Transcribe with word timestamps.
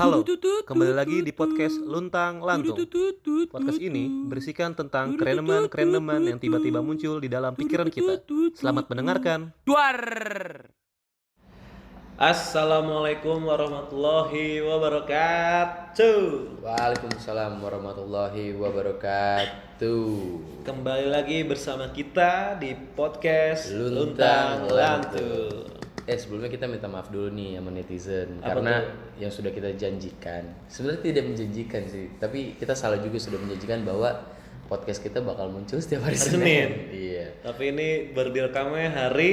Halo, 0.00 0.24
kembali 0.64 0.96
lagi 0.96 1.20
di 1.20 1.28
podcast 1.28 1.76
Luntang 1.76 2.40
Lantung. 2.40 2.72
Podcast 3.52 3.76
ini 3.76 4.08
berisikan 4.32 4.72
tentang 4.72 5.20
kereneman-kereneman 5.20 6.24
yang 6.24 6.40
tiba-tiba 6.40 6.80
muncul 6.80 7.20
di 7.20 7.28
dalam 7.28 7.52
pikiran 7.52 7.92
kita. 7.92 8.24
Selamat 8.56 8.88
mendengarkan. 8.88 9.52
Duar. 9.68 10.00
Assalamualaikum 12.16 13.44
warahmatullahi 13.44 14.64
wabarakatuh. 14.64 16.16
Waalaikumsalam 16.64 17.60
warahmatullahi 17.60 18.56
wabarakatuh. 18.56 20.08
Kembali 20.64 21.12
lagi 21.12 21.44
bersama 21.44 21.92
kita 21.92 22.56
di 22.56 22.72
podcast 22.96 23.68
Luntang 23.68 24.64
Luntang 24.64 24.72
Lantung. 24.72 25.79
Eh 26.10 26.16
sebelumnya 26.16 26.48
kita 26.48 26.66
minta 26.66 26.84
maaf 26.84 27.06
dulu 27.06 27.30
nih 27.30 27.54
sama 27.54 27.70
netizen 27.70 28.38
Apa 28.38 28.50
karena 28.50 28.82
tuh? 28.82 28.86
yang 29.16 29.30
sudah 29.30 29.48
kita 29.48 29.68
janjikan 29.72 30.42
sebenarnya 30.66 31.00
tidak 31.04 31.22
menjanjikan 31.24 31.80
sih 31.86 32.04
tapi 32.18 32.38
kita 32.54 32.74
salah 32.74 32.98
juga 32.98 33.16
sudah 33.16 33.38
menjanjikan 33.38 33.80
bahwa 33.80 34.08
podcast 34.66 34.98
kita 34.98 35.20
bakal 35.20 35.48
muncul 35.48 35.76
setiap 35.76 36.02
hari, 36.02 36.14
Hari 36.14 36.26
Senin. 36.26 36.42
Senin. 36.42 36.68
Iya. 36.90 37.24
Tapi 37.40 37.62
ini 37.68 37.88
baru 38.10 38.28
direkamnya 38.28 38.88
hari 38.88 39.30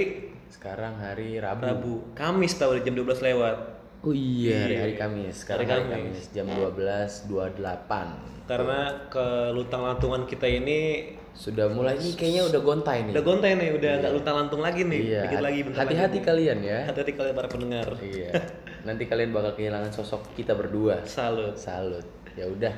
Sekarang 0.47 0.95
hari 0.95 1.37
Rabu. 1.37 1.61
Rabu, 1.61 1.93
Kamis 2.13 2.55
tahu 2.55 2.77
jam 2.79 2.93
12 2.93 3.21
lewat. 3.21 3.55
Oh 3.99 4.13
iya, 4.13 4.63
hari, 4.63 4.71
Iya. 4.71 4.79
hari 4.79 4.93
Kamis. 4.95 5.33
Sekarang 5.41 5.65
Hari 5.65 5.73
hari, 5.73 5.83
Kamis. 5.91 6.23
Kamis. 6.23 6.25
jam 6.31 6.45
12.28. 6.47 8.47
Karena 8.47 8.79
ke 9.09 9.25
luntang 9.51 9.81
lantungan 9.83 10.23
kita 10.23 10.47
ini 10.47 11.03
Sudah 11.37 11.69
mulai 11.69 12.01
nih 12.01 12.17
kayaknya 12.17 12.49
udah 12.49 12.61
gontai 12.65 13.05
nih. 13.05 13.13
udah 13.13 13.23
gontai 13.23 13.51
nih, 13.53 13.69
udah 13.77 13.91
nggak 14.01 14.11
luntang 14.17 14.35
lantung 14.41 14.61
lagi 14.65 14.81
nih. 14.81 15.01
Iya. 15.05 15.21
Dikit 15.29 15.43
lagi 15.45 15.59
bentar 15.61 15.79
Hati-hati 15.85 16.19
kalian 16.25 16.57
ya. 16.65 16.79
Hati-hati 16.89 17.13
kalian 17.13 17.35
para 17.37 17.47
pendengar. 17.47 17.87
iya. 18.01 18.33
Nanti 18.89 19.03
kalian 19.05 19.29
bakal 19.29 19.53
kehilangan 19.53 19.93
sosok 19.93 20.33
kita 20.33 20.57
berdua. 20.57 21.05
Salut. 21.05 21.53
Salut. 21.53 22.05
Ya 22.33 22.49
udah, 22.49 22.73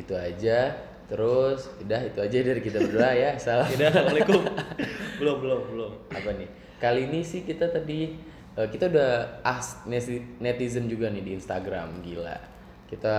itu 0.00 0.16
aja. 0.16 0.72
Terus 1.08 1.68
udah 1.84 2.00
itu 2.04 2.18
aja 2.24 2.36
dari 2.40 2.60
kita 2.64 2.80
berdua 2.80 3.12
ya. 3.12 3.30
Salam. 3.44 3.68
Tidak, 3.68 3.92
assalamualaikum. 3.92 4.40
belum, 5.20 5.36
belum, 5.44 5.60
belum. 5.76 5.92
Apa 6.08 6.30
nih? 6.32 6.48
Kali 6.80 7.12
ini 7.12 7.20
sih 7.20 7.44
kita 7.44 7.68
tadi 7.68 8.16
eh, 8.56 8.68
kita 8.72 8.88
udah 8.88 9.44
as 9.44 9.84
neti- 9.84 10.40
netizen 10.40 10.88
juga 10.88 11.12
nih 11.12 11.20
di 11.20 11.32
Instagram, 11.36 12.00
gila. 12.00 12.40
Kita 12.88 13.16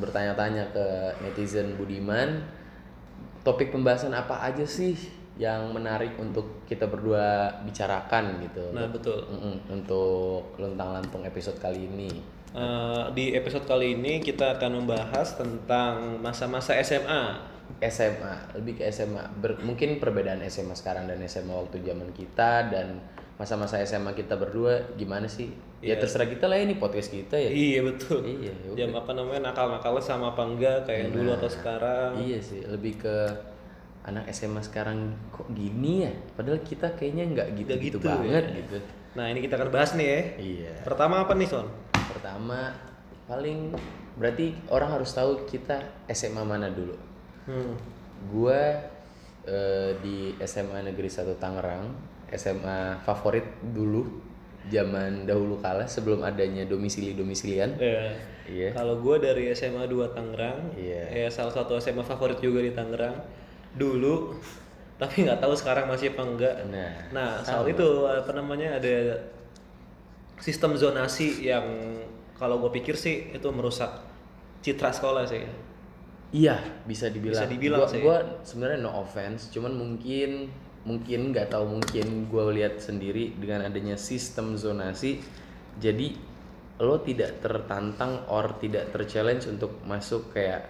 bertanya-tanya 0.00 0.72
ke 0.72 0.86
netizen 1.20 1.76
Budiman 1.76 2.40
topik 3.40 3.72
pembahasan 3.72 4.12
apa 4.12 4.40
aja 4.44 4.64
sih 4.64 4.96
yang 5.40 5.72
menarik 5.72 6.20
untuk 6.20 6.68
kita 6.68 6.84
berdua 6.84 7.48
bicarakan 7.64 8.44
gitu. 8.44 8.76
Nah, 8.76 8.92
betul. 8.92 9.24
Mm-mm, 9.24 9.56
untuk 9.72 10.52
luntang 10.60 10.92
lantung 10.92 11.24
episode 11.24 11.56
kali 11.56 11.88
ini. 11.88 12.40
Eh, 12.50 13.04
di 13.14 13.32
episode 13.32 13.64
kali 13.64 13.94
ini 13.96 14.18
kita 14.20 14.58
akan 14.58 14.84
membahas 14.84 15.38
tentang 15.38 16.18
masa-masa 16.20 16.76
SMA. 16.82 17.48
SMA, 17.78 18.50
lebih 18.58 18.82
ke 18.82 18.90
SMA. 18.90 19.22
Ber- 19.38 19.62
mungkin 19.62 20.02
perbedaan 20.02 20.42
SMA 20.50 20.74
sekarang 20.74 21.06
dan 21.06 21.22
SMA 21.24 21.54
waktu 21.54 21.80
zaman 21.86 22.10
kita 22.10 22.66
dan 22.68 22.98
masa-masa 23.38 23.78
SMA 23.86 24.12
kita 24.12 24.34
berdua 24.36 24.92
gimana 24.98 25.30
sih? 25.30 25.48
Ya 25.80 25.96
terserah 25.96 26.28
kita 26.28 26.44
lah 26.44 26.60
ini 26.60 26.76
podcast 26.76 27.08
kita 27.08 27.40
ya. 27.40 27.48
Iya 27.48 27.80
betul. 27.88 28.20
Iya, 28.20 28.52
ya 28.52 28.84
Jam 28.84 28.92
apa 28.92 29.16
namanya 29.16 29.48
nakal-nakalnya 29.48 30.04
sama 30.04 30.36
apa 30.36 30.44
enggak 30.44 30.84
kayak 30.84 31.08
yang 31.08 31.12
dulu 31.16 31.30
atau 31.40 31.48
sekarang. 31.48 32.20
Iya 32.20 32.38
sih, 32.44 32.60
lebih 32.68 33.00
ke 33.00 33.16
anak 34.04 34.28
SMA 34.32 34.60
sekarang 34.60 35.16
kok 35.32 35.48
gini 35.56 36.04
ya? 36.04 36.12
Padahal 36.36 36.60
kita 36.60 36.92
kayaknya 36.96 37.24
nggak 37.32 37.48
gitu-gitu 37.56 37.96
gitu 37.96 38.04
banget 38.04 38.44
ya. 38.44 38.56
gitu. 38.60 38.76
Nah 39.16 39.26
ini 39.32 39.40
kita 39.40 39.56
akan 39.56 39.68
bahas 39.72 39.96
nih 39.96 40.06
ya. 40.06 40.20
Iya. 40.36 40.72
Pertama 40.84 41.24
apa 41.24 41.32
nih 41.32 41.48
Son? 41.48 41.66
Pertama 41.96 42.76
paling 43.24 43.72
berarti 44.20 44.52
orang 44.68 45.00
harus 45.00 45.10
tahu 45.16 45.48
kita 45.48 45.80
SMA 46.12 46.44
mana 46.44 46.68
dulu. 46.68 46.92
Hmm. 47.48 47.72
Gua 48.28 48.84
eh, 49.48 49.96
di 50.04 50.36
SMA 50.44 50.84
Negeri 50.84 51.08
1 51.08 51.40
Tangerang, 51.40 51.88
SMA 52.36 53.00
favorit 53.00 53.48
dulu 53.64 54.29
zaman 54.68 55.24
dahulu 55.24 55.56
kala 55.64 55.88
sebelum 55.88 56.20
adanya 56.20 56.68
domisili-domisilian. 56.68 57.80
Ya. 57.80 58.12
Iya. 58.50 58.68
Kalau 58.74 58.98
gue 58.98 59.16
dari 59.22 59.48
SMA 59.54 59.86
2 59.86 60.10
Tangerang, 60.12 60.74
Iya. 60.74 61.06
ya 61.24 61.28
salah 61.30 61.54
satu 61.54 61.78
SMA 61.78 62.02
favorit 62.02 62.42
juga 62.42 62.60
di 62.60 62.74
Tangerang 62.74 63.14
dulu. 63.78 64.36
Tapi 65.00 65.24
nggak 65.24 65.40
tahu 65.40 65.54
sekarang 65.56 65.88
masih 65.88 66.12
apa 66.12 66.22
enggak. 66.28 66.56
Nah, 66.68 66.92
Nah, 67.08 67.30
soal 67.40 67.64
itu 67.72 68.04
apa 68.04 68.36
namanya 68.36 68.76
ada 68.76 69.16
sistem 70.36 70.76
zonasi 70.76 71.40
yang 71.46 71.64
kalau 72.36 72.60
gue 72.60 72.68
pikir 72.74 72.96
sih 72.96 73.32
itu 73.32 73.48
merusak 73.48 73.88
citra 74.60 74.92
sekolah 74.92 75.24
sih. 75.24 75.44
Iya, 76.30 76.60
bisa 76.86 77.08
dibilang. 77.10 77.34
Bisa 77.34 77.46
dibilang 77.50 77.80
gua, 77.82 77.90
sih. 77.90 78.00
gua 78.04 78.18
sebenarnya 78.46 78.78
no 78.84 78.92
offense, 78.92 79.50
cuman 79.50 79.72
mungkin 79.74 80.52
mungkin 80.80 81.30
nggak 81.32 81.52
tahu 81.52 81.76
mungkin 81.76 82.26
gua 82.32 82.48
lihat 82.52 82.80
sendiri 82.80 83.36
dengan 83.36 83.68
adanya 83.68 84.00
sistem 84.00 84.56
zonasi, 84.56 85.20
jadi 85.76 86.16
lo 86.80 86.96
tidak 87.04 87.44
tertantang 87.44 88.24
or 88.32 88.56
tidak 88.56 88.88
terchallenge 88.88 89.44
untuk 89.44 89.76
masuk 89.84 90.32
kayak 90.32 90.64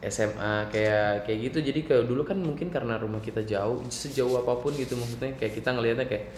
SMA 0.00 0.72
kayak 0.72 1.28
kayak 1.28 1.38
gitu. 1.52 1.58
Jadi 1.60 1.80
kayak 1.84 2.08
dulu 2.08 2.24
kan 2.24 2.40
mungkin 2.40 2.72
karena 2.72 2.96
rumah 2.96 3.20
kita 3.20 3.44
jauh, 3.44 3.84
sejauh 3.92 4.40
apa 4.40 4.56
pun 4.56 4.72
gitu 4.72 4.96
maksudnya 4.96 5.36
kayak 5.36 5.52
kita 5.60 5.76
ngelihatnya 5.76 6.08
kayak 6.08 6.32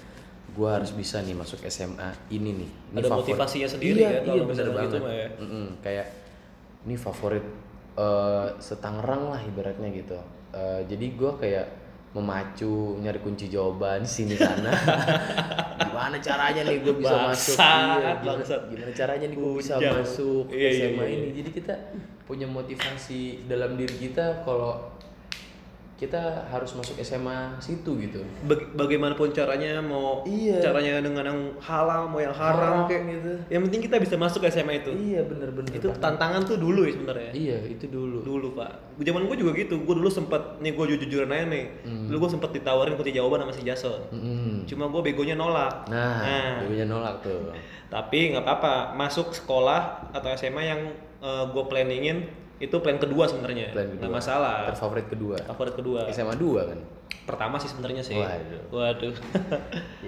gua 0.59 0.83
harus 0.83 0.91
bisa 0.91 1.23
nih 1.23 1.39
masuk 1.39 1.63
SMA 1.71 2.11
ini 2.35 2.51
nih. 2.67 2.71
Ini 2.91 2.99
Ada 2.99 3.09
favorit. 3.15 3.23
motivasinya 3.31 3.69
sendiri 3.71 4.01
iya, 4.03 4.11
ya 4.11 4.21
kalau 4.27 4.43
iya, 4.43 4.51
bener 4.51 4.67
gitu 4.67 4.75
banget. 4.75 5.03
mah 5.07 5.15
ya. 5.15 5.29
Mm-mm, 5.39 5.67
kayak 5.87 6.07
ini 6.87 6.95
favorit 6.99 7.47
eh 7.99 8.49
setangerang 8.59 9.23
lah 9.31 9.41
ibaratnya 9.47 9.89
gitu. 9.95 10.19
Eh, 10.55 10.81
jadi 10.91 11.07
gue 11.15 11.33
kayak 11.39 11.67
memacu 12.17 12.97
nyari 13.05 13.21
kunci 13.21 13.53
jawaban 13.53 14.01
sini 14.03 14.35
sana. 14.37 14.73
gimana 15.89 16.17
caranya 16.19 16.63
nih 16.65 16.81
gue 16.81 16.95
bisa 16.97 17.17
masuk? 17.29 17.57
Iya, 17.59 17.75
gimana, 18.19 18.25
bangsat. 18.25 18.61
gimana 18.73 18.93
caranya 18.97 19.27
nih 19.29 19.37
gue 19.37 19.53
bisa 19.61 19.75
masuk 19.77 20.45
Iya, 20.49 20.69
iya, 20.73 20.87
SMA 20.93 21.05
iya. 21.05 21.15
ini? 21.21 21.29
Jadi 21.37 21.51
kita 21.53 21.75
punya 22.25 22.47
motivasi 22.49 23.49
dalam 23.49 23.77
diri 23.77 23.97
kita 24.09 24.45
kalau 24.45 24.98
kita 25.99 26.47
harus 26.47 26.71
masuk 26.73 26.95
SMA 27.03 27.59
situ 27.59 27.99
gitu. 27.99 28.23
Bag- 28.47 28.71
bagaimanapun 28.73 29.35
caranya 29.35 29.83
mau 29.83 30.23
Iya. 30.23 30.63
caranya 30.63 31.03
dengan 31.03 31.27
yang 31.27 31.41
halal 31.59 32.07
mau 32.07 32.23
yang 32.23 32.31
haram, 32.31 32.87
Haram 32.87 32.87
kayak 32.87 33.03
gitu. 33.11 33.33
Yang 33.51 33.63
penting 33.67 33.81
kita 33.83 33.97
bisa 33.99 34.15
masuk 34.15 34.41
ke 34.41 34.49
SMA 34.49 34.79
itu. 34.79 34.95
Iya 34.95 35.27
bener-bener. 35.27 35.75
Itu 35.75 35.91
banget. 35.91 35.99
tantangan 35.99 36.47
tuh 36.47 36.55
dulu 36.57 36.87
ya 36.87 36.95
sebenarnya. 36.95 37.31
Iya 37.35 37.59
itu 37.67 37.91
dulu. 37.91 38.23
Dulu 38.23 38.55
pak, 38.55 38.71
zaman 38.97 39.27
gue 39.27 39.37
juga 39.37 39.51
gitu. 39.59 39.75
Gue 39.83 39.95
dulu 39.99 40.07
sempet 40.07 40.39
nih 40.63 40.71
gue 40.71 40.85
jujur-jujuran 40.87 41.35
aja 41.35 41.47
nih. 41.51 41.67
Hmm. 41.83 42.07
Dulu 42.07 42.17
gue 42.23 42.31
sempet 42.31 42.51
ditawarin 42.55 42.95
kunci 42.95 43.11
jawaban 43.11 43.43
sama 43.43 43.53
si 43.53 43.67
Jason. 43.67 43.99
Mm-mm. 44.15 44.71
Cuma 44.71 44.87
gue 44.87 45.03
begonya 45.03 45.35
nolak. 45.35 45.91
Nah, 45.91 46.63
dulunya 46.63 46.87
nolak 46.87 47.19
tuh. 47.21 47.51
Tapi 47.91 48.39
nggak 48.39 48.47
apa-apa. 48.47 48.95
Masuk 48.95 49.35
sekolah 49.35 50.15
atau 50.15 50.31
SMA 50.31 50.63
yang 50.63 50.81
gue 51.51 51.65
planningin 51.67 52.47
itu 52.59 52.77
plan 52.83 52.99
kedua 52.99 53.25
sebenarnya. 53.31 53.71
Nggak 53.75 54.11
masalah. 54.11 54.67
Terfavorit 54.75 55.07
kedua. 55.07 55.37
Favorit 55.47 55.75
kedua. 55.79 56.01
SMA 56.11 56.35
2 56.35 56.71
kan. 56.75 56.79
Pertama 57.25 57.57
sih 57.57 57.71
sebenarnya 57.71 58.03
sih. 58.03 58.19
Waduh. 58.19 58.63
Waduh. 58.75 59.15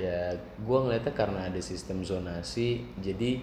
Ya, 0.01 0.33
gua 0.65 0.87
ngeliatnya 0.87 1.13
karena 1.13 1.51
ada 1.51 1.61
sistem 1.61 2.01
zonasi, 2.01 2.89
jadi 2.99 3.43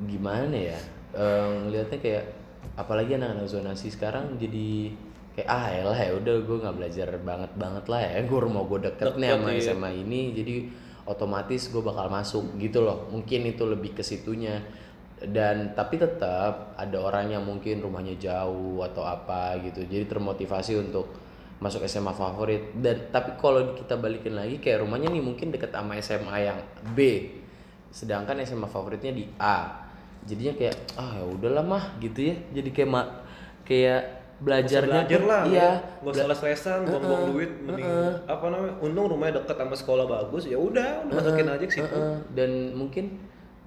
gimana 0.00 0.56
ya? 0.56 0.80
Eh, 1.12 1.50
ngeliatnya 1.66 1.98
kayak 2.00 2.24
apalagi 2.78 3.18
anak-anak 3.18 3.48
zonasi 3.50 3.92
sekarang 3.92 4.40
jadi 4.40 4.94
kayak 5.36 5.48
ah 5.48 5.66
elah 5.70 5.98
ya 5.98 6.12
udah 6.16 6.34
gue 6.42 6.56
nggak 6.60 6.76
belajar 6.76 7.08
banget 7.22 7.52
banget 7.56 7.84
lah 7.86 8.00
ya 8.02 8.18
gue 8.24 8.38
mau 8.50 8.64
gue 8.66 8.80
deket 8.82 9.14
nih 9.16 9.30
Deket, 9.30 9.40
sama 9.40 9.50
iya. 9.50 9.62
SMA 9.62 9.90
ini 10.06 10.20
jadi 10.34 10.54
otomatis 11.06 11.62
gue 11.70 11.82
bakal 11.82 12.06
masuk 12.10 12.44
gitu 12.58 12.82
loh 12.82 13.08
mungkin 13.10 13.46
itu 13.46 13.64
lebih 13.66 13.96
ke 13.96 14.02
situnya 14.04 14.62
dan 15.20 15.76
tapi 15.76 16.00
tetap 16.00 16.72
ada 16.80 16.96
orang 16.96 17.28
yang 17.28 17.44
mungkin 17.44 17.84
rumahnya 17.84 18.16
jauh 18.16 18.80
atau 18.80 19.04
apa 19.04 19.60
gitu. 19.60 19.84
Jadi 19.84 20.08
termotivasi 20.08 20.80
untuk 20.80 21.12
masuk 21.60 21.84
SMA 21.84 22.16
favorit. 22.16 22.72
Dan 22.80 23.12
tapi 23.12 23.36
kalau 23.36 23.76
kita 23.76 24.00
balikin 24.00 24.32
lagi 24.32 24.56
kayak 24.56 24.80
rumahnya 24.80 25.12
nih 25.12 25.20
mungkin 25.20 25.52
deket 25.52 25.76
sama 25.76 26.00
SMA 26.00 26.36
yang 26.40 26.58
B. 26.96 27.28
Sedangkan 27.92 28.40
SMA 28.48 28.64
favoritnya 28.64 29.12
di 29.12 29.28
A. 29.36 29.84
Jadinya 30.24 30.56
kayak 30.56 30.96
ah 30.96 31.20
ya 31.20 31.24
udahlah 31.28 31.64
mah 31.64 31.84
gitu 32.00 32.32
ya. 32.32 32.36
Jadi 32.56 32.68
kayak 32.72 32.88
ma- 32.88 33.12
kayak 33.68 34.20
belajarnya 34.40 35.04
belajar 35.04 35.22
lah 35.28 35.42
iya. 35.52 35.70
nggak 36.00 36.16
usah 36.16 36.26
les-lesan 36.32 36.78
buang-buang 36.88 37.24
duit 37.28 37.50
mending 37.60 37.92
apa 38.24 38.44
namanya 38.48 38.74
untung 38.80 39.06
rumahnya 39.12 39.44
deket 39.44 39.56
sama 39.60 39.76
sekolah 39.76 40.04
bagus 40.08 40.48
ya 40.48 40.56
udah 40.56 41.04
udah 41.04 41.12
masukin 41.20 41.44
aja 41.44 41.64
ke 41.68 41.74
situ. 41.76 41.84
Heeh, 41.84 42.16
dan 42.32 42.72
mungkin 42.72 43.20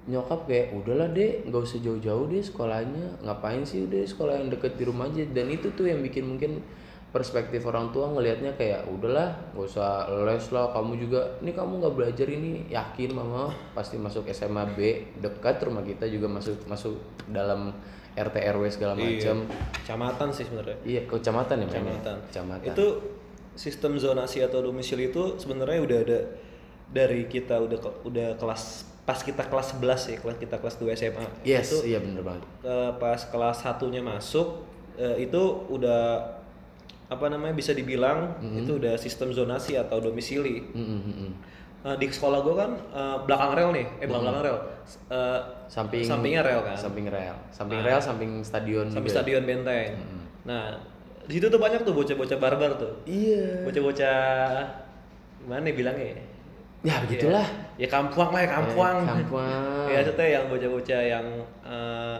nyokap 0.04 0.44
kayak 0.44 0.76
udahlah 0.76 1.08
deh 1.16 1.48
nggak 1.48 1.62
usah 1.64 1.80
jauh-jauh 1.80 2.28
deh 2.28 2.44
sekolahnya 2.44 3.24
ngapain 3.24 3.64
sih 3.64 3.88
udah 3.88 4.04
sekolah 4.04 4.36
yang 4.36 4.52
deket 4.52 4.76
di 4.76 4.84
rumah 4.84 5.08
aja 5.08 5.24
dan 5.32 5.48
itu 5.48 5.72
tuh 5.72 5.88
yang 5.88 6.04
bikin 6.04 6.28
mungkin 6.28 6.60
perspektif 7.08 7.62
orang 7.64 7.94
tua 7.94 8.10
ngelihatnya 8.10 8.58
kayak 8.58 8.84
udahlah 8.90 9.32
nggak 9.54 9.64
usah 9.64 10.10
les 10.26 10.44
lah 10.50 10.74
kamu 10.74 10.92
juga 10.98 11.20
ini 11.40 11.54
kamu 11.54 11.72
nggak 11.80 11.94
belajar 11.94 12.26
ini 12.26 12.68
yakin 12.68 13.10
mama 13.14 13.54
pasti 13.72 13.96
masuk 13.96 14.28
SMA 14.34 14.66
B 14.74 14.78
dekat 15.22 15.62
rumah 15.62 15.86
kita 15.86 16.04
juga 16.10 16.26
masuk 16.26 16.66
masuk 16.66 16.98
dalam 17.30 17.72
RT 18.14 18.36
RW 18.54 18.62
segala 18.70 18.92
macam 18.94 19.42
Kecamatan 19.74 20.28
sih 20.30 20.46
sebenarnya. 20.46 20.78
iya 20.86 21.02
kecamatan 21.02 21.66
ya? 21.66 21.66
Kecamatan. 21.66 22.16
kecamatan 22.30 22.70
Itu 22.70 22.86
sistem 23.54 23.98
zonasi 23.98 24.42
atau 24.42 24.62
domisili 24.62 25.10
itu 25.10 25.38
sebenarnya 25.38 25.80
udah 25.82 25.98
ada 26.02 26.18
dari 26.90 27.26
kita 27.30 27.58
udah 27.62 28.06
udah 28.06 28.28
kelas 28.38 28.93
pas 29.04 29.16
kita 29.16 29.44
kelas 29.44 29.76
11 29.76 29.84
ya, 30.10 30.16
kelas 30.16 30.36
kita 30.38 30.56
kelas 30.56 30.76
2 30.76 30.88
SMA. 30.94 31.24
yes 31.42 31.68
Itu 31.68 31.84
iya 31.84 32.00
bener 32.00 32.20
banget 32.20 32.42
eh, 32.62 32.90
pas 32.96 33.20
kelas 33.20 33.56
satunya 33.60 34.00
masuk 34.00 34.64
eh, 34.94 35.20
itu 35.20 35.40
udah 35.68 36.24
apa 37.04 37.28
namanya 37.28 37.52
bisa 37.52 37.70
dibilang 37.70 38.32
Mm-hmm. 38.40 38.60
itu 38.64 38.70
udah 38.76 38.94
sistem 38.96 39.28
zonasi 39.30 39.76
atau 39.76 40.00
domisili. 40.00 40.64
Mm, 40.72 40.80
mm, 40.80 41.00
mm, 41.00 41.14
mm. 41.20 41.32
Eh, 41.84 41.96
di 42.00 42.08
sekolah 42.08 42.40
gue 42.40 42.54
kan 42.54 42.70
eh, 42.72 43.16
belakang 43.22 43.52
rel 43.52 43.70
nih, 43.70 43.86
eh 44.00 44.06
belakang 44.08 44.32
belakang 44.32 44.42
rel, 44.42 44.58
Eh, 45.06 45.40
samping 45.66 46.00
sampingnya 46.00 46.40
rel 46.40 46.60
kan, 46.62 46.72
samping 46.74 47.06
rel 47.06 47.36
samping 47.50 47.80
rel 47.80 48.00
samping 48.00 48.40
stadion 48.40 48.88
samping 48.88 49.08
juga. 49.08 49.20
stadion 49.20 49.42
benteng. 49.44 49.92
Nah 50.44 50.80
di 51.24 51.32
situ 51.34 51.48
tuh 51.48 51.56
banyak 51.56 51.80
tuh 51.82 51.92
bocah-bocah 51.92 52.36
barbar 52.36 52.76
tuh, 52.76 52.92
iya 53.04 53.64
bocah-bocah 53.64 54.16
gimana 55.40 55.64
ya 55.66 55.74
bilangnya? 55.74 56.06
ya? 56.10 56.24
Ya 56.84 57.00
begitulah 57.02 57.46
Ya 57.74 57.90
kampuang 57.90 58.30
lah 58.30 58.46
ya 58.46 58.50
kampuang. 58.54 58.96
Eh, 59.02 59.08
kampuang. 59.10 59.86
ya 59.90 59.98
maksudnya 59.98 60.26
yang 60.30 60.44
bocah-bocah 60.46 61.00
yang 61.02 61.26
eh, 61.66 62.18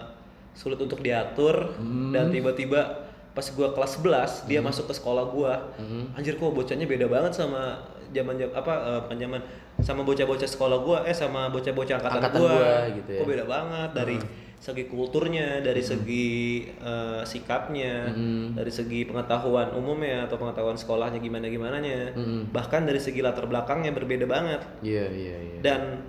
sulit 0.51 0.79
untuk 0.83 0.99
diatur 0.99 1.79
dan 2.11 2.35
tiba-tiba 2.35 3.07
pas 3.35 3.47
gua 3.55 3.71
kelas 3.71 3.99
11 4.03 4.51
dia 4.51 4.59
masuk 4.59 4.91
ke 4.91 4.95
sekolah 4.99 5.31
gua. 5.31 5.71
Anjir 6.19 6.35
kok 6.35 6.51
bocahnya 6.51 6.91
beda 6.91 7.07
banget 7.07 7.39
sama 7.39 7.87
zaman 8.11 8.35
apa 8.51 9.03
bukan 9.07 9.19
zaman 9.19 9.41
sama 9.79 10.03
bocah-bocah 10.03 10.47
sekolah 10.47 10.79
gua 10.83 10.99
eh 11.07 11.15
sama 11.15 11.51
bocah-bocah 11.51 11.95
angkatan, 12.03 12.19
Angkatan 12.19 12.41
gua. 12.43 12.51
gua 12.51 12.75
gitu 12.99 13.11
ya. 13.15 13.21
Kok 13.23 13.27
beda 13.31 13.45
banget 13.47 13.91
dari 13.95 14.17
segi 14.65 14.89
kulturnya, 14.89 15.61
dari 15.61 15.85
segi 15.85 16.65
eh, 16.81 17.21
sikapnya, 17.21 18.09
dari 18.57 18.73
segi 18.73 19.05
pengetahuan 19.05 19.77
umumnya 19.77 20.25
atau 20.25 20.41
pengetahuan 20.41 20.81
sekolahnya 20.81 21.21
gimana 21.21 21.53
gimananya. 21.53 22.17
Bahkan 22.49 22.89
dari 22.89 22.97
segi 22.97 23.21
latar 23.21 23.45
belakangnya 23.45 23.93
berbeda 23.93 24.25
banget. 24.25 24.65
Iya 24.81 25.05
iya 25.13 25.37
iya. 25.37 25.59
Dan 25.61 26.01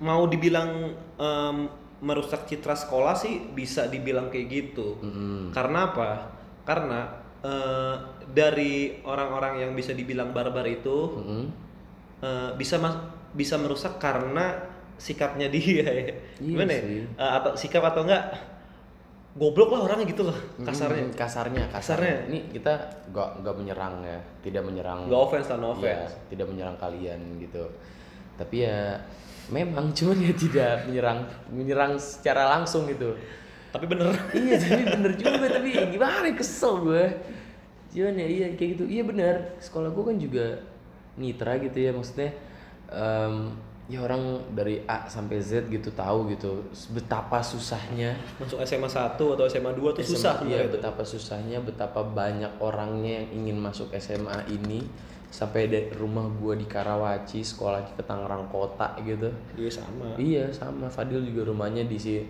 mau 0.00 0.24
dibilang 0.24 0.96
em, 1.20 1.56
merusak 2.00 2.48
citra 2.48 2.72
sekolah 2.72 3.12
sih 3.12 3.52
bisa 3.52 3.92
dibilang 3.92 4.32
kayak 4.32 4.46
gitu. 4.48 4.96
Karena 5.52 5.92
apa? 5.92 6.32
Karena 6.64 7.12
eh, 7.44 7.96
dari 8.32 9.04
orang-orang 9.04 9.68
yang 9.68 9.76
bisa 9.76 9.92
dibilang 9.92 10.32
barbar 10.32 10.64
itu 10.64 11.12
Mm-mm. 11.20 11.44
eh, 12.24 12.50
bisa 12.56 12.80
mas 12.80 12.96
bisa 13.34 13.60
merusak 13.60 14.00
karena 14.00 14.73
sikapnya 14.98 15.46
dia 15.50 15.84
ya. 15.84 15.92
Iya 15.92 16.14
gimana 16.40 16.72
ya? 16.72 16.82
sih. 16.82 17.00
Eh, 17.04 17.30
atau 17.40 17.50
sikap 17.58 17.82
atau 17.84 18.06
enggak 18.06 18.24
goblok 19.34 19.74
lah 19.74 19.90
orangnya 19.90 20.06
gitu 20.06 20.22
loh 20.30 20.38
kasarnya. 20.62 21.10
Mm, 21.10 21.12
kasarnya 21.18 21.64
kasarnya. 21.74 22.16
Ini 22.30 22.38
kita 22.54 22.72
nggak 23.10 23.28
nggak 23.42 23.54
menyerang 23.58 23.94
ya 24.06 24.18
tidak 24.46 24.62
menyerang. 24.62 25.10
Gak 25.10 25.20
offense 25.20 25.48
lah, 25.50 25.58
no 25.58 25.68
Iya, 25.74 26.06
offense. 26.06 26.14
tidak 26.30 26.46
menyerang 26.46 26.76
kalian 26.78 27.20
gitu. 27.42 27.64
Tapi 28.38 28.56
ya 28.62 28.94
memang 29.50 29.90
cuman 29.96 30.16
ya 30.22 30.32
tidak 30.38 30.74
menyerang 30.86 31.18
menyerang 31.50 31.92
secara 31.98 32.46
langsung 32.46 32.86
gitu. 32.86 33.18
Tapi 33.74 33.84
bener. 33.90 34.14
Iya 34.30 34.54
tapi 34.62 34.82
bener 34.86 35.12
juga 35.18 35.46
tapi 35.50 35.68
gimana 35.90 36.26
ya, 36.30 36.34
kesel 36.38 36.74
gue. 36.86 37.04
Cuman 37.90 38.14
ya 38.22 38.26
iya 38.30 38.46
kayak 38.54 38.70
gitu. 38.78 38.84
Iya 38.86 39.02
bener. 39.02 39.34
Sekolah 39.58 39.90
gue 39.90 40.04
kan 40.06 40.16
juga 40.22 40.46
mitra 41.14 41.58
gitu 41.62 41.78
ya 41.78 41.90
maksudnya 41.94 42.30
em, 42.90 43.54
ya 43.84 44.00
orang 44.00 44.40
dari 44.56 44.80
A 44.88 45.04
sampai 45.04 45.44
Z 45.44 45.68
gitu 45.68 45.92
tahu 45.92 46.32
gitu 46.32 46.64
betapa 46.96 47.44
susahnya. 47.44 48.16
Masuk 48.40 48.56
SMA 48.64 48.88
1 48.88 49.20
atau 49.20 49.44
SMA 49.44 49.76
2 49.76 49.92
tuh 49.92 50.00
susah 50.00 50.40
SMA, 50.40 50.48
iya, 50.48 50.64
sebenarnya. 50.64 50.64
tuh. 50.64 50.72
betapa 50.80 51.02
susahnya 51.04 51.58
betapa 51.60 52.00
banyak 52.00 52.52
orangnya 52.64 53.20
yang 53.20 53.28
ingin 53.44 53.56
masuk 53.60 53.92
SMA 54.00 54.48
ini. 54.48 54.80
Sampai 55.34 55.66
dari 55.66 55.90
rumah 55.98 56.30
gua 56.30 56.54
di 56.54 56.62
Karawaci 56.62 57.42
sekolah 57.42 57.98
ke 57.98 58.06
Tangerang 58.06 58.46
Kota 58.48 58.94
gitu. 59.02 59.28
Iya 59.58 59.70
sama. 59.82 60.14
Iya 60.14 60.46
sama. 60.54 60.86
Fadil 60.86 61.26
juga 61.26 61.50
rumahnya 61.50 61.84
di 61.90 61.98
si 61.98 62.22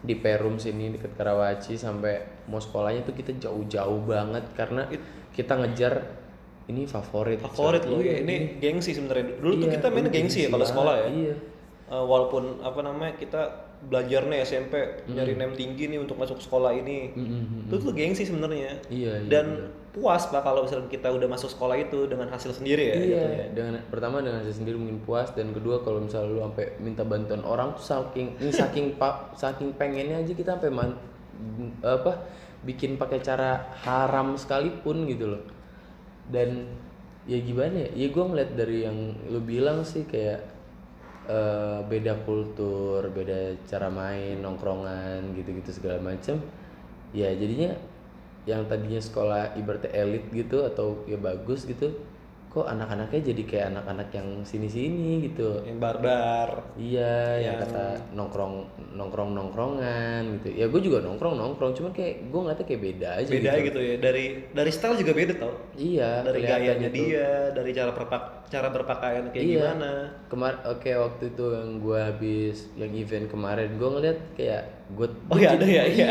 di 0.00 0.14
Perum 0.18 0.58
sini 0.58 0.90
deket 0.92 1.14
Karawaci. 1.14 1.78
Sampai 1.78 2.44
mau 2.50 2.58
sekolahnya 2.58 3.06
tuh 3.06 3.14
kita 3.14 3.38
jauh-jauh 3.38 4.02
banget 4.02 4.42
karena 4.58 4.82
kita 5.30 5.62
ngejar 5.62 6.19
ini 6.70 6.86
favorit 6.86 7.38
favorit 7.38 7.82
loh. 7.84 7.98
Iya, 7.98 8.12
ya 8.12 8.16
ini 8.22 8.36
gengsi 8.56 8.94
sebenarnya. 8.94 9.36
Dulu 9.36 9.54
tuh 9.58 9.68
Iya, 9.68 9.74
kita 9.76 9.86
main 9.90 10.06
gengsi 10.08 10.38
ya 10.44 10.48
kalau 10.48 10.64
sekolah 10.64 10.94
ya. 10.96 11.06
iya. 11.10 11.34
Eh, 11.90 12.04
walaupun 12.06 12.62
apa 12.62 12.80
namanya 12.80 13.18
kita 13.18 13.42
belajar 13.80 14.28
nih 14.28 14.44
SMP 14.44 14.76
nyari 15.08 15.34
nem 15.34 15.56
tinggi 15.56 15.88
nih 15.88 15.98
untuk 15.98 16.14
masuk 16.14 16.38
sekolah 16.38 16.70
ini. 16.70 17.10
Itu 17.66 17.76
tuh 17.76 17.90
gengsi 17.90 18.22
sebenarnya. 18.22 18.78
Iya, 18.86 19.12
iya, 19.20 19.26
dan 19.26 19.46
puas 19.90 20.22
pak 20.24 20.46
kalau 20.46 20.62
misalnya 20.62 20.86
kita 20.86 21.10
udah 21.10 21.26
masuk 21.26 21.50
sekolah 21.50 21.74
itu 21.74 22.06
dengan 22.06 22.30
hasil 22.30 22.54
sendiri 22.54 22.84
ya 22.86 22.94
Iya, 22.94 23.02
jatuhnya. 23.18 23.46
dengan 23.50 23.74
pertama 23.90 24.22
dengan 24.22 24.38
saya 24.40 24.54
sendiri 24.54 24.78
mungkin 24.78 25.02
puas 25.02 25.34
dan 25.34 25.50
kedua 25.50 25.82
kalau 25.82 25.98
misalnya 25.98 26.30
lu 26.30 26.38
sampai 26.40 26.78
minta 26.78 27.02
bantuan 27.02 27.42
orang 27.42 27.74
tuh 27.74 27.82
saking 27.82 28.38
ini 28.38 28.54
saking 28.54 28.86
pak 29.02 29.34
saking 29.34 29.74
pengennya 29.74 30.22
aja 30.22 30.30
kita 30.30 30.54
sampai 30.54 30.70
man, 30.70 30.94
apa 31.82 32.22
bikin 32.62 33.02
pakai 33.02 33.18
cara 33.18 33.66
haram 33.82 34.36
sekalipun 34.36 35.08
gitu 35.08 35.26
loh. 35.26 35.42
Dan 36.30 36.50
ya 37.26 37.38
gimana 37.42 37.86
ya? 37.86 37.88
Ya 37.94 38.06
gue 38.14 38.24
ngeliat 38.24 38.50
dari 38.56 38.86
yang 38.86 38.98
lu 39.28 39.40
bilang 39.42 39.82
sih 39.84 40.06
kayak 40.06 40.40
eh, 41.28 41.80
beda 41.90 42.22
kultur, 42.26 43.04
beda 43.12 43.58
cara 43.70 43.88
main, 43.92 44.40
nongkrongan 44.40 45.34
gitu-gitu 45.36 45.70
segala 45.74 45.98
macam. 46.00 46.40
Ya 47.12 47.34
jadinya 47.34 47.74
yang 48.48 48.64
tadinya 48.70 49.00
sekolah 49.02 49.58
ibaratnya 49.60 49.92
elit 49.92 50.24
gitu 50.32 50.64
atau 50.64 51.04
ya 51.04 51.20
bagus 51.20 51.68
gitu 51.68 51.92
kok 52.50 52.66
anak-anaknya 52.66 53.30
jadi 53.30 53.42
kayak 53.46 53.66
anak-anak 53.70 54.08
yang 54.10 54.28
sini-sini 54.42 55.22
gitu. 55.22 55.62
Yang 55.62 55.78
barbar. 55.78 56.74
Iya 56.74 57.38
yang 57.38 57.54
kata 57.62 58.10
nongkrong 58.10 58.54
nongkrong 58.98 59.30
nongkrongan 59.38 60.22
gitu. 60.42 60.58
Ya 60.58 60.66
gue 60.66 60.82
juga 60.82 60.98
nongkrong 60.98 61.38
nongkrong 61.38 61.78
cuman 61.78 61.94
kayak 61.94 62.26
gue 62.26 62.40
ngeliatnya 62.42 62.66
kayak 62.66 62.82
beda 62.82 63.08
aja 63.22 63.30
beda 63.30 63.52
gitu. 63.54 63.62
gitu 63.70 63.78
ya. 63.78 63.94
Dari 64.02 64.24
dari 64.50 64.70
style 64.74 64.98
juga 64.98 65.12
beda 65.14 65.32
tau. 65.38 65.54
Iya 65.78 66.10
dari 66.26 66.40
gayanya 66.42 66.88
gitu. 66.90 66.98
dia 67.06 67.28
dari 67.54 67.70
cara 67.70 67.90
perpak 67.94 68.22
cara 68.50 68.66
berpakaian 68.66 69.24
kayak 69.30 69.44
Iya. 69.46 69.54
gimana. 69.62 69.90
Kemar 70.26 70.54
oke 70.66 70.90
waktu 70.90 71.24
itu 71.30 71.44
yang 71.54 71.70
gue 71.78 71.98
habis 72.02 72.56
yang 72.74 72.90
event 72.98 73.26
kemarin 73.30 73.78
gue 73.78 73.88
ngeliat 73.94 74.18
kayak 74.34 74.62
gue 74.90 75.06
oh 75.06 75.38
iya 75.38 75.54
ada 75.54 75.66
ya? 75.70 75.84
iya 75.86 76.08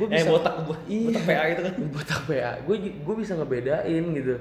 gue 0.00 0.06
eh 0.08 0.16
bisa 0.16 0.32
botak 0.32 0.54
Iya. 0.88 1.12
botak 1.12 1.24
PA 1.28 1.44
gitu 1.52 1.60
kan. 1.60 1.74
Botak 1.92 2.20
PA 2.24 2.50
gue 2.64 2.76
gue 3.04 3.14
bisa 3.20 3.32
ngebedain 3.36 4.04
gitu 4.16 4.36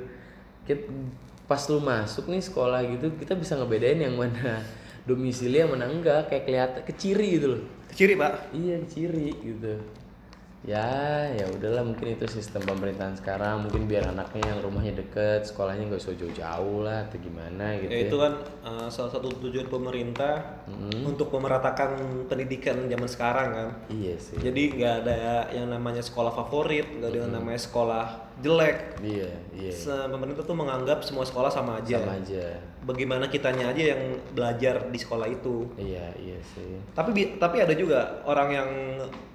pas 1.43 1.61
lu 1.69 1.79
masuk 1.83 2.31
nih 2.31 2.39
sekolah 2.39 2.81
gitu 2.87 3.11
kita 3.19 3.35
bisa 3.35 3.59
ngebedain 3.59 3.99
yang 3.99 4.15
mana 4.15 4.63
domisili 5.03 5.59
yang 5.59 5.71
mana 5.71 5.91
enggak 5.91 6.31
kayak 6.31 6.43
kelihatan 6.47 6.81
keciri 6.87 7.27
gitu 7.39 7.47
loh. 7.57 7.61
Ciri 7.93 8.17
pak? 8.17 8.49
Iya 8.55 8.81
keciri 8.87 9.29
gitu 9.43 9.77
ya 10.63 11.27
ya 11.35 11.43
udahlah 11.51 11.83
mungkin 11.83 12.15
itu 12.15 12.23
sistem 12.31 12.63
pemerintahan 12.63 13.19
sekarang. 13.19 13.67
Mungkin 13.67 13.83
biar 13.83 14.07
anaknya 14.15 14.55
yang 14.55 14.59
rumahnya 14.63 14.95
deket 14.95 15.43
sekolahnya 15.43 15.91
nggak 15.91 15.99
usah 15.99 16.15
jauh-jauh 16.15 16.87
lah 16.87 17.03
atau 17.03 17.19
gimana 17.19 17.75
gitu 17.83 17.91
ya 17.91 17.99
ya, 17.99 18.07
itu 18.07 18.15
kan 18.15 18.33
uh, 18.63 18.87
salah 18.87 19.11
satu 19.11 19.27
tujuan 19.43 19.67
pemerintah 19.67 20.63
untuk 21.03 21.27
memeratakan 21.35 21.99
pendidikan 22.31 22.87
zaman 22.87 23.09
sekarang 23.11 23.47
kan? 23.51 23.69
Iya 23.91 24.15
sih. 24.15 24.39
Jadi 24.39 24.79
nggak 24.79 24.93
ada 25.03 25.51
yang 25.51 25.67
namanya 25.67 25.99
sekolah 25.99 26.31
favorit 26.31 26.87
nggak 26.87 27.11
ada 27.11 27.19
yang 27.27 27.33
namanya 27.35 27.59
sekolah 27.59 28.05
jelek. 28.39 29.03
Iya 29.03 29.31
iya. 29.51 29.71
Se- 29.75 30.07
pemerintah 30.09 30.47
tuh 30.47 30.55
menganggap 30.55 31.03
semua 31.03 31.27
sekolah 31.27 31.51
sama 31.51 31.83
aja. 31.83 31.99
Sama 31.99 32.17
aja. 32.17 32.45
Bagaimana 32.87 33.27
kitanya 33.27 33.75
aja 33.75 33.95
yang 33.95 34.15
belajar 34.31 34.87
di 34.87 34.99
sekolah 34.99 35.27
itu. 35.27 35.67
Iya 35.75 36.15
iya 36.17 36.39
sih. 36.55 36.79
Tapi 36.95 37.35
tapi 37.35 37.59
ada 37.59 37.75
juga 37.75 38.23
orang 38.23 38.49
yang 38.49 38.69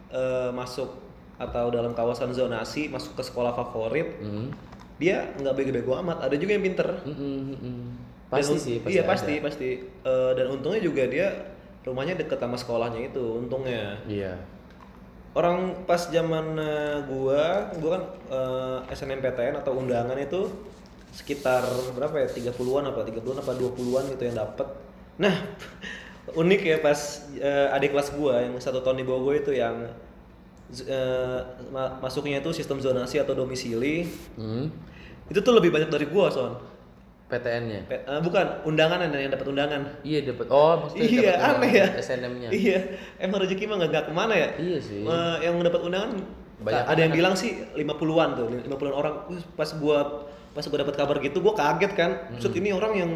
eh, 0.08 0.50
masuk 0.56 1.07
atau 1.38 1.70
dalam 1.70 1.94
kawasan 1.94 2.30
zonasi 2.30 2.86
masuk 2.86 3.14
ke 3.14 3.22
sekolah 3.22 3.54
favorit 3.54 4.18
Hmm. 4.18 4.50
dia 4.98 5.30
nggak 5.34 5.54
bego-bego 5.54 5.94
amat 5.96 6.18
ada 6.20 6.34
juga 6.34 6.52
yang 6.52 6.64
pinter 6.64 6.88
mm-mm. 7.00 7.78
Dan 8.28 8.34
pasti 8.34 8.52
un- 8.52 8.60
sih 8.60 8.76
pasti 8.78 8.92
iya 8.92 9.02
ada. 9.02 9.08
pasti 9.08 9.34
pasti 9.38 9.68
Eh, 10.02 10.32
dan 10.34 10.46
untungnya 10.50 10.80
juga 10.80 11.06
dia 11.06 11.30
rumahnya 11.80 12.14
deket 12.14 12.36
sama 12.36 12.58
sekolahnya 12.58 13.00
itu 13.06 13.22
untungnya 13.38 13.96
iya 14.04 14.34
orang 15.32 15.84
pas 15.84 16.08
zaman 16.08 16.56
eh, 16.56 16.98
gua 17.06 17.70
gua 17.78 17.90
kan 17.94 18.02
eh, 18.28 18.78
SNMPTN 18.90 19.54
atau 19.56 19.78
undangan 19.78 20.18
itu 20.18 20.50
sekitar 21.10 21.62
berapa 21.94 22.14
ya 22.18 22.28
30-an 22.28 22.90
apa 22.90 23.00
30-an 23.02 23.38
apa 23.38 23.52
20-an 23.54 24.04
gitu 24.10 24.22
yang 24.24 24.36
dapet 24.36 24.66
nah 25.16 25.34
unik 26.42 26.60
ya 26.60 26.76
pas 26.78 26.98
eh, 27.32 27.68
adik 27.70 27.94
kelas 27.94 28.12
gua 28.12 28.42
yang 28.42 28.58
satu 28.58 28.82
tahun 28.82 29.00
di 29.00 29.06
bawah 29.06 29.22
gua 29.22 29.34
itu 29.36 29.54
yang 29.54 29.88
ma- 31.68 31.96
masuknya 31.98 32.38
itu 32.38 32.52
sistem 32.52 32.76
zonasi 32.76 33.16
atau 33.16 33.32
domisili 33.32 34.04
Hmm. 34.34 34.68
itu 35.24 35.38
tuh 35.38 35.52
lebih 35.52 35.68
banyak 35.68 35.88
dari 35.88 36.04
gua 36.04 36.28
son 36.28 36.56
PTN-nya. 37.26 37.84
Pe- 37.84 38.00
eh, 38.02 38.20
bukan 38.20 38.64
undangan 38.64 39.00
yang 39.02 39.12
yang 39.18 39.28
dapat 39.28 39.46
undangan 39.46 39.80
Iya 40.00 40.24
dapat. 40.24 40.48
Oh, 40.48 40.80
maksudnya 40.80 41.04
iya 41.04 41.32
aneh 41.38 41.72
ya 41.74 41.86
SNM-nya. 41.94 42.48
iya 42.50 42.78
emang 43.18 43.44
rezeki 43.44 43.64
mah 43.64 43.76
nggak 43.78 44.08
ke 44.08 44.12
mana 44.12 44.32
ya 44.32 44.48
Iya 44.56 44.78
sih. 44.78 45.04
Eh, 45.04 45.36
yang 45.42 45.56
dapat 45.58 45.80
undangan 45.82 46.16
Banyak 46.58 46.84
ada 46.86 47.00
yang 47.00 47.12
bilang 47.12 47.32
sih 47.32 47.54
50-an 47.70 48.34
tuh 48.34 48.48
50-an 48.50 48.90
orang 48.92 49.14
pas 49.54 49.68
gua 49.74 50.26
pas 50.50 50.64
gua 50.64 50.78
dapat 50.80 50.94
kabar 50.96 51.16
gitu 51.18 51.38
gua 51.38 51.52
kaget 51.54 51.92
kan 51.94 52.10
Hmm. 52.10 52.34
maksud 52.34 52.52
ini 52.52 52.72
orang 52.72 52.92
yang 52.94 53.10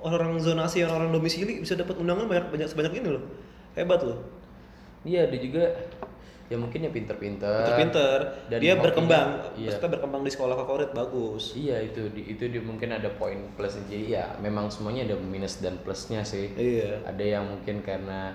orang 0.00 0.34
zonasi 0.36 0.80
orang 0.80 0.96
orang 0.98 1.12
domisili 1.12 1.60
bisa 1.60 1.72
dapat 1.74 1.94
undangan 1.94 2.24
banyak 2.24 2.46
banyak 2.48 2.66
sebanyak 2.66 2.92
ini 2.96 3.08
loh 3.12 3.22
hebat 3.72 4.00
loh 4.00 4.18
Iya, 5.02 5.28
dia 5.28 5.38
juga 5.38 5.64
ya 6.46 6.54
mungkin 6.54 6.86
ya 6.86 6.90
pinter-pinter. 6.94 7.74
pinter 7.74 8.18
Dan 8.46 8.58
dia 8.62 8.74
berkembang 8.78 9.50
iya. 9.58 9.66
maksudnya 9.66 9.98
berkembang 9.98 10.22
di 10.22 10.30
sekolah 10.30 10.54
favorit 10.54 10.90
bagus 10.94 11.58
Iya 11.58 11.82
itu 11.82 12.06
di, 12.14 12.22
itu 12.30 12.46
dia 12.46 12.62
mungkin 12.62 12.94
ada 12.94 13.10
poin 13.18 13.50
plus 13.58 13.74
jadi 13.90 14.06
ya 14.06 14.24
memang 14.38 14.70
semuanya 14.70 15.10
ada 15.10 15.16
minus 15.18 15.58
dan 15.58 15.74
plusnya 15.82 16.22
sih. 16.22 16.54
iya 16.54 17.02
Ada 17.02 17.24
yang 17.38 17.44
mungkin 17.50 17.82
karena 17.82 18.30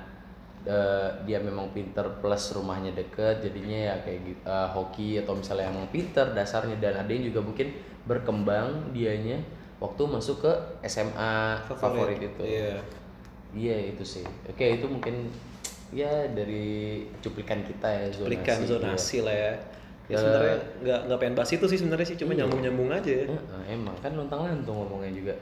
eh, 0.67 1.09
dia 1.23 1.39
memang 1.39 1.71
pinter 1.71 2.03
plus 2.19 2.51
rumahnya 2.51 2.91
deket 2.93 3.41
jadinya 3.41 3.79
ya 3.91 3.95
kayak 4.03 4.19
gitu 4.27 4.41
eh, 4.43 4.67
hoki 4.75 5.09
atau 5.23 5.33
misalnya 5.39 5.71
emang 5.71 5.87
pinter 5.89 6.35
dasarnya 6.35 6.77
dan 6.83 7.01
ada 7.01 7.11
yang 7.11 7.31
juga 7.31 7.39
mungkin 7.41 7.71
berkembang 8.05 8.91
dianya 8.91 9.39
waktu 9.81 10.03
masuk 10.05 10.45
ke 10.45 10.51
SMA 10.85 11.57
favorit, 11.65 12.19
itu. 12.21 12.43
iya 12.45 12.77
Iya 13.51 13.91
itu 13.91 14.03
sih. 14.07 14.23
Oke 14.47 14.79
itu 14.79 14.87
mungkin 14.87 15.27
ya 15.91 16.27
dari 16.31 17.03
cuplikan 17.19 17.61
kita 17.67 17.87
ya 17.87 18.07
zonasi. 18.15 18.27
berikan 18.27 18.57
iya. 18.63 18.67
zonasi 18.67 19.17
lah 19.23 19.35
ya 19.35 19.51
ya 19.51 19.55
Ya. 20.11 20.17
sebenarnya 20.19 20.57
nggak 20.83 20.99
nggak 21.07 21.19
pengen 21.23 21.35
bahas 21.39 21.51
itu 21.55 21.65
sih 21.71 21.77
sebenarnya 21.79 22.07
sih 22.11 22.17
cuma 22.19 22.35
nyambung 22.35 22.59
nyambung 22.59 22.89
aja 22.91 23.11
ya. 23.11 23.25
Heeh, 23.31 23.63
emang 23.79 23.95
kan 24.03 24.11
lontang 24.11 24.43
lantung 24.43 24.75
ngomongnya 24.83 25.11
juga. 25.15 25.33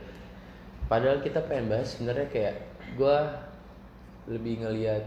Padahal 0.85 1.21
kita 1.25 1.41
pengen 1.49 1.73
bahas 1.73 1.89
sebenarnya 1.97 2.29
kayak 2.29 2.55
gua 2.93 3.29
lebih 4.29 4.61
ngelihat 4.61 5.01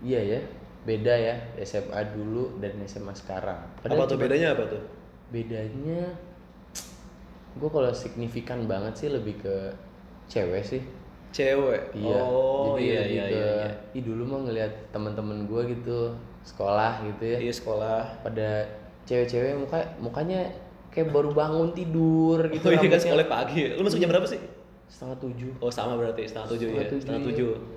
iya 0.00 0.20
ya 0.36 0.40
beda 0.88 1.12
ya 1.12 1.34
SMA 1.60 2.00
dulu 2.16 2.56
dan 2.56 2.72
SMA 2.88 3.12
sekarang. 3.12 3.58
apa 3.84 4.04
tuh 4.08 4.16
bedanya 4.16 4.56
apa 4.56 4.64
tuh 4.64 4.80
Bedanya 5.28 6.16
gua 7.60 7.68
kalau 7.68 7.92
signifikan 7.92 8.64
banget 8.64 8.96
sih 8.96 9.08
lebih 9.12 9.36
ke 9.44 9.56
cewek 10.32 10.64
sih. 10.64 10.80
Cewek. 11.36 11.82
Iya. 11.92 12.16
oh 12.24 12.74
Jadi 12.74 12.88
iya 12.88 13.00
lebih 13.00 13.12
iya 13.12 13.24
ke, 13.24 13.28
iya 13.28 13.44
iya. 13.44 13.68
Ih 13.92 14.02
dulu 14.02 14.22
mah 14.24 14.40
ngelihat 14.48 14.72
teman-teman 14.90 15.44
gua 15.44 15.68
gitu 15.68 16.16
sekolah 16.48 17.04
gitu 17.04 17.24
ya. 17.28 17.38
Iya, 17.44 17.52
sekolah. 17.52 18.00
Pada 18.24 18.48
cewek-cewek 19.04 19.52
muka 19.60 19.78
mukanya 20.00 20.40
kayak 20.88 21.12
baru 21.12 21.36
bangun 21.36 21.76
tidur 21.76 22.40
gitu. 22.48 22.64
oh 22.64 22.72
iya 22.72 22.88
kan 22.88 23.00
sekolah 23.00 23.26
pagi. 23.28 23.76
Lu 23.76 23.84
masuk 23.84 24.00
jam 24.00 24.08
berapa 24.08 24.24
sih? 24.24 24.40
Setengah 24.88 25.16
tujuh. 25.20 25.52
Oh 25.60 25.68
sama 25.68 26.00
berarti 26.00 26.24
setengah 26.24 26.48
tujuh 26.56 26.68
ya. 26.72 26.88
Setengah 26.88 27.00
setengah 27.04 27.22
tujuh, 27.28 27.52
tujuh. 27.52 27.74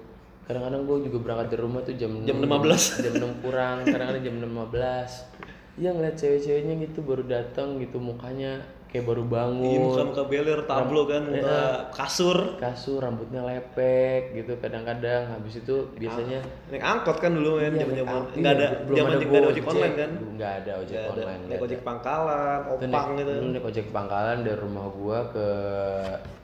Kadang-kadang 0.50 0.82
gue 0.90 0.98
juga 1.06 1.18
berangkat 1.22 1.48
dari 1.54 1.62
rumah 1.62 1.82
tuh 1.86 1.94
jam 1.94 2.12
Jam 2.26 2.42
6, 2.42 2.50
15. 2.50 3.06
jam 3.06 3.14
6 3.22 3.38
kurang 3.46 3.76
kadang-kadang 3.86 4.24
jam 4.26 4.36
15 4.42 5.50
iya 5.80 5.96
ngeliat 5.96 6.16
cewek-ceweknya 6.20 6.76
gitu 6.84 7.00
baru 7.02 7.24
datang 7.24 7.80
gitu 7.80 7.98
mukanya 8.04 8.60
kayak 8.90 9.06
baru 9.06 9.22
bangun. 9.22 9.70
Iya 9.70 9.80
muka 9.80 10.02
muka 10.02 10.24
beler 10.26 10.60
tablo 10.66 11.06
kan 11.06 11.22
muka 11.30 11.46
Iya. 11.46 11.94
kasur. 11.94 12.58
Kasur 12.58 12.98
rambutnya 12.98 13.46
lepek 13.46 14.34
gitu 14.34 14.58
kadang-kadang. 14.58 15.30
Habis 15.30 15.62
itu 15.62 15.94
biasanya 15.94 16.42
naik 16.68 16.82
angkot. 16.82 17.22
Kan 17.22 17.38
dulu 17.38 17.62
men 17.62 17.78
Iya, 17.78 17.86
zaman 17.86 17.94
naik 17.94 18.02
zaman 18.02 18.22
nggak 18.34 18.54
ada 18.58 18.66
Iya, 18.66 18.98
zaman 18.98 19.12
ada 19.14 19.26
ada 19.30 19.48
ojek 19.48 19.66
online 19.66 19.94
kan? 19.96 20.12
Nggak 20.34 20.52
ada 20.58 20.72
ojek 20.82 20.96
ada. 20.98 21.10
online 21.14 21.42
naik 21.46 21.62
ojek 21.62 21.80
pangkalan 21.86 22.60
opang 22.66 22.90
naik, 23.14 23.18
gitu. 23.22 23.32
naik 23.46 23.66
ojek 23.70 23.86
pangkalan 23.94 24.38
dari 24.42 24.58
rumah 24.58 24.86
gua 24.90 25.18
ke 25.30 25.48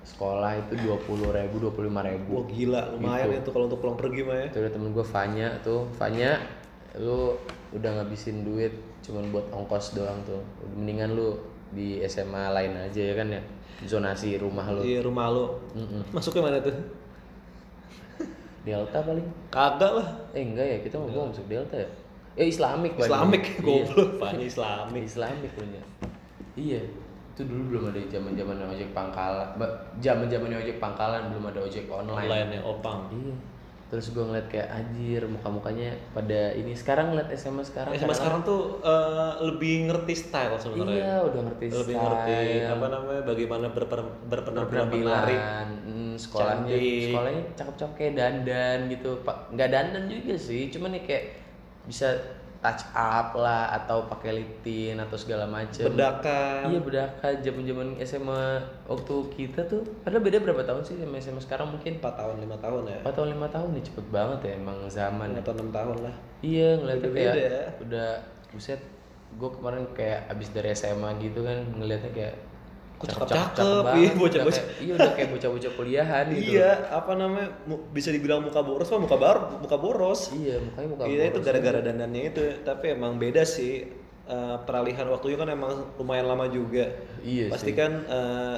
sekolah 0.06 0.52
itu 0.56 0.74
dua 0.86 0.98
puluh 1.02 1.34
ribu 1.34 1.56
dua 1.60 1.72
puluh 1.74 1.90
lima 1.90 2.06
ribu. 2.06 2.32
Wah 2.32 2.46
gila 2.46 2.82
lumayan 2.94 3.25
Gitu. 3.28 3.42
itu 3.42 3.50
kalau 3.50 3.66
untuk 3.66 3.80
pulang 3.82 3.98
pergi 3.98 4.22
mah 4.22 4.38
ya. 4.38 4.48
Itu 4.54 4.58
ada 4.62 4.70
temen 4.70 4.94
gue 4.94 5.02
Fanya 5.02 5.48
tuh. 5.62 5.90
Fanya 5.92 6.38
lu 6.96 7.34
udah 7.74 7.90
ngabisin 7.98 8.46
duit 8.46 8.72
cuman 9.02 9.34
buat 9.34 9.50
ongkos 9.50 9.98
doang 9.98 10.22
tuh. 10.24 10.46
Mendingan 10.78 11.18
lu 11.18 11.34
di 11.74 12.02
SMA 12.06 12.54
lain 12.54 12.74
aja 12.78 13.02
ya 13.02 13.14
kan 13.18 13.28
ya? 13.32 13.42
Zonasi 13.88 14.38
rumah 14.38 14.70
lu. 14.74 14.82
Di 14.84 15.02
rumah 15.02 15.32
lu. 15.32 15.46
Mm-mm. 15.74 16.02
masuknya 16.14 16.42
mana 16.52 16.58
tuh? 16.62 16.76
Delta 18.66 19.00
paling. 19.02 19.28
Kagak 19.54 19.92
lah. 19.94 20.08
Eh 20.34 20.42
enggak 20.42 20.66
ya 20.66 20.78
kita 20.82 20.96
mau 20.98 21.10
gua 21.10 21.30
masuk 21.30 21.46
Delta 21.46 21.78
ya? 21.78 21.90
Eh 22.36 22.50
Islamik. 22.50 22.98
Islamik 22.98 23.44
Iya. 23.62 23.62
goblok 23.62 24.10
Fani 24.20 24.44
Islamik 24.50 25.04
Islamik 25.06 25.52
punya. 25.56 25.82
Iya 26.56 26.82
itu 27.36 27.44
dulu 27.52 27.64
belum 27.68 27.84
ada 27.92 28.00
zaman 28.08 28.32
zaman 28.40 28.56
ojek 28.64 28.96
pangkalan 28.96 29.60
zaman 30.00 30.32
zaman 30.32 30.56
ojek 30.56 30.80
pangkalan 30.80 31.28
belum 31.36 31.52
ada 31.52 31.68
ojek 31.68 31.84
online, 31.92 32.32
online 32.32 32.50
ya 32.56 32.62
opang. 32.64 33.12
Iya 33.12 33.36
terus 33.86 34.10
gue 34.10 34.24
ngeliat 34.25 34.50
kayak 34.50 34.70
anjir 34.74 35.22
muka 35.30 35.46
mukanya 35.46 35.94
pada 36.12 36.51
ini. 36.58 36.74
Sekarang 36.74 37.13
ngeliat 37.13 37.30
SMA 37.38 37.62
sekarang 37.62 37.94
sama 37.94 38.18
sekarang 38.18 38.42
tuh 38.42 38.82
eh, 38.82 39.34
lebih 39.46 39.88
ngerti 39.89 40.13
style 40.18 40.58
sebenarnya. 40.58 40.98
Iya, 40.98 41.15
udah 41.22 41.42
ngerti 41.51 41.65
lebih 41.70 41.96
style, 41.96 42.06
ngerti 42.10 42.38
apa 42.65 42.86
namanya 42.89 43.22
bagaimana 43.22 43.65
berper- 43.70 44.15
berpenampilan 44.25 44.88
menarik 44.89 45.42
hmm, 45.86 46.13
sekolahnya 46.18 46.74
Cantik. 46.74 47.04
sekolahnya 47.12 47.44
cakep-cakep 47.54 47.94
kayak 47.94 48.13
dandan 48.18 48.80
gitu, 48.89 49.10
pak 49.22 49.38
nggak 49.54 49.70
dandan 49.70 50.04
juga 50.10 50.36
sih, 50.36 50.62
cuman 50.74 50.89
nih 50.98 51.04
kayak 51.06 51.24
bisa 51.86 52.10
touch 52.64 52.84
up 52.96 53.36
lah 53.36 53.72
atau 53.76 54.08
pakai 54.08 54.42
liptin 54.42 54.96
atau 55.00 55.16
segala 55.16 55.46
macem. 55.50 55.88
bedakan 55.92 56.72
Iya 56.72 56.80
bedaka 56.80 57.28
zaman-zaman 57.42 58.00
SMA 58.04 58.44
waktu 58.86 59.16
kita 59.36 59.68
tuh, 59.68 59.84
padahal 60.04 60.24
beda 60.24 60.38
berapa 60.44 60.62
tahun 60.64 60.82
sih 60.84 60.96
sama 61.00 61.18
SMA 61.20 61.42
sekarang 61.42 61.72
mungkin 61.72 61.98
4 62.00 62.06
tahun 62.16 62.36
5 62.44 62.66
tahun 62.66 62.82
ya 62.88 63.00
4 63.04 63.16
tahun 63.16 63.28
lima 63.36 63.48
tahun 63.52 63.70
nih 63.76 63.84
cepet 63.92 64.06
banget 64.14 64.40
ya 64.46 64.54
emang 64.60 64.78
zaman. 64.88 65.30
5 65.36 65.42
atau 65.42 65.54
6 65.58 65.70
tahun 65.72 65.98
lah 66.06 66.16
Iya 66.46 66.70
ngeliatnya 66.78 67.10
kayak 67.10 67.36
ya. 67.36 67.64
udah 67.82 68.10
buset 68.54 68.82
gue 69.36 69.50
kemarin 69.52 69.84
kayak 69.92 70.32
abis 70.32 70.48
dari 70.56 70.70
SMA 70.72 71.10
gitu 71.20 71.44
kan 71.44 71.60
ngeliatnya 71.76 72.12
kayak 72.16 72.36
Kok 72.96 73.06
cakep-cakep, 73.06 73.82
banget. 73.82 73.98
iya, 73.98 74.08
Udah 74.08 74.22
bocah-bocah. 74.22 74.64
kayak- 74.64 74.80
iya 74.80 74.94
udah 74.94 75.12
kayak 75.12 75.30
bocah-bocah 75.30 75.72
kuliahan 75.74 76.25
gitu 76.30 76.50
iya 76.54 76.70
apa 76.90 77.12
namanya 77.14 77.48
bisa 77.92 78.10
dibilang 78.10 78.40
muka 78.40 78.60
boros 78.60 78.88
mah 78.88 79.02
muka 79.02 79.18
baru 79.18 79.42
muka 79.60 79.75
boros 79.75 80.22
iya 80.34 80.56
mukanya 80.58 80.88
muka 80.90 81.04
iya 81.06 81.24
itu 81.25 81.34
boros. 81.34 81.46
gara-gara 81.46 81.80
dandannya 81.82 82.24
itu 82.25 82.44
tapi 82.62 82.86
emang 82.92 83.16
beda 83.16 83.44
sih 83.44 84.04
Eh, 84.25 84.58
peralihan 84.60 85.06
waktunya 85.06 85.38
kan 85.38 85.46
emang 85.48 85.70
lumayan 85.96 86.25
lama 86.25 86.50
juga 86.50 86.90
iya 87.22 87.46
pasti 87.46 87.70
sih 87.70 87.75
kan 87.75 87.94
eh, 88.02 88.58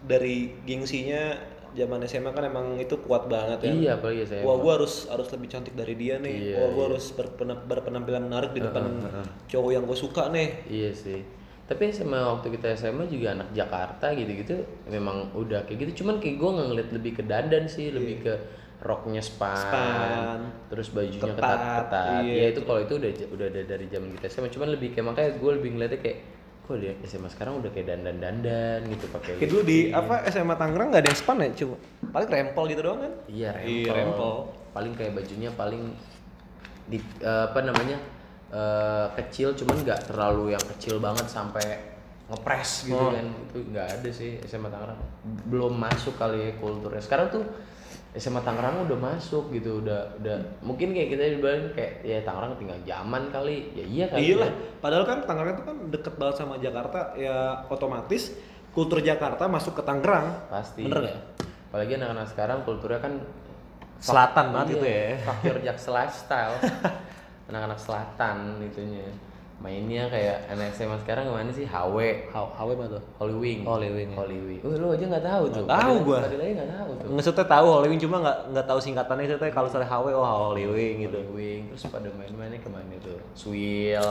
dari 0.00 0.54
gengsinya 0.62 1.34
zaman 1.70 1.98
SMA 2.02 2.30
kan 2.30 2.46
emang 2.46 2.78
itu 2.78 2.94
kuat 2.98 3.26
banget 3.26 3.58
ya 3.60 3.72
iya 3.72 3.90
apalagi 3.92 4.22
saya 4.24 4.40
Wah, 4.40 4.54
gua 4.56 4.78
harus 4.78 5.04
harus 5.06 5.26
lebih 5.28 5.48
cantik 5.48 5.74
dari 5.74 5.92
dia 5.92 6.16
nih. 6.16 6.34
Iya, 6.44 6.56
Wah, 6.56 6.68
gua 6.70 6.84
harus 6.86 7.10
berpena- 7.10 7.58
berpenampilan 7.60 8.24
menarik 8.24 8.50
di 8.52 8.60
depan 8.60 8.84
cowok 9.44 9.70
yang 9.72 9.84
gue 9.84 9.98
suka 9.98 10.30
nih. 10.30 10.48
iya 10.68 10.90
sih 10.92 11.18
tapi 11.68 11.92
SMA 11.92 12.16
waktu 12.16 12.48
kita 12.56 12.72
SMA 12.74 13.04
juga 13.06 13.36
anak 13.36 13.52
Jakarta 13.52 14.08
gitu-gitu 14.16 14.56
memang 14.88 15.28
udah 15.36 15.68
kayak 15.68 15.84
gitu 15.84 16.02
cuman 16.02 16.16
kayak 16.16 16.40
gue 16.40 16.50
ngeliat 16.50 16.88
lebih 16.90 17.12
ke 17.14 17.22
dandan 17.22 17.68
sih 17.68 17.92
lebih 17.92 18.24
ke 18.24 18.32
roknya 18.78 19.20
span, 19.20 19.52
Iya. 19.52 19.66
Span. 19.68 20.40
terus 20.70 20.88
bajunya 20.94 21.34
Ketat, 21.34 21.36
ketat-ketat 21.36 22.22
iya, 22.24 22.34
ya 22.40 22.46
itu 22.54 22.60
kalau 22.62 22.80
itu 22.80 22.94
udah 22.96 23.10
udah 23.36 23.46
ada 23.50 23.60
dari 23.66 23.86
zaman 23.90 24.08
kita 24.16 24.26
SMA 24.30 24.48
cuman 24.48 24.68
lebih 24.72 24.96
kayak 24.96 25.06
makanya 25.06 25.30
gue 25.36 25.50
lebih 25.60 25.70
ngeliatnya 25.76 26.00
kayak 26.00 26.18
kok 26.62 26.76
dia 26.78 26.92
SMA 27.02 27.28
sekarang 27.28 27.58
udah 27.58 27.70
kayak 27.72 27.86
dandan-dandan 27.90 28.78
gitu 28.86 29.04
pakai 29.08 29.40
Kayak 29.40 29.50
dulu 29.50 29.62
di 29.64 29.78
apa 29.88 30.14
SMA 30.28 30.54
Tangerang 30.54 30.88
nggak 30.92 31.00
ada 31.00 31.10
yang 31.10 31.18
span 31.18 31.36
ya, 31.40 31.48
cuma 31.56 31.76
paling 32.12 32.28
rempel 32.28 32.64
gitu 32.68 32.80
doang 32.84 33.00
kan. 33.00 33.12
Iya 33.24 33.48
rempel. 33.56 33.72
Iya, 33.72 33.90
rempel. 33.96 34.32
Paling 34.76 34.92
kayak 34.94 35.12
bajunya 35.16 35.50
paling 35.56 35.82
di 36.86 36.98
eh, 37.24 37.44
apa 37.48 37.60
namanya 37.64 37.96
eh, 38.50 39.06
kecil 39.14 39.52
cuman 39.54 39.76
nggak 39.80 40.00
terlalu 40.06 40.52
yang 40.52 40.64
kecil 40.68 40.98
banget 40.98 41.24
sampai 41.24 41.64
ngepres 42.26 42.84
gitu 42.84 42.94
Oh. 42.94 43.08
kan 43.08 43.24
itu 43.24 43.58
nggak 43.66 43.88
ada 43.90 44.10
sih 44.10 44.36
SMA 44.42 44.68
Tangerang 44.68 45.00
belum 45.46 45.72
masuk 45.74 46.14
kali 46.14 46.38
ya 46.42 46.52
kulturnya 46.54 46.98
sekarang 46.98 47.28
tuh 47.30 47.44
SMA 48.10 48.40
Tangerang 48.40 48.84
udah 48.84 48.98
masuk 48.98 49.48
gitu 49.48 49.80
udah 49.80 50.16
udah 50.18 50.36
mungkin 50.60 50.92
kayak 50.92 51.08
kita 51.10 51.22
dibilang 51.30 51.72
kayak 51.72 51.92
ya 52.02 52.20
Tangerang 52.20 52.56
tinggal 52.56 52.76
zaman 52.82 53.22
kali 53.28 53.72
ya 53.72 53.84
iya 53.86 54.04
kali 54.06 54.20
Iya 54.22 54.34
lah. 54.38 54.48
ya. 54.48 54.52
Padahal 54.78 55.04
kan 55.04 55.18
Tangerang 55.22 55.52
itu 55.52 55.62
kan 55.62 55.76
deket 55.88 56.14
banget 56.14 56.36
sama 56.36 56.54
Jakarta, 56.56 56.98
ya 57.14 57.36
otomatis 57.66 58.32
kultur 58.70 59.00
Jakarta 59.00 59.44
masuk 59.44 59.72
ke 59.72 59.82
Tangerang. 59.82 60.48
pasti 60.48 60.84
Bener 60.84 61.00
nggak? 61.04 61.18
apalagi 61.68 61.92
anak-anak 61.94 62.26
sekarang 62.26 62.58
kulturnya 62.62 62.96
kan 62.98 63.12
Selatan 63.98 64.52
banget 64.52 64.68
Iya, 64.68 64.74
itu 64.74 64.86
ya. 64.86 65.04
Fakir 65.22 65.56
Jaksel 65.60 65.92
lifestyle. 65.92 66.54
Anak-anak 67.48 67.78
selatan 67.80 68.60
itunya. 68.60 69.08
mainnya 69.58 70.06
kayak 70.06 70.46
anak 70.54 70.70
SMA 70.70 70.94
sekarang 71.02 71.26
ke 71.26 71.32
mana 71.34 71.50
sih? 71.50 71.66
HW 71.66 71.98
How 72.30 72.46
how 72.54 72.70
apa 72.70 72.94
tuh? 72.94 73.02
Holy 73.18 73.34
Wing. 73.34 73.60
Holy 73.66 73.90
Wing, 73.90 74.14
ya. 74.14 74.18
Holy 74.22 74.38
Wing. 74.38 74.60
Oh 74.62 74.70
lu 74.70 74.94
aja 74.94 75.02
nggak 75.02 75.26
tahu 75.26 75.44
tuh 75.50 75.64
Nggak 75.66 75.82
tahu 75.82 75.94
gua. 76.06 76.18
padahal 76.22 76.42
aja 76.46 76.54
nggak 76.54 76.70
tahu 76.78 76.90
tuh 76.94 77.08
Maksudnya 77.10 77.46
tahu 77.50 77.66
Holy 77.74 77.88
Wing 77.90 77.98
cuma 77.98 78.16
nggak 78.22 78.38
nggak 78.54 78.66
tahu 78.70 78.78
singkatannya 78.78 79.24
saya 79.26 79.50
kalau 79.50 79.66
soal 79.66 79.82
HW 79.82 80.06
oh 80.14 80.22
Holy 80.22 80.64
Wing 80.70 80.94
gitu. 81.10 81.18
Holy 81.18 81.32
Wing. 81.34 81.62
Terus 81.74 81.90
pada 81.90 82.06
main-mainnya 82.14 82.62
ke 82.62 82.70
mana 82.70 82.94
tuh? 83.02 83.18
Swill 83.34 84.08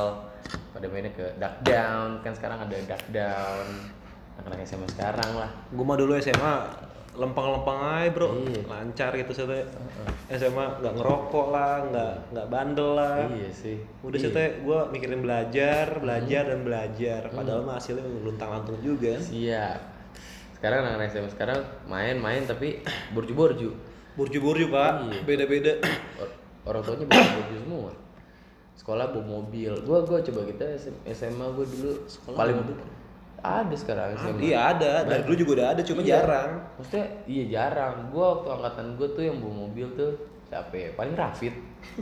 pada 0.75 0.85
mainnya 0.91 1.11
ke 1.15 1.25
Duck 1.39 1.55
Down. 1.63 2.09
Kan 2.27 2.33
sekarang 2.35 2.59
ada 2.59 2.75
Duck 2.83 3.03
Down. 3.15 3.65
Anak-anak 4.43 4.67
SMA 4.67 4.87
sekarang 4.91 5.31
lah. 5.31 5.47
Gue 5.71 5.85
mah 5.87 5.95
dulu 5.95 6.11
SMA 6.19 6.55
lempeng-lempeng 7.17 7.75
aja 7.75 8.09
bro, 8.09 8.29
Iya. 8.37 8.61
lancar 8.63 9.11
gitu 9.11 9.33
saya. 9.33 9.65
SMA 10.29 10.77
nggak 10.77 10.93
ngerokok 10.93 11.47
lah, 11.49 11.73
nggak 11.83 12.13
nggak 12.29 12.47
bandel 12.47 12.89
lah. 12.93 13.25
iya 13.27 13.49
sih 13.49 13.81
Udah 13.99 14.15
sih 14.15 14.29
teh 14.29 14.61
gue 14.61 14.79
mikirin 14.89 15.19
belajar, 15.19 15.97
belajar 15.97 16.43
dan 16.45 16.61
belajar. 16.61 17.21
Padahal 17.27 17.61
mah 17.61 17.75
hasilnya 17.75 18.05
luntang 18.21 18.49
lantung 18.49 18.77
juga. 18.79 19.17
siap 19.17 19.81
sekarang 20.53 20.81
anak-anak 20.83 21.07
SMA 21.07 21.29
sekarang 21.29 21.59
main-main 21.85 22.41
tapi 22.43 22.81
borju-borju 23.11 23.69
Burju-burju 24.13 24.65
pak, 24.67 24.91
Iya. 25.03 25.19
beda-beda. 25.23 25.73
Or- 26.17 26.33
orang 26.65 26.81
tuanya 26.81 27.05
borju-borju 27.05 27.55
semua 27.59 27.91
sekolah 28.77 29.09
bawa 29.09 29.25
mobil 29.41 29.73
gua 29.81 29.99
gua 30.01 30.19
coba 30.19 30.41
kita 30.45 30.63
SM- 30.75 31.01
SMA 31.07 31.45
gua 31.49 31.65
dulu 31.65 31.91
paling 32.31 32.57
ada 33.39 33.73
sekarang 33.73 34.15
SMA 34.15 34.39
Iya 34.43 34.59
ada, 34.67 34.91
dari 35.03 35.21
dulu 35.23 35.35
juga 35.37 35.51
udah 35.55 35.67
ada, 35.71 35.81
cuma 35.81 36.01
Iya. 36.01 36.09
jarang. 36.19 36.49
maksudnya 36.73 37.05
iya 37.25 37.43
jarang. 37.47 38.09
Gua 38.09 38.25
waktu 38.35 38.47
angkatan 38.51 38.85
gua 38.93 39.07
tuh 39.09 39.23
yang 39.23 39.37
bawa 39.37 39.53
mobil 39.63 39.87
tuh 39.93 40.11
siapa 40.43 40.73
ya 40.73 40.89
paling 40.93 41.13
Rafid. 41.13 41.53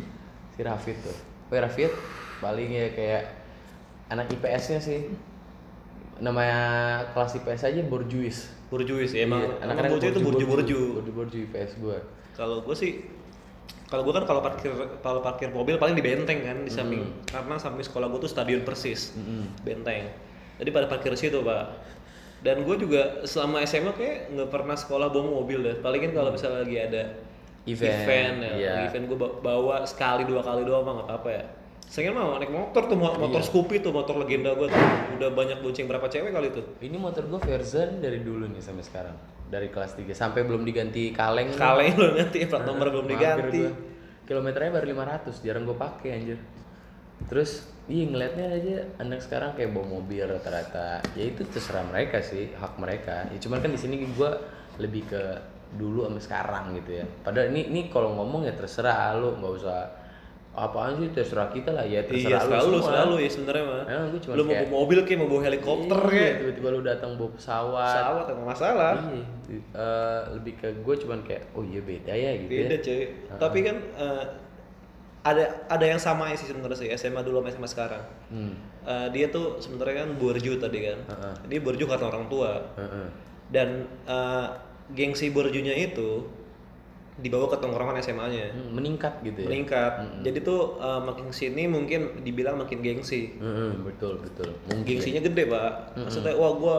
Si 0.54 0.62
Rafid 0.62 0.96
tuh. 1.00 1.18
Woi 1.48 1.60
Rafid 1.60 1.92
paling 2.38 2.70
ya 2.70 2.88
kayak 2.89 3.24
anak 4.08 4.32
IPS 4.32 4.63
nya 4.70 4.80
sih. 4.82 5.00
Namanya 6.15 6.62
kelas 7.12 7.36
IPS 7.36 7.62
aja 7.65 7.82
borjuis. 7.84 8.48
Burjuis 8.65 9.12
ya, 9.12 9.27
emang, 9.27 9.44
Iya, 9.44 9.68
emang 9.68 9.92
burju 9.92 10.08
itu 10.10 10.20
burju-burju. 10.22 10.80
borju-borju. 10.96 11.38
IPS 11.46 11.72
gua. 11.77 12.00
Kalau 12.34 12.60
gue 12.62 12.72
sih, 12.74 13.04
kalau 13.86 14.01
gue 14.01 14.13
kan 14.13 14.24
kalau 14.24 14.39
parkir 14.39 14.72
kalau 15.00 15.20
parkir 15.20 15.48
mobil 15.50 15.75
paling 15.75 15.94
di 15.94 16.01
benteng 16.01 16.39
kan 16.42 16.58
di 16.58 16.72
samping. 16.72 17.04
Karena 17.25 17.56
samping 17.56 17.84
sekolah 17.84 18.08
gue 18.08 18.20
tuh 18.22 18.32
stadion 18.32 18.63
persis. 18.63 19.12
Benteng. 19.62 20.08
Jadi 20.55 20.69
pada 20.71 20.88
parkir 20.88 21.12
situ 21.15 21.43
pak. 21.43 21.63
Dan 22.45 22.62
gue 22.62 22.75
juga 22.77 23.25
selama 23.25 23.65
SMA 23.65 23.91
kayak 23.97 24.31
nggak 24.35 24.50
pernah 24.53 24.77
sekolah 24.77 25.09
bawa 25.09 25.41
mobil 25.41 25.65
deh. 25.65 25.75
Paling 25.81 26.01
kan 26.09 26.12
kalau 26.13 26.29
misalnya 26.29 26.62
lagi 26.62 26.77
ada 26.77 27.03
Event, 27.65 28.45
ya, 28.45 28.53
iya. 28.62 28.74
event 28.85 29.09
gue 29.09 29.17
bawa 29.17 29.81
sekali 29.89 30.21
dua 30.29 30.45
kali 30.45 30.62
doang 30.69 30.85
mah 30.85 31.01
nggak 31.01 31.09
apa-apa 31.09 31.29
ya. 31.33 31.43
Saya 31.85 32.13
mau 32.13 32.38
naik 32.38 32.53
motor 32.53 32.85
tuh 32.85 32.93
mo- 32.93 33.17
motor 33.17 33.41
Scoopy 33.41 33.81
tuh 33.81 33.89
motor 33.89 34.21
legenda 34.21 34.53
gue 34.53 34.69
tuh 34.69 34.83
udah 35.17 35.29
banyak 35.33 35.65
bonceng 35.65 35.89
berapa 35.89 36.05
cewek 36.05 36.29
kali 36.29 36.53
tuh. 36.53 36.62
Ini 36.77 36.93
motor 36.93 37.25
gue 37.25 37.41
Verzan 37.41 38.05
dari 38.05 38.21
dulu 38.21 38.45
nih 38.53 38.62
sampai 38.62 38.85
sekarang. 38.85 39.17
Dari 39.50 39.74
kelas 39.74 39.97
3 39.97 40.13
sampai 40.13 40.45
belum 40.45 40.62
diganti 40.62 41.09
kaleng. 41.09 41.57
Kaleng 41.57 41.93
lo 41.97 42.13
nanti 42.13 42.45
plat 42.45 42.65
nomor 42.69 42.93
belum 42.93 43.09
diganti. 43.09 43.62
Kilometernya 44.25 44.74
baru 44.74 44.85
500, 44.89 45.45
jarang 45.45 45.63
gue 45.65 45.77
pakai 45.77 46.09
anjir. 46.17 46.38
Terus, 47.25 47.51
iya 47.86 48.05
ngeliatnya 48.05 48.45
aja 48.51 48.75
anak 48.98 49.19
sekarang 49.19 49.53
kayak 49.53 49.72
bawa 49.72 49.88
mobil 49.95 50.24
rata-rata. 50.24 51.01
Ya 51.13 51.24
itu 51.25 51.41
terserah 51.45 51.84
mereka 51.84 52.19
sih, 52.19 52.51
hak 52.51 52.75
mereka. 52.75 53.25
Ya 53.27 53.38
cuman 53.38 53.60
kan 53.60 53.72
di 53.72 53.79
sini 53.79 54.03
gue 54.05 54.31
lebih 54.77 55.05
ke 55.05 55.22
dulu 55.74 56.05
sama 56.05 56.19
sekarang 56.19 56.65
gitu 56.75 57.01
ya. 57.01 57.05
Padahal 57.22 57.50
ini 57.50 57.67
ini 57.67 57.81
kalau 57.88 58.13
ngomong 58.13 58.43
ya 58.43 58.53
terserah 58.53 59.15
lu, 59.15 59.36
nggak 59.36 59.53
usah 59.55 59.79
apaan 60.55 60.95
sih 60.95 61.12
terserah 61.12 61.51
kita 61.51 61.67
lah 61.69 61.84
ya 61.84 62.00
Iya 62.00 62.07
terserah 62.07 62.41
selalu 62.41 62.63
lu 62.65 62.77
semua. 62.77 62.88
selalu 62.88 63.15
ya 63.19 63.29
sebenarnya 63.29 63.63
mah. 63.65 63.84
Cuma 64.15 64.34
Lu 64.34 64.43
mau 64.45 64.55
bawa 64.55 64.69
mobil 64.72 64.98
kayak 65.03 65.19
mau 65.19 65.27
bawa 65.27 65.41
helikopter 65.43 66.00
Iya, 66.00 66.12
kayak 66.13 66.34
tiba-tiba 66.39 66.67
lu 66.69 66.81
datang 66.81 67.12
bawa 67.13 67.29
pesawat. 67.36 67.91
pesawat 67.91 68.25
emang 68.31 68.48
masalah. 68.48 68.93
Iya, 69.03 69.24
eh, 69.75 70.19
lebih 70.31 70.53
ke 70.55 70.67
gue 70.77 70.95
cuman 70.98 71.19
kayak 71.22 71.43
oh 71.51 71.63
iya 71.65 71.81
beda 71.81 72.13
ya 72.13 72.31
gitu 72.39 72.51
Beda 72.55 72.72
ya. 72.72 72.79
cuy. 72.79 73.03
Tapi 73.36 73.60
kan 73.62 73.75
eh, 74.00 74.24
ada 75.25 75.65
ada 75.65 75.86
yang 75.89 75.98
sama 75.98 76.29
sih 76.38 76.46
sebenarnya 76.46 76.77
sih 76.77 76.89
SMA 76.94 77.25
dulu 77.25 77.41
sama 77.41 77.50
SMA 77.50 77.70
sekarang. 77.74 78.03
Hmm. 78.29 78.53
Eh, 78.86 79.08
dia 79.10 79.34
tuh 79.34 79.58
sebenarnya 79.58 80.05
kan 80.05 80.10
borju 80.22 80.62
tadi 80.62 80.86
kan. 80.86 81.01
Heeh. 81.01 81.34
Dia 81.50 81.60
borju 81.65 81.89
karena 81.89 82.05
orang 82.13 82.29
tua. 82.29 82.62
Heeh. 82.77 83.08
Dan 83.50 83.89
eh, 84.05 84.48
gengsi 84.94 85.34
borjunya 85.34 85.74
itu 85.74 86.29
dibawa 87.17 87.50
ke 87.50 87.58
tongkrongan 87.58 87.98
SMA-nya. 88.05 88.53
Hmm, 88.53 88.77
meningkat 88.77 89.24
gitu 89.25 89.41
ya. 89.41 89.48
Meningkat. 89.50 89.94
Jadi 90.22 90.46
tuh 90.46 90.77
eh, 90.77 91.01
makin 91.01 91.34
sini 91.34 91.65
mungkin 91.65 92.22
dibilang 92.22 92.62
makin 92.62 92.86
gengsi. 92.86 93.34
Heeh, 93.41 93.82
betul 93.82 94.22
betul. 94.22 94.53
Mungkin. 94.70 94.86
gengsinya 94.86 95.25
gede 95.25 95.50
pak 95.50 95.98
maksudnya 95.98 96.38
wah 96.38 96.53
gua 96.53 96.77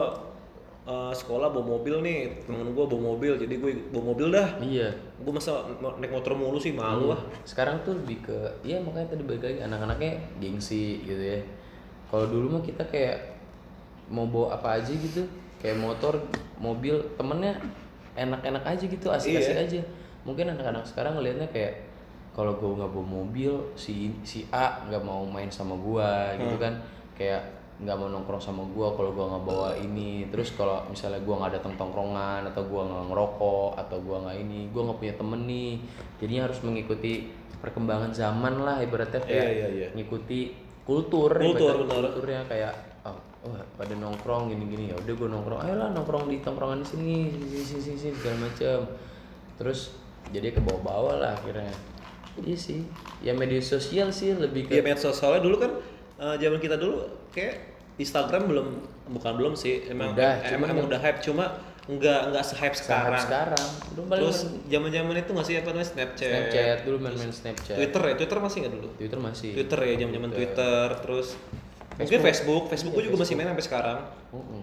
uh, 0.87 1.11
sekolah 1.11 1.51
bawa 1.51 1.77
mobil 1.77 1.99
nih 1.99 2.41
temen 2.41 2.71
gua 2.71 2.87
bawa 2.87 3.13
mobil 3.13 3.35
jadi 3.35 3.53
gue 3.53 3.71
bawa 3.91 4.15
mobil 4.15 4.27
dah 4.31 4.47
Iya. 4.57 4.89
gua 5.19 5.35
masa 5.35 5.67
naik 5.99 6.09
motor 6.09 6.33
mulu 6.33 6.55
sih 6.55 6.71
malu 6.71 7.11
ah 7.11 7.19
Sekarang 7.43 7.83
tuh 7.83 7.99
lebih 7.99 8.23
ke 8.23 8.37
iya 8.63 8.79
makanya 8.79 9.11
tadi 9.11 9.27
balik 9.27 9.43
lagi 9.43 9.59
anak-anaknya 9.61 10.11
gengsi 10.39 11.03
gitu 11.03 11.19
ya. 11.19 11.39
Kalau 12.07 12.25
dulu 12.25 12.55
mah 12.55 12.63
kita 12.63 12.87
kayak 12.87 13.19
mau 14.07 14.23
bawa 14.23 14.55
apa 14.55 14.79
aja 14.79 14.95
gitu, 14.95 15.27
kayak 15.59 15.75
motor, 15.75 16.15
mobil, 16.55 16.95
temennya 17.19 17.59
enak-enak 18.15 18.63
aja 18.63 18.83
gitu, 18.87 19.11
asik-asik 19.11 19.59
Iya. 19.59 19.63
aja. 19.67 19.81
Mungkin 20.23 20.47
anak-anak 20.55 20.87
sekarang 20.87 21.19
ngelihatnya 21.19 21.51
kayak 21.51 21.83
kalau 22.31 22.55
gue 22.55 22.79
nggak 22.79 22.87
bawa 22.87 23.03
mobil, 23.03 23.51
si 23.75 24.15
si 24.23 24.47
A 24.55 24.87
nggak 24.87 25.03
mau 25.03 25.27
main 25.27 25.51
sama 25.51 25.75
gua 25.75 26.31
gitu 26.39 26.55
kan, 26.55 26.79
kayak 27.11 27.43
nggak 27.77 27.93
mau 27.93 28.09
nongkrong 28.09 28.41
sama 28.41 28.65
gua 28.73 28.93
kalau 28.97 29.13
gua 29.13 29.37
nggak 29.37 29.43
bawa 29.45 29.69
ini. 29.77 30.25
Terus 30.33 30.53
kalau 30.57 30.81
misalnya 30.89 31.21
gua 31.21 31.45
nggak 31.45 31.61
datang 31.61 31.73
tongkrongan 31.77 32.49
atau 32.49 32.65
gua 32.65 32.89
nggak 32.89 33.05
ngerokok 33.13 33.71
atau 33.77 33.97
gua 34.01 34.17
nggak 34.25 34.37
ini, 34.41 34.59
gua 34.73 34.81
nggak 34.89 34.99
punya 34.99 35.13
temen 35.13 35.41
nih. 35.45 35.71
Jadinya 36.17 36.41
harus 36.49 36.59
mengikuti 36.65 37.13
perkembangan 37.57 38.11
zaman 38.13 38.61
lah 38.61 38.77
ibaratnya 38.85 39.21
kayak 39.25 39.45
Iya, 39.49 39.49
iya, 39.49 39.67
iya. 39.73 39.87
ngikuti 39.97 40.53
kultur, 40.85 41.33
Kultur, 41.33 41.83
benar. 41.83 42.13
kulturnya 42.13 42.41
kayak 42.47 42.73
oh, 43.03 43.17
wah, 43.49 43.63
pada 43.75 43.93
nongkrong 43.97 44.53
gini-gini 44.53 44.93
ya 44.93 44.95
udah 44.95 45.13
gue 45.17 45.27
nongkrong 45.27 45.59
ayolah 45.65 45.89
nongkrong 45.91 46.31
di 46.31 46.37
tongkrongan 46.39 46.85
sini 46.85 47.27
sini 47.33 47.63
sini 47.65 47.81
sini, 47.81 47.97
sini 47.97 48.13
segala 48.15 48.37
macam 48.47 48.77
terus 49.57 49.79
jadi 50.31 50.53
ke 50.53 50.61
bawah-bawah 50.63 51.15
lah 51.19 51.31
akhirnya 51.35 51.73
iya 52.45 52.55
sih 52.55 52.85
ya 53.25 53.33
media 53.33 53.59
sosial 53.59 54.13
sih 54.13 54.37
lebih 54.37 54.69
ya 54.69 54.79
ke 54.79 54.85
medsos 54.85 55.17
soalnya 55.17 55.43
dulu 55.43 55.57
kan 55.59 55.71
uh, 56.17 56.35
zaman 56.35 56.59
kita 56.59 56.75
dulu 56.75 57.05
kayak 57.31 57.55
Instagram 57.97 58.45
belum 58.45 58.67
bukan 59.09 59.33
belum 59.39 59.53
sih 59.57 59.89
emang 59.89 60.13
Udah, 60.13 60.37
em- 60.45 60.53
cuman 60.53 60.67
emang 60.69 60.85
udah 60.85 60.99
hype 61.01 61.21
cuma 61.23 61.45
nggak 61.87 62.35
nggak 62.35 62.43
se-hype 62.43 62.75
sekarang. 62.75 63.15
sekarang. 63.23 63.67
Dulu 63.95 64.11
terus 64.11 64.43
zaman 64.67 64.91
zaman 64.91 65.15
itu 65.15 65.31
nggak 65.31 65.47
sih 65.47 65.55
apa 65.55 65.71
namanya 65.71 65.87
Snapchat, 65.87 66.27
Snapchat 66.27 66.77
dulu 66.83 66.97
main-main 66.99 67.31
Snapchat. 67.31 67.75
Twitter 67.79 68.01
ya? 68.03 68.13
Twitter 68.19 68.37
masih 68.43 68.57
nggak 68.59 68.73
dulu? 68.75 68.87
Twitter 68.99 69.19
masih. 69.23 69.49
Twitter 69.55 69.79
ya 69.79 69.93
zaman 69.95 70.13
zaman 70.19 70.29
Twitter 70.35 70.87
terus 70.99 71.27
mungkin 71.97 72.19
Facebook. 72.21 72.63
Facebook 72.67 72.93
gue 72.93 73.03
juga 73.07 73.17
masih 73.23 73.33
main 73.39 73.47
sampai 73.49 73.65
sekarang. 73.65 73.99
Mm-mm. 74.35 74.61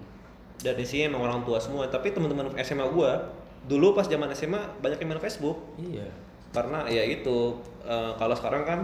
dan 0.55 0.81
isinya 0.81 1.13
emang 1.13 1.23
orang 1.29 1.41
tua 1.45 1.61
semua 1.61 1.85
tapi 1.93 2.09
teman-teman 2.09 2.49
SMA 2.65 2.89
gua 2.89 3.21
dulu 3.69 3.93
pas 3.93 4.09
zaman 4.09 4.33
SMA 4.33 4.61
banyak 4.81 4.97
yang 4.97 5.09
main 5.13 5.21
Facebook. 5.21 5.61
Iya. 5.77 6.09
Karena 6.53 6.85
ya 6.89 7.05
itu 7.05 7.57
eh, 7.85 8.13
kalau 8.17 8.33
sekarang 8.33 8.63
kan 8.65 8.81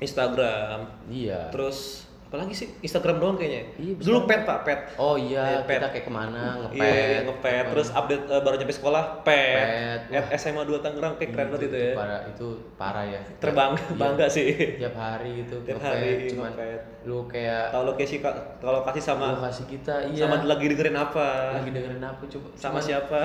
Instagram. 0.00 0.78
Iya. 1.06 1.48
Terus 1.48 2.08
apalagi 2.22 2.54
sih? 2.54 2.70
Instagram 2.80 3.18
doang 3.18 3.34
kayaknya. 3.34 3.74
Iya, 3.74 3.92
dulu 3.98 4.22
pet 4.22 4.46
pak 4.46 4.62
pet. 4.62 4.80
Oh 4.96 5.18
iya 5.18 5.42
Iya, 5.42 5.58
pet. 5.60 5.76
kita 5.76 5.88
kayak 5.90 6.04
ke 6.04 6.12
mana 6.12 6.42
ngepet. 6.60 6.78
iya 6.78 7.18
ngepet. 7.22 7.64
Terus 7.68 7.88
update 7.90 8.22
eh, 8.24 8.40
baru 8.40 8.54
nyampe 8.54 8.70
sekolah 8.72 9.04
pet, 9.20 10.06
Pet, 10.06 10.14
At 10.14 10.38
SMA 10.38 10.62
2 10.62 10.78
Tangerang 10.78 11.14
kayak 11.16 11.30
keren 11.32 11.46
banget 11.48 11.66
itu 11.66 11.76
ya. 11.76 11.92
parah 11.92 12.20
itu 12.24 12.46
parah 12.76 13.04
ya. 13.04 13.20
Terbang 13.36 13.70
Iya. 13.74 13.98
bangga 13.98 14.26
sih. 14.26 14.46
tiap 14.78 14.94
hari 14.94 15.42
gitu 15.42 15.58
Tiap 15.60 15.76
ngepet, 15.76 15.90
hari 15.90 16.10
cuman 16.30 16.50
ngepet. 16.54 16.80
lu 17.02 17.18
kayak 17.26 17.64
kalau 17.68 17.92
kasih 17.94 18.18
kalau 18.56 18.80
kasih 18.84 19.02
sama 19.04 19.26
lu 19.28 19.42
kasih 19.42 19.64
kita 19.66 19.94
iya. 20.06 20.22
sama 20.22 20.36
lagi 20.40 20.64
dengerin 20.66 20.96
apa? 20.96 21.28
Lagi 21.56 21.70
dengerin 21.70 21.98
apa 22.00 22.22
coba? 22.22 22.48
Sama 22.54 22.70
Cuman- 22.72 22.86
siapa 22.86 23.20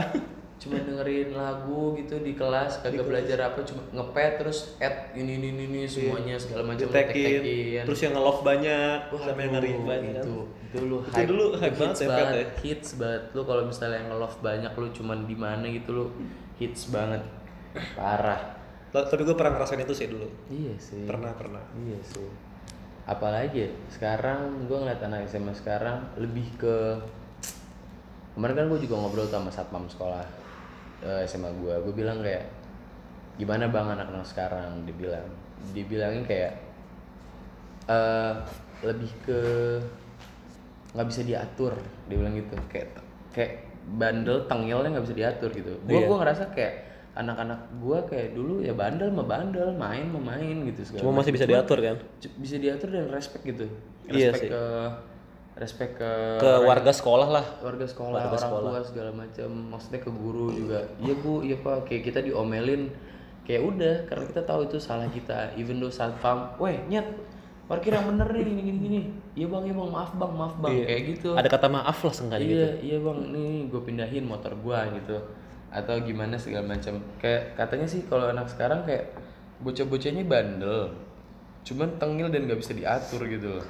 cuma 0.56 0.80
dengerin 0.80 1.30
lagu 1.32 1.94
gitu 1.94 2.16
di 2.18 2.32
kelas 2.32 2.80
kagak 2.80 3.04
belajar 3.04 3.38
apa 3.46 3.60
cuma 3.62 3.84
ngepet 3.92 4.40
terus 4.40 4.74
add 4.78 5.12
ini 5.14 5.36
ini 5.36 5.52
ini, 5.52 5.64
ini 5.68 5.82
semuanya 5.84 6.36
segala 6.36 6.64
macam 6.66 6.88
Iya. 6.88 6.96
Tek-tekin. 6.96 7.84
terus 7.84 8.00
yang 8.00 8.14
nge-love 8.14 8.42
banyak 8.42 8.98
sama 9.12 9.36
yang 9.38 9.54
ngeri 9.54 9.72
banyak 9.78 10.14
itu 10.18 10.36
itu 10.66 10.78
lu 10.82 10.98
Itu 11.02 11.12
hype 11.12 11.28
dulu 11.28 11.46
hype 11.56 11.76
hits 11.76 11.78
banget 11.78 11.96
ya, 11.98 12.08
Pet, 12.08 12.16
banget 12.18 12.36
ya. 12.36 12.46
hits 12.62 12.90
banget 12.96 13.24
lu 13.32 13.42
kalau 13.44 13.64
misalnya 13.64 13.98
yang 13.98 14.10
nge-love 14.10 14.38
banyak 14.40 14.72
lu 14.74 14.88
cuman 14.92 15.18
di 15.24 15.36
mana 15.36 15.66
gitu 15.68 15.90
lu 15.92 16.06
hits 16.56 16.82
banget 16.88 17.22
parah 17.94 18.42
Tapi 18.90 19.22
gue 19.22 19.36
pernah 19.36 19.52
ngerasain 19.54 19.84
itu 19.84 19.92
sih 19.92 20.08
dulu. 20.08 20.24
iya 20.48 20.72
sih 20.80 21.04
Pernah, 21.04 21.36
pernah. 21.36 21.60
Iya 21.76 22.00
sih. 22.02 22.32
Apalagi 23.04 23.60
ya, 23.60 23.70
sekarang 23.92 24.66
gue 24.66 24.74
ngeliat 24.74 25.04
anak 25.04 25.28
SMA 25.28 25.52
sekarang 25.52 26.00
lebih 26.16 26.48
ke 26.56 26.96
kemarin 28.32 28.56
kan 28.56 28.66
gue 28.68 28.80
juga 28.82 28.96
ngobrol 28.98 29.28
sama 29.28 29.48
satpam 29.48 29.84
sekolah 29.86 30.24
eh, 31.06 31.22
SMA 31.24 31.54
gue. 31.56 31.76
Gue 31.80 31.94
bilang 31.96 32.20
kayak 32.20 32.50
gimana 33.36 33.70
bang 33.70 33.94
anak-anak 33.94 34.26
sekarang? 34.26 34.84
Dibilang, 34.84 35.28
dibilangin 35.72 36.26
kayak 36.26 36.52
eh 37.86 38.34
lebih 38.82 39.12
ke 39.22 39.40
nggak 40.92 41.08
bisa 41.08 41.22
diatur 41.22 41.74
dia 42.08 42.18
bilang 42.18 42.34
gitu 42.34 42.56
kayak 42.66 42.88
kayak 43.30 43.52
bandel 43.94 44.42
tengilnya 44.48 44.96
nggak 44.96 45.06
bisa 45.06 45.14
diatur 45.16 45.50
gitu 45.52 45.76
gua 45.84 45.94
Iya. 45.94 46.08
gua 46.08 46.18
ngerasa 46.24 46.44
kayak 46.50 46.74
anak-anak 47.14 47.60
gua 47.78 48.00
kayak 48.04 48.34
dulu 48.34 48.64
ya 48.64 48.74
bandel 48.74 49.12
mah 49.12 49.28
bandel 49.28 49.70
main 49.72 50.08
mah 50.08 50.24
main 50.34 50.66
gitu 50.66 50.82
segala 50.82 51.02
Cuma 51.04 51.22
masih 51.22 51.32
bisa 51.32 51.46
diatur 51.46 51.78
kan? 51.78 51.96
Bisa 52.40 52.56
diatur 52.58 52.90
dan 52.90 53.06
respect 53.12 53.44
gitu 53.44 53.66
Iya 54.08 54.34
respect 54.34 54.42
sih. 54.42 54.50
ke 54.50 54.64
respect 55.56 55.96
ke 55.96 56.12
Ke 56.40 56.52
warga 56.68 56.92
sekolah 56.92 57.30
lah. 57.32 57.46
warga 57.64 57.88
sekolah 57.88 58.28
orang 58.28 58.44
tua 58.76 58.84
segala 58.84 59.12
macam 59.16 59.50
maksudnya 59.72 60.00
ke 60.04 60.12
guru 60.12 60.52
juga. 60.52 60.84
Iya 61.00 61.14
bu. 61.16 61.34
Iya 61.44 61.56
pak. 61.64 61.88
Kayak 61.88 62.04
kita 62.12 62.20
diomelin. 62.28 62.92
Kayak 63.48 63.62
udah 63.64 63.96
karena 64.10 64.26
kita 64.28 64.42
tahu 64.44 64.68
itu 64.68 64.78
salah 64.84 65.08
kita. 65.08 65.56
Even 65.56 65.80
though 65.80 65.92
satpam 65.92 66.60
weh 66.60 66.76
nyet 66.92 67.08
parkir 67.66 67.98
yang 67.98 68.06
bener 68.14 68.28
nih 68.36 68.44
gini 68.44 68.62
gini 68.62 68.80
gini. 68.84 69.00
Iya 69.40 69.48
bang 69.48 69.64
iya 69.64 69.74
bang. 69.80 69.90
Maaf 69.96 70.12
bang. 70.20 70.32
Maaf 70.36 70.56
bang. 70.60 70.74
Kayak 70.84 71.02
gitu. 71.16 71.30
Ada 71.40 71.48
kata 71.48 71.68
maaf 71.72 71.98
lah 72.04 72.14
seenggaknya 72.14 72.48
gitu. 72.52 72.60
iya 72.60 72.72
iya 72.84 72.98
bang. 73.00 73.18
Nih 73.32 73.52
gue 73.72 73.82
pindahin 73.82 74.24
motor 74.28 74.52
gua 74.60 74.92
gitu. 74.92 75.18
Atau 75.72 75.96
gimana 76.04 76.36
segala 76.36 76.76
macam 76.76 77.00
kayak 77.24 77.56
katanya 77.56 77.88
sih 77.88 78.04
kalau 78.08 78.28
anak 78.28 78.52
sekarang 78.52 78.84
kayak 78.84 79.16
bocah-bocahnya 79.64 80.28
bandel. 80.28 80.92
Cuman 81.64 81.96
tengil 81.96 82.28
dan 82.28 82.44
nggak 82.44 82.60
bisa 82.60 82.76
diatur 82.76 83.24
gitu 83.32 83.56
loh 83.60 83.66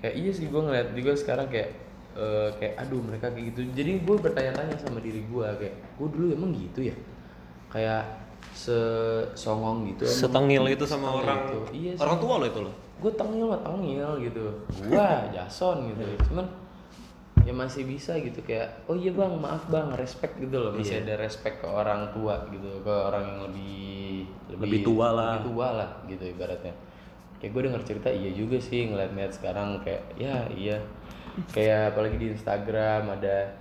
kayak 0.00 0.14
iya 0.14 0.30
sih 0.30 0.46
gue 0.46 0.58
ngeliat 0.58 0.92
juga 0.92 1.12
sekarang 1.12 1.46
kayak 1.46 1.70
eh, 2.12 2.48
kayak 2.56 2.74
aduh 2.78 3.00
mereka 3.00 3.28
kayak 3.28 3.52
gitu. 3.52 3.60
Jadi 3.70 4.00
gue 4.00 4.16
bertanya-tanya 4.18 4.74
sama 4.76 4.98
diri 4.98 5.22
gue 5.22 5.46
kayak 5.56 5.74
gue 5.94 6.08
dulu 6.08 6.26
emang 6.30 6.50
gitu 6.52 6.80
ya? 6.82 6.96
Kayak 7.68 8.02
sesongong 8.50 9.86
gitu 9.88 10.04
Setengil 10.04 10.64
itu 10.66 10.84
sama 10.84 11.06
Setengil 11.06 11.22
orang. 11.22 11.38
itu. 11.40 11.58
iya 11.72 11.90
orang 11.96 12.18
tua 12.18 12.34
lo 12.36 12.46
itu 12.46 12.60
lo. 12.60 12.72
gue 13.00 13.12
tengil 13.14 13.46
mah 13.46 13.60
tengil 13.60 14.10
gitu. 14.20 14.44
Gua 14.84 15.06
Jason 15.34 15.88
gitu. 15.88 16.02
Cuman 16.26 16.46
ya 17.40 17.56
masih 17.56 17.88
bisa 17.88 18.12
gitu 18.16 18.36
kayak 18.40 18.84
oh 18.84 18.92
iya 18.92 19.08
bang 19.10 19.32
maaf 19.34 19.64
bang 19.66 19.88
respect 19.94 20.36
gitu 20.36 20.52
loh. 20.52 20.76
Masih 20.76 21.00
ada 21.00 21.16
respect 21.16 21.60
ke 21.60 21.66
orang 21.66 22.12
tua 22.12 22.44
gitu 22.48 22.80
ke 22.80 22.92
orang 22.92 23.24
yang 23.24 23.38
lebih 23.46 24.28
Lebih 24.52 24.80
tua 24.82 25.06
lah. 25.10 25.30
lebih 25.38 25.44
tua 25.48 25.68
lah 25.72 25.90
gitu 26.04 26.24
ibaratnya 26.26 26.74
kayak 27.40 27.50
gue 27.56 27.62
denger 27.72 27.82
cerita 27.88 28.08
iya 28.12 28.30
juga 28.36 28.60
sih 28.60 28.86
ngeliat-ngeliat 28.92 29.32
sekarang 29.32 29.80
kayak 29.80 30.02
ya 30.20 30.44
iya 30.52 30.76
kayak 31.56 31.96
apalagi 31.96 32.16
di 32.20 32.26
Instagram 32.36 33.16
ada 33.16 33.56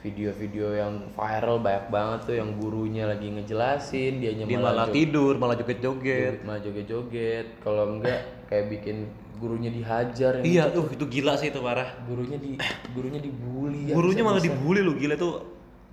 video-video 0.00 0.72
yang 0.80 0.94
viral 1.12 1.60
banyak 1.60 1.86
banget 1.92 2.20
tuh 2.24 2.34
yang 2.40 2.56
gurunya 2.56 3.04
lagi 3.04 3.28
ngejelasin 3.36 4.16
dianya 4.16 4.48
Dia 4.48 4.56
malah 4.56 4.88
tidur, 4.88 5.36
malah 5.36 5.56
joget-joget. 5.60 6.40
malah 6.40 6.60
joget-joget 6.64 7.60
kalau 7.60 8.00
enggak 8.00 8.24
kayak 8.48 8.72
bikin 8.72 9.12
gurunya 9.36 9.68
dihajar 9.68 10.40
Iya, 10.40 10.72
tuh 10.72 10.88
itu 10.88 11.04
gila 11.04 11.36
sih 11.36 11.52
itu 11.52 11.60
parah. 11.60 12.00
gurunya 12.08 12.40
di 12.40 12.56
gurunya 12.96 13.20
dibully 13.20 13.92
ya, 13.92 13.94
Gurunya 13.96 14.22
malah 14.24 14.40
dibully 14.40 14.80
lu 14.80 14.96
gila 14.96 15.16
tuh. 15.20 15.44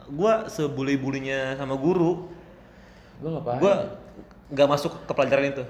Gua 0.07 0.47
sebully-bulinya 0.47 1.59
sama 1.59 1.75
guru, 1.75 2.31
gua 3.19 3.43
gua 3.59 3.73
nggak 4.47 4.67
masuk 4.71 5.03
ke 5.03 5.11
pelajaran 5.11 5.51
itu. 5.51 5.63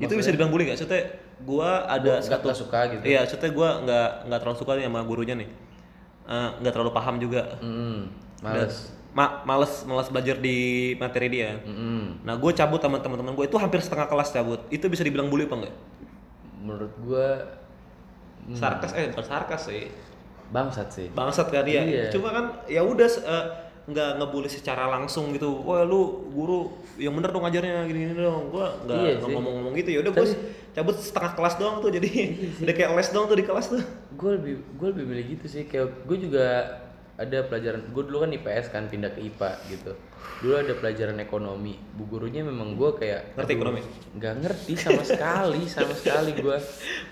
Itu 0.00 0.12
bisa 0.16 0.30
dibilang 0.30 0.50
bully 0.50 0.64
nggak? 0.64 0.76
Maksudnya 0.76 1.02
gua 1.40 1.84
ada 1.84 2.18
Nggak- 2.18 2.40
satu 2.40 2.48
suka 2.56 2.78
gitu 2.88 3.02
Iya, 3.04 3.18
maksudnya 3.22 3.50
gua 3.50 3.68
nggak 3.80 4.08
nggak 4.26 4.38
terlalu 4.40 4.58
suka 4.58 4.70
nih 4.74 4.84
sama 4.86 5.00
gurunya 5.04 5.34
nih. 5.36 5.48
Eh, 6.26 6.48
nggak 6.58 6.72
terlalu 6.72 6.92
paham 6.92 7.16
juga. 7.16 7.42
Hmm, 7.58 8.08
males 8.40 8.96
Ma 9.10 9.42
males 9.42 9.82
males 9.84 10.06
belajar 10.06 10.38
di 10.38 10.58
materi 10.94 11.26
dia. 11.28 11.58
Mm-mm. 11.60 12.22
Nah, 12.22 12.38
gue 12.38 12.52
cabut 12.54 12.78
sama 12.78 13.02
teman-teman 13.02 13.34
gue 13.34 13.42
itu 13.42 13.58
hampir 13.58 13.82
setengah 13.82 14.06
kelas 14.06 14.30
cabut. 14.30 14.62
Itu 14.70 14.86
bisa 14.86 15.02
dibilang 15.02 15.26
bully 15.26 15.44
apa 15.44 15.56
enggak? 15.58 15.74
menurut 16.60 16.92
gua 17.00 17.28
Hmm. 18.40 18.54
Sarkas 18.54 18.92
eh 18.92 19.10
bukan 19.10 19.26
sarkas 19.26 19.62
sih. 19.66 19.84
bangsat 20.50 20.88
sih 20.90 21.06
Bangsat 21.10 21.46
kan 21.48 21.62
dia. 21.62 21.82
Iya. 21.82 22.06
Cuma 22.10 22.30
kan 22.30 22.44
ya 22.66 22.82
udah 22.82 23.06
eh, 23.06 23.44
nggak 23.90 24.22
ngebully 24.22 24.48
secara 24.48 24.86
langsung 24.86 25.34
gitu. 25.34 25.60
Wah, 25.66 25.82
lu 25.82 26.30
guru 26.30 26.70
yang 26.96 27.12
bener 27.18 27.34
dong 27.34 27.42
ngajarnya 27.44 27.84
gini-gini 27.90 28.14
dong. 28.16 28.48
Gua 28.54 28.72
nggak 28.86 28.96
Iya 28.96 29.12
ngomong-ngomong 29.20 29.74
gitu. 29.78 29.90
Ya 29.96 30.00
udah 30.06 30.12
gue 30.14 30.26
cabut 30.70 30.96
setengah 31.02 31.34
kelas 31.34 31.54
doang 31.58 31.82
tuh 31.82 31.90
jadi 31.90 32.10
udah 32.62 32.74
kayak 32.74 32.90
les 32.94 33.10
doang 33.10 33.26
tuh 33.26 33.38
di 33.38 33.44
kelas 33.44 33.66
tuh. 33.74 33.82
gue 34.20 34.30
lebih 34.36 34.54
gue 34.76 34.88
lebih 34.92 35.04
milih 35.08 35.24
gitu 35.38 35.46
sih 35.48 35.62
kayak 35.64 36.04
gue 36.04 36.18
juga 36.28 36.46
ada 37.20 37.44
pelajaran 37.44 37.84
gue 37.92 38.02
dulu 38.02 38.24
kan 38.24 38.32
IPS 38.32 38.66
kan 38.72 38.88
pindah 38.88 39.12
ke 39.12 39.20
IPA 39.20 39.50
gitu 39.68 39.92
dulu 40.40 40.56
ada 40.56 40.72
pelajaran 40.72 41.20
ekonomi 41.20 41.76
bu 41.92 42.08
gurunya 42.08 42.40
memang 42.40 42.72
gue 42.72 42.90
kayak 42.96 43.36
Ngerti 43.36 43.52
aduh, 43.52 43.58
ekonomi? 43.60 43.80
nggak 44.16 44.34
ngerti 44.40 44.72
sama 44.74 45.02
sekali 45.04 45.62
sama 45.68 45.92
sekali 45.92 46.32
gue 46.32 46.56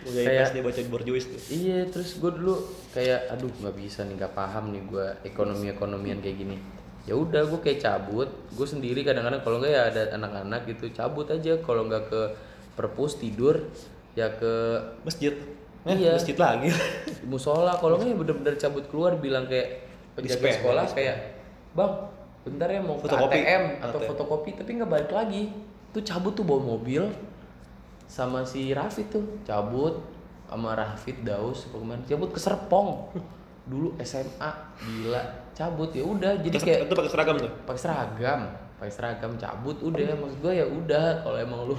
kayak 0.09 0.57
dia 0.57 0.63
baca 0.65 0.81
Borjuis 0.89 1.25
tuh. 1.29 1.41
iya 1.53 1.85
terus 1.85 2.17
gue 2.17 2.33
dulu 2.33 2.57
kayak 2.91 3.29
aduh 3.29 3.53
nggak 3.53 3.77
bisa 3.77 4.09
nih 4.09 4.17
nggak 4.17 4.33
paham 4.33 4.73
nih 4.73 4.83
gue 4.89 5.07
ekonomi 5.29 5.69
ekonomian 5.69 6.25
kayak 6.25 6.37
gini 6.41 6.57
ya 7.05 7.13
udah 7.13 7.45
gue 7.45 7.61
kayak 7.61 7.81
cabut 7.81 8.29
gue 8.53 8.67
sendiri 8.69 9.05
kadang-kadang 9.05 9.41
kalau 9.45 9.61
nggak 9.61 9.73
ya 9.73 9.83
ada 9.89 10.03
anak-anak 10.17 10.65
gitu 10.67 10.89
cabut 10.93 11.29
aja 11.29 11.61
kalau 11.61 11.85
nggak 11.85 12.09
ke 12.09 12.21
perpus 12.77 13.21
tidur 13.21 13.61
ya 14.17 14.33
ke 14.35 14.53
Masjid. 15.05 15.37
Eh, 15.87 15.95
Iya. 15.95 16.19
masjid 16.19 16.37
lagi. 16.37 16.69
musola 17.25 17.73
kalau 17.79 17.97
nggak 17.97 18.13
ya 18.13 18.17
bener-bener 18.19 18.55
cabut 18.59 18.85
keluar 18.91 19.17
bilang 19.17 19.47
kayak 19.47 19.88
penjaga 20.19 20.49
sekolah 20.59 20.85
dispen. 20.85 20.99
kayak 20.99 21.17
bang 21.79 21.93
bentar 22.43 22.69
ya 22.69 22.81
mau 22.83 22.97
Fotokopi. 22.99 23.31
ke 23.31 23.39
ATM 23.39 23.65
atau 23.79 23.99
ATM. 23.99 24.09
fotokopi 24.11 24.51
tapi 24.59 24.71
nggak 24.81 24.91
balik 24.91 25.13
lagi 25.15 25.43
tuh 25.95 26.03
cabut 26.03 26.33
tuh 26.35 26.45
bawa 26.45 26.61
mobil 26.77 27.03
sama 28.09 28.43
si 28.43 28.75
Rafid 28.75 29.07
tuh 29.13 29.25
cabut 29.47 30.01
sama 30.49 30.75
Rafid 30.75 31.23
Daus 31.23 31.69
ke 31.69 31.77
mana 31.79 32.03
cabut 32.09 32.33
ke 32.33 32.41
Serpong 32.41 33.13
dulu 33.69 33.93
SMA 34.01 34.51
gila 34.81 35.23
cabut 35.53 35.93
ya 35.93 36.03
udah 36.03 36.41
jadi 36.41 36.57
kayak 36.57 36.81
itu 36.89 36.95
pakai 36.97 37.13
seragam 37.13 37.37
tuh. 37.37 37.53
pakai 37.69 37.81
seragam 37.81 38.41
pakai 38.79 38.93
seragam 38.95 39.35
cabut 39.35 39.75
udah. 39.83 40.15
Maksud 40.15 40.39
gue 40.39 40.53
ya 40.55 40.67
udah 40.67 41.27
kalau 41.27 41.39
emang 41.39 41.61
lu 41.67 41.77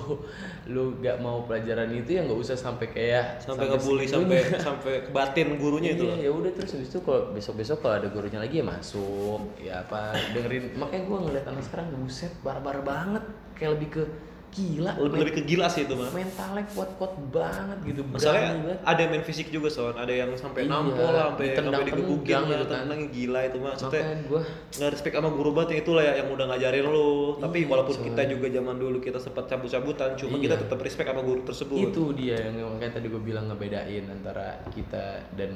lu 0.67 0.83
gak 0.99 1.17
mau 1.23 1.47
pelajaran 1.47 1.87
itu 1.95 2.19
ya 2.19 2.21
nggak 2.27 2.39
usah 2.39 2.59
sampai 2.59 2.91
kayak 2.91 3.39
Sampai 3.39 3.71
ngebully 3.71 4.05
sampai 4.05 4.39
sampai 4.59 4.93
ke 5.07 5.09
batin 5.15 5.55
gurunya 5.55 5.95
itu. 5.95 6.05
Iya, 6.05 6.27
ya 6.27 6.31
udah 6.35 6.51
terus 6.51 6.75
habis 6.75 6.91
itu 6.91 6.99
kalau 7.01 7.31
besok-besok 7.31 7.77
kalau 7.79 7.95
ada 8.03 8.07
gurunya 8.11 8.39
lagi 8.43 8.59
ya 8.59 8.65
masuk 8.67 9.41
ya 9.57 9.81
apa 9.81 10.13
dengerin. 10.35 10.75
Makanya 10.75 11.03
gua 11.07 11.17
ngeliat 11.23 11.45
anak 11.47 11.63
sekarang 11.63 11.87
buset 11.95 12.31
barbar 12.43 12.83
banget. 12.83 13.23
Kayak 13.55 13.79
lebih 13.79 13.89
ke 13.99 14.03
gila 14.49 14.91
Lebih, 14.97 15.17
lebih 15.19 15.33
ke 15.35 15.43
gila 15.45 15.65
sih 15.65 15.83
itu 15.83 15.93
mah. 15.93 16.09
mentalnya 16.09 16.65
kuat-kuat 16.67 17.13
banget 17.29 17.77
gitu 17.83 18.01
Masalahnya 18.03 18.53
banget. 18.57 18.77
ada 18.81 18.99
yang 18.99 19.11
main 19.11 19.21
fisik 19.21 19.47
juga 19.47 19.67
son, 19.67 19.93
ada 19.93 20.09
yang 20.09 20.29
sampai 20.33 20.65
Iya, 20.65 20.71
nampol 20.71 21.05
lah, 21.07 21.25
sampai 21.29 21.45
sampai 21.53 21.83
digebukin 21.85 22.37
gitu 22.43 22.65
kan. 22.65 22.81
tendang 22.81 23.01
gila 23.07 23.39
itu 23.43 23.57
mah. 23.57 23.73
Maksudnya 23.73 24.03
gua 24.25 24.41
nggak 24.71 24.89
respect 24.91 25.13
sama 25.13 25.29
guru 25.29 25.49
banget 25.51 25.69
yang 25.69 25.81
itulah 25.81 26.01
ya 26.01 26.13
yang 26.15 26.27
udah 26.27 26.45
ngajarin 26.47 26.85
lu. 26.85 27.09
Tapi 27.37 27.57
Iya, 27.59 27.67
walaupun 27.67 27.95
coy. 27.95 28.05
kita 28.07 28.21
juga 28.27 28.47
zaman 28.49 28.75
dulu 28.75 28.97
kita 28.99 29.17
sempat 29.17 29.43
cabut-cabutan, 29.45 30.09
cuma 30.15 30.35
Iya. 30.35 30.43
kita 30.43 30.55
tetap 30.59 30.79
respect 30.79 31.07
sama 31.07 31.21
guru 31.21 31.41
tersebut. 31.43 31.77
itu 31.79 32.03
dia 32.13 32.37
yang 32.41 32.55
makanya 32.69 32.93
tadi 32.95 33.07
gue 33.07 33.21
bilang 33.21 33.45
ngebedain 33.45 34.05
antara 34.05 34.47
kita 34.69 35.05
dan 35.31 35.55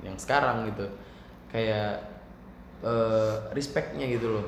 yang 0.00 0.14
sekarang 0.14 0.68
gitu 0.68 0.84
kayak 1.48 2.02
eh, 2.82 3.34
respectnya 3.50 4.04
gitu 4.06 4.28
loh 4.30 4.46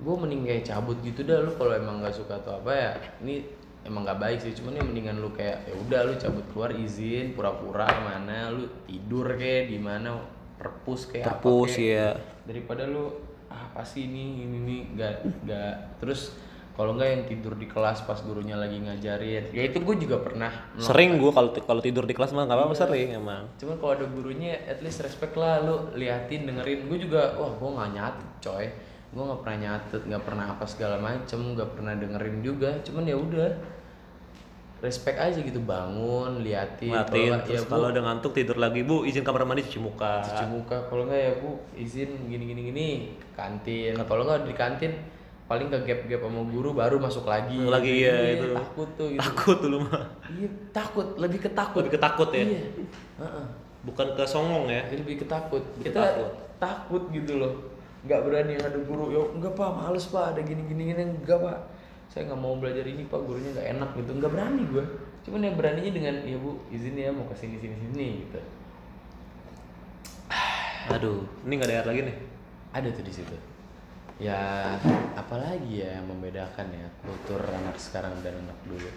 gue 0.00 0.14
mending 0.16 0.42
kayak 0.48 0.64
cabut 0.64 0.96
gitu 1.04 1.20
dah 1.28 1.44
lu 1.44 1.52
kalau 1.54 1.76
emang 1.76 2.00
nggak 2.00 2.16
suka 2.16 2.40
atau 2.40 2.56
apa 2.64 2.72
ya 2.72 2.92
ini 3.20 3.44
emang 3.84 4.04
nggak 4.04 4.20
baik 4.20 4.38
sih. 4.40 4.52
Cuman 4.56 4.76
ya 4.76 4.82
mendingan 4.84 5.20
lu 5.20 5.32
kayak 5.32 5.68
ya 5.68 5.74
udah 5.76 6.00
lu 6.08 6.14
cabut 6.16 6.44
keluar 6.52 6.70
izin 6.72 7.36
pura-pura 7.36 7.88
mana 8.00 8.52
lu 8.52 8.64
tidur 8.88 9.36
kayak 9.36 9.72
di 9.72 9.78
mana 9.80 10.20
perpus 10.60 11.08
kayak 11.08 11.24
Perpus, 11.24 11.72
apa 11.72 11.76
kayak. 11.76 11.84
iya. 11.84 12.08
daripada 12.44 12.84
lu 12.84 13.08
ah 13.48 13.64
pasti 13.72 14.08
ini 14.08 14.44
ini 14.44 14.56
ini? 14.64 14.76
Nggak 14.96 15.14
nggak. 15.44 15.74
Terus 16.04 16.32
kalau 16.76 16.96
nggak 16.96 17.08
yang 17.12 17.24
tidur 17.28 17.54
di 17.60 17.68
kelas 17.68 18.08
pas 18.08 18.16
gurunya 18.24 18.56
lagi 18.56 18.80
ngajarin 18.80 19.52
ya 19.52 19.68
itu 19.68 19.84
gue 19.84 19.96
juga 20.00 20.16
pernah 20.24 20.48
Sering 20.80 21.20
gua 21.20 21.28
kalau 21.28 21.52
kalau 21.52 21.82
tidur 21.84 22.08
di 22.08 22.16
kelas 22.16 22.32
mah 22.32 22.48
nggak 22.48 22.56
apa-apa 22.56 22.72
sering 22.72 23.20
emang. 23.20 23.52
cuman 23.60 23.76
kalau 23.76 23.92
ada 24.00 24.06
gurunya 24.08 24.56
at 24.64 24.80
least 24.80 25.04
respect 25.04 25.36
lah 25.36 25.60
lu 25.60 25.92
liatin 25.92 26.48
dengerin. 26.48 26.88
Gue 26.88 26.96
juga 26.96 27.36
wah 27.36 27.52
gue 27.52 27.68
nggak 27.68 27.90
nyatet 27.92 28.28
coy 28.40 28.64
gue 29.10 29.18
nggak 29.20 29.40
pernah 29.42 29.58
nyatet 29.60 30.02
nggak 30.06 30.22
pernah 30.22 30.44
apa 30.48 30.64
segala 30.64 30.96
macem 30.96 31.38
nggak 31.52 31.70
pernah 31.74 31.92
dengerin 31.94 32.36
juga 32.40 32.70
cuman 32.80 33.04
ya 33.04 33.16
udah 33.18 33.50
respect 34.80 35.18
aja 35.18 35.36
gitu 35.36 35.60
bangun 35.60 36.40
liatin 36.40 36.88
Ngatin, 36.88 37.10
kalau 37.12 37.26
nggak, 37.28 37.42
terus 37.44 37.60
ya 37.60 37.68
kalau 37.68 37.86
udah 37.90 38.02
ngantuk 38.02 38.32
tidur 38.32 38.56
lagi 38.56 38.80
bu 38.80 39.04
izin 39.04 39.20
kamar 39.20 39.44
mandi 39.44 39.60
cuci 39.60 39.76
muka. 39.76 40.24
cuci 40.24 40.44
muka 40.48 40.76
kalau 40.88 41.04
nggak 41.04 41.20
ya 41.20 41.32
bu 41.36 41.50
izin 41.74 42.10
gini 42.26 42.44
gini 42.48 42.60
gini 42.72 42.86
ke 43.12 43.28
kantin 43.34 43.92
kalau 44.00 44.24
nggak 44.24 44.48
di 44.48 44.54
kantin 44.54 44.92
paling 45.44 45.66
ke 45.66 45.78
gap 45.82 46.00
gap 46.06 46.22
sama 46.22 46.46
guru 46.46 46.70
baru 46.72 46.96
masuk 46.96 47.26
lagi 47.26 47.58
Lagi, 47.58 48.06
iya, 48.06 48.38
itu. 48.38 48.54
takut 48.54 48.88
tuh 48.94 49.10
gitu 49.10 49.18
Takut 49.20 49.58
dulu 49.58 49.76
mah. 49.82 50.06
iya 50.30 50.46
takut 50.70 51.06
lebih 51.18 51.42
ketakut 51.42 51.82
Lebih 51.82 51.94
ketakut 51.98 52.28
ya. 52.30 52.44
iya 52.46 52.62
Heeh. 53.18 53.44
Bukan 53.82 54.06
ke 54.14 54.22
songong 54.22 54.70
ya. 54.70 54.86
lebih 54.88 55.18
ketakut 55.18 55.64
kita 55.82 55.98
Ketakut. 55.98 56.28
takut 56.56 57.02
gitu 57.10 57.42
loh 57.42 57.52
nggak 58.00 58.20
berani 58.24 58.56
yang 58.56 58.64
ada 58.64 58.78
guru 58.80 59.04
yo. 59.12 59.22
Enggak 59.36 59.52
pak 59.56 59.70
males 59.76 60.06
pak 60.08 60.36
ada 60.36 60.40
gini 60.40 60.62
gini. 60.68 60.82
Gini 60.92 61.02
enggak 61.20 61.38
pak. 61.40 61.58
Saya 62.10 62.26
nggak 62.26 62.40
mau 62.40 62.58
belajar 62.58 62.82
ini 62.82 63.06
pak 63.06 63.20
gurunya 63.22 63.50
nggak 63.54 63.68
enak 63.78 63.90
gitu. 63.98 64.10
Nggak 64.18 64.32
berani 64.32 64.62
gue 64.68 64.84
cuman 65.20 65.44
ya 65.44 65.52
beraninya 65.52 65.92
dengan 65.92 66.14
ya 66.24 66.36
bu 66.40 66.56
izin 66.72 66.96
ya 66.96 67.12
mau 67.12 67.28
ke 67.28 67.36
sini 67.36 67.60
sini 67.60 67.76
sini 67.76 68.24
gitu. 68.24 68.40
Aduh, 70.90 71.22
ini 71.44 71.52
nggak 71.60 71.68
ada 71.68 71.76
air 71.84 71.86
lagi 71.86 72.02
nih. 72.08 72.16
ada 72.70 72.88
tuh 72.90 73.04
di 73.04 73.12
situ. 73.12 73.36
Ya 74.20 74.76
apalagi 75.16 75.80
ya 75.80 76.00
yang 76.00 76.06
membedakan 76.08 76.70
ya 76.70 76.86
kultur 77.02 77.40
anak 77.40 77.76
sekarang 77.80 78.14
dan 78.20 78.36
anak 78.46 78.58
dulu. 78.64 78.90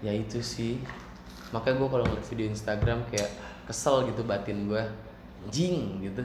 Ya 0.00 0.16
itu 0.16 0.40
sih. 0.40 0.80
Makanya 1.50 1.76
gue 1.82 1.88
kalau 1.90 2.04
ngeliat 2.06 2.26
video 2.30 2.46
Instagram 2.46 3.04
kayak 3.10 3.30
kesel 3.66 4.06
gitu 4.10 4.22
batin 4.22 4.70
gue 4.70 4.82
jing 5.50 6.02
gitu 6.04 6.22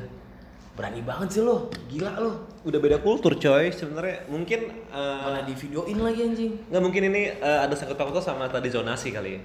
berani 0.75 0.99
banget 1.01 1.27
sih 1.31 1.41
lo 1.41 1.71
gila 1.87 2.11
lo 2.19 2.33
Udah 2.65 2.79
beda 2.81 2.97
kultur 2.97 3.33
coy. 3.35 3.69
Sebenarnya 3.69 4.25
mungkin 4.25 4.59
eh, 4.89 5.17
malah 5.21 5.41
di 5.41 5.53
videoin 5.53 5.95
lagi 5.97 6.21
anjing 6.23 6.51
nggak 6.67 6.81
mungkin 6.81 7.01
ini 7.09 7.21
eh, 7.31 7.59
ada 7.61 7.71
sangkut 7.71 7.95
pautnya 7.95 8.19
sama 8.19 8.45
tadi 8.45 8.67
zonasi 8.67 9.09
kali. 9.09 9.37
ya. 9.37 9.41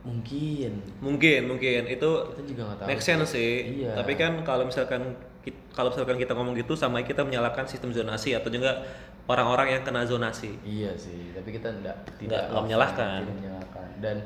mungkin 0.00 0.72
Mungkin, 1.00 1.40
mungkin 1.46 1.84
itu 1.86 2.08
kita 2.32 2.42
juga 2.46 2.62
nggak 2.66 2.78
tahu 2.80 2.88
make 2.88 3.02
sense 3.02 3.28
sih. 3.30 3.84
Iya. 3.84 3.92
Tapi 3.94 4.12
kan 4.14 4.40
kalau 4.42 4.64
misalkan 4.64 5.12
kalau 5.72 5.88
misalkan 5.88 6.16
kita 6.16 6.32
ngomong 6.32 6.52
gitu 6.54 6.72
sama 6.72 7.00
kita 7.00 7.20
menyalahkan 7.20 7.64
sistem 7.64 7.92
zonasi 7.92 8.32
atau 8.32 8.48
juga 8.48 8.80
orang-orang 9.24 9.76
yang 9.76 9.82
kena 9.82 10.04
zonasi. 10.04 10.56
Iya 10.62 10.92
sih, 10.96 11.32
tapi 11.32 11.52
kita 11.52 11.68
enggak 11.70 11.96
Nggak- 12.20 12.44
nggak 12.48 12.62
menyalahkan. 12.64 13.20
Tidak 13.22 13.36
menyalahkan. 13.36 13.88
Dan 14.00 14.16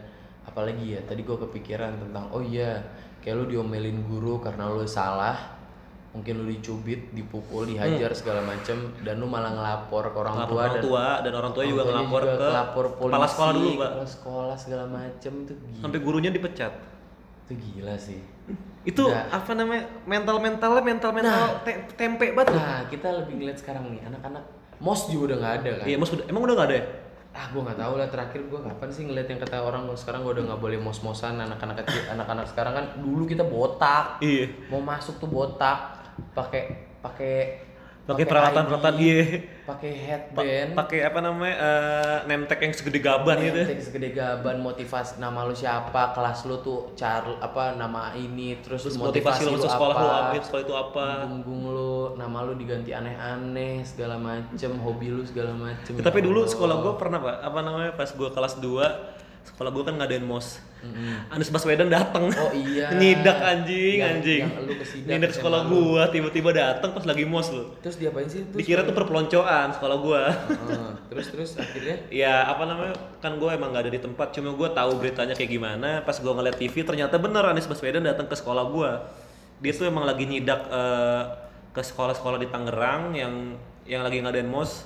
apalagi 0.43 0.95
ya, 0.95 1.01
tadi 1.03 1.23
gue 1.23 1.39
kepikiran 1.39 1.99
tentang 2.01 2.31
oh 2.31 2.41
iya, 2.41 2.79
kayak 3.19 3.35
lu 3.37 3.47
diomelin 3.49 4.03
guru 4.05 4.39
karena 4.39 4.67
lu 4.67 4.83
salah, 4.85 5.59
mungkin 6.15 6.35
lu 6.39 6.47
dicubit, 6.47 7.11
dipukul, 7.11 7.67
dihajar 7.67 8.15
segala 8.15 8.41
macem, 8.41 8.95
dan 9.03 9.19
lu 9.19 9.27
malah 9.27 9.51
ngelapor 9.51 10.09
ke 10.09 10.17
orang 10.17 10.35
Ngelapor 10.39 10.49
tua 10.49 10.63
orang 10.63 10.73
dan 10.73 10.83
tua 10.83 11.05
dan 11.21 11.33
orang 11.35 11.53
tua 11.53 11.65
juga 11.67 11.83
ngelapor 11.85 12.21
juga 12.23 12.33
ke 12.33 12.47
ngelapor 12.47 12.85
polisi, 12.95 13.11
kepala 13.11 13.27
sekolah 13.27 13.53
dulu, 13.53 13.69
Pak. 13.75 13.91
kepala 13.91 14.07
sekolah 14.09 14.57
segala 14.57 14.85
macem 14.87 15.33
itu 15.43 15.53
gila, 15.53 15.83
Sampai 15.83 15.99
gurunya 15.99 16.31
dipecat. 16.31 16.73
itu 17.45 17.53
gila 17.61 17.95
sih. 17.99 18.21
Itu 18.85 19.05
Nggak. 19.05 19.27
apa 19.29 19.53
namanya? 19.53 19.85
Mental-mentalnya 20.07 20.83
mental-mental 20.83 21.45
te- 21.61 21.83
tempe 21.93 22.33
banget. 22.33 22.55
Nah, 22.55 22.87
kita 22.87 23.09
lebih 23.11 23.35
ngeliat 23.37 23.59
sekarang 23.59 23.91
nih, 23.91 24.01
anak-anak 24.07 24.45
mos 24.79 25.09
juga 25.09 25.33
udah 25.33 25.37
nggak 25.39 25.55
ada 25.61 25.71
kan? 25.75 25.85
Iya, 25.85 25.97
Mas 25.99 26.11
udah 26.11 26.25
emang 26.25 26.43
udah 26.43 26.55
nggak 26.55 26.69
ada 26.71 26.77
ya? 26.79 26.87
ah 27.35 27.51
gue 27.51 27.59
nggak 27.59 27.75
tahu 27.75 27.95
lah 27.99 28.07
terakhir 28.07 28.41
gue 28.47 28.61
kapan 28.63 28.89
sih 28.89 29.03
ngeliat 29.05 29.27
yang 29.27 29.43
kata 29.43 29.59
orang 29.59 29.91
sekarang 29.99 30.23
gue 30.23 30.39
udah 30.39 30.45
nggak 30.47 30.61
boleh 30.63 30.79
mos-mosan 30.79 31.35
anak-anak 31.35 31.83
kecil 31.83 32.07
anak-anak 32.09 32.47
sekarang 32.47 32.73
kan 32.73 32.85
dulu 32.95 33.27
kita 33.27 33.43
botak 33.43 34.23
Iya. 34.23 34.55
mau 34.71 34.79
masuk 34.79 35.19
tuh 35.19 35.27
botak 35.27 36.04
pakai 36.33 36.63
pakai 37.01 37.35
Pakai 38.05 38.29
peralatan-peralatan 38.29 38.95
iya. 39.01 39.25
pakai 39.65 39.93
headband 39.97 40.77
Pakai 40.77 41.09
apa 41.09 41.25
namanya? 41.25 41.57
eh, 41.57 42.17
nemtek 42.29 42.61
yang 42.61 42.77
segede 42.77 43.01
gaban 43.01 43.41
gitu. 43.41 43.65
Ngetek 43.65 43.81
segede 43.81 44.13
gaban 44.13 44.61
motivasi 44.61 45.17
nama 45.17 45.49
lu 45.49 45.57
siapa 45.57 46.13
kelas 46.13 46.45
lu 46.45 46.61
tuh 46.61 46.93
car 46.93 47.25
apa 47.41 47.73
nama 47.73 48.13
ini 48.13 48.61
terus, 48.61 48.85
Terus 48.85 49.01
motivasi 49.01 49.49
lo 49.49 49.57
masuk 49.57 49.73
sekolah 49.73 49.97
lo 49.97 50.09
apa? 50.21 50.37
Sekolah 50.37 50.63
itu 50.69 50.75
apa? 50.77 51.07
punggung 51.25 51.63
lu 51.73 52.13
nama 52.21 52.45
lu 52.45 52.61
diganti 52.61 52.93
aneh-aneh 52.93 53.81
segala 53.81 54.21
macem 54.21 54.77
hobi 54.85 55.09
lu 55.09 55.25
segala 55.25 55.57
macem 55.57 55.97
Ya, 55.97 56.05
tapi 56.05 56.21
Ya 56.21 56.29
dulu 56.29 56.45
sekolah 56.45 56.85
gue 56.85 56.93
pernah 57.01 57.25
pak 57.25 57.37
apa 57.41 57.59
namanya 57.65 57.97
pas 57.97 58.13
gue 58.13 58.29
kelas 58.29 58.61
2 58.61 59.14
sekolah 59.45 59.71
gue 59.71 59.85
kan 59.85 59.95
ngadain 59.97 60.25
mos. 60.25 60.59
Anies 61.33 61.49
Baswedan 61.49 61.89
datang 61.89 62.29
Oh 62.29 62.53
iya. 62.53 62.93
nyidak 63.01 63.41
anjing 63.41 64.05
Yang- 64.05 64.13
anjing. 64.21 64.43
yang 64.45 64.69
lu 64.69 64.73
nyidak 65.17 65.33
sekolah 65.33 65.61
lu. 65.65 65.97
gue 65.97 66.03
tiba-tiba 66.13 66.53
datang 66.53 66.93
pas 66.93 67.05
lagi 67.09 67.25
mos 67.25 67.49
lo 67.49 67.73
terus 67.81 67.97
diapain 67.97 68.29
sih? 68.29 68.45
Terus 68.45 68.61
dikira 68.61 68.85
tuh 68.85 68.93
perpeloncoan 68.93 69.73
sekolah 69.73 69.97
gue 69.97 70.23
Heeh, 70.29 70.89
terus 71.09 71.27
terus 71.33 71.51
akhirnya? 71.57 71.97
Ya 72.13 72.45
apa 72.45 72.69
namanya 72.69 73.01
kan 73.25 73.41
gue 73.41 73.49
emang 73.49 73.73
gak 73.73 73.89
ada 73.89 73.93
di 73.93 74.01
tempat 74.03 74.37
cuma 74.37 74.53
gue 74.53 74.69
tahu 74.69 74.91
beritanya 75.01 75.33
kayak 75.33 75.51
gimana. 75.51 76.05
Pas 76.05 76.21
gue 76.21 76.29
ngeliat 76.29 76.57
TV 76.61 76.85
ternyata 76.85 77.17
bener 77.17 77.49
Anies 77.49 77.65
Baswedan 77.65 78.05
datang 78.05 78.29
ke 78.29 78.37
sekolah 78.37 78.65
gue 78.69 78.91
dia 79.65 79.73
tuh 79.73 79.89
emang 79.89 80.05
lagi 80.05 80.29
nyidak 80.29 80.69
eh, 80.69 81.23
ke 81.73 81.81
sekolah-sekolah 81.81 82.37
di 82.37 82.53
Tangerang 82.53 83.17
yang 83.17 83.57
yang 83.89 84.05
lagi 84.05 84.21
ngadain 84.21 84.45
mos. 84.45 84.85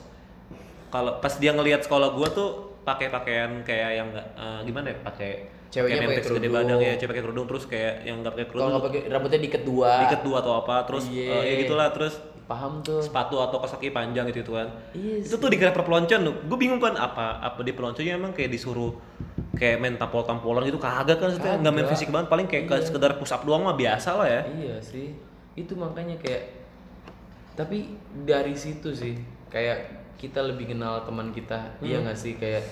Kalau 0.95 1.19
pas 1.19 1.35
dia 1.35 1.51
ngelihat 1.51 1.83
sekolah 1.83 2.15
gue 2.15 2.29
tuh 2.31 2.68
pakai 2.89 3.07
pakaian 3.09 3.51
kayak 3.61 3.91
yang 3.95 4.09
eh, 4.15 4.61
gimana 4.63 4.89
ya 4.89 4.99
pakai 5.03 5.33
Ceweknya 5.69 6.01
kayak 6.01 6.11
pakai 6.11 6.25
kerudung. 6.25 6.53
badan 6.55 6.79
ya 6.81 6.93
cewek 6.95 7.11
pakai 7.11 7.23
kerudung 7.23 7.47
terus 7.47 7.65
kayak 7.67 7.95
yang 8.03 8.17
nggak 8.19 8.33
pakai 8.33 8.47
kalau 8.47 8.53
kerudung 8.55 8.71
nggak 8.73 8.85
pakai 8.89 9.01
rambutnya 9.07 9.41
diket 9.43 9.63
dua. 9.63 9.91
diket 10.01 10.21
dua 10.23 10.37
atau 10.41 10.53
apa 10.57 10.75
terus 10.83 11.05
Iya. 11.07 11.29
eh, 11.29 11.43
ya 11.45 11.55
gitulah 11.61 11.89
terus 11.91 12.15
paham 12.43 12.81
tuh. 12.81 12.97
sepatu 12.99 13.37
atau 13.37 13.61
kaos 13.61 13.77
kaki 13.77 13.93
panjang 13.93 14.25
gitu, 14.27 14.57
kan. 14.57 14.65
Iya 14.91 15.21
itu 15.21 15.37
tuh 15.37 15.53
dikira 15.53 15.69
perpeloncoan. 15.71 16.25
Tuh 16.25 16.35
gue 16.43 16.57
bingung 16.57 16.81
kan 16.81 16.97
apa 16.97 17.37
apa 17.39 17.61
di 17.61 17.71
pelonconya 17.71 18.17
emang 18.17 18.33
kayak 18.33 18.49
disuruh 18.49 18.97
kayak 19.53 19.77
main 19.77 19.95
tampol 19.95 20.25
tampolan 20.25 20.65
gitu? 20.65 20.81
Kagak 20.81 21.21
kan 21.21 21.29
maksudnya 21.29 21.61
nggak 21.61 21.75
main 21.75 21.87
fisik 21.87 22.09
banget 22.09 22.27
paling 22.27 22.47
kayak 22.47 22.65
ke- 22.65 22.81
sekedar 22.83 23.13
push 23.15 23.29
up 23.29 23.45
doang 23.45 23.61
mah 23.61 23.77
biasa 23.77 24.11
lah 24.15 24.25
ya. 24.27 24.41
Iya 24.49 24.81
sih. 24.81 25.13
Itu 25.53 25.77
makanya 25.77 26.17
kayak 26.17 26.57
tapi 27.53 27.93
dari 28.23 28.55
situ 28.55 28.89
sih 28.93 29.19
kayak 29.49 29.98
kita 30.19 30.43
lebih 30.43 30.75
kenal 30.75 31.07
teman 31.07 31.31
kita 31.31 31.79
iya 31.79 32.03
nggak 32.03 32.19
sih 32.19 32.35
kayak 32.35 32.67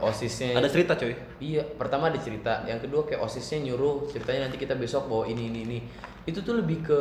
osisnya 0.00 0.56
ada 0.56 0.68
cerita 0.68 0.96
coy 0.96 1.12
Iya, 1.40 1.64
pertama 1.76 2.12
ada 2.12 2.20
cerita, 2.20 2.68
yang 2.68 2.76
kedua 2.84 3.08
kayak 3.08 3.24
osisnya 3.24 3.64
nyuruh 3.64 4.04
ceritanya 4.12 4.48
nanti 4.48 4.60
kita 4.60 4.76
besok 4.76 5.08
bawa 5.08 5.24
ini 5.24 5.48
ini 5.48 5.60
ini. 5.64 5.78
Itu 6.28 6.44
tuh 6.44 6.60
lebih 6.60 6.84
ke 6.84 6.98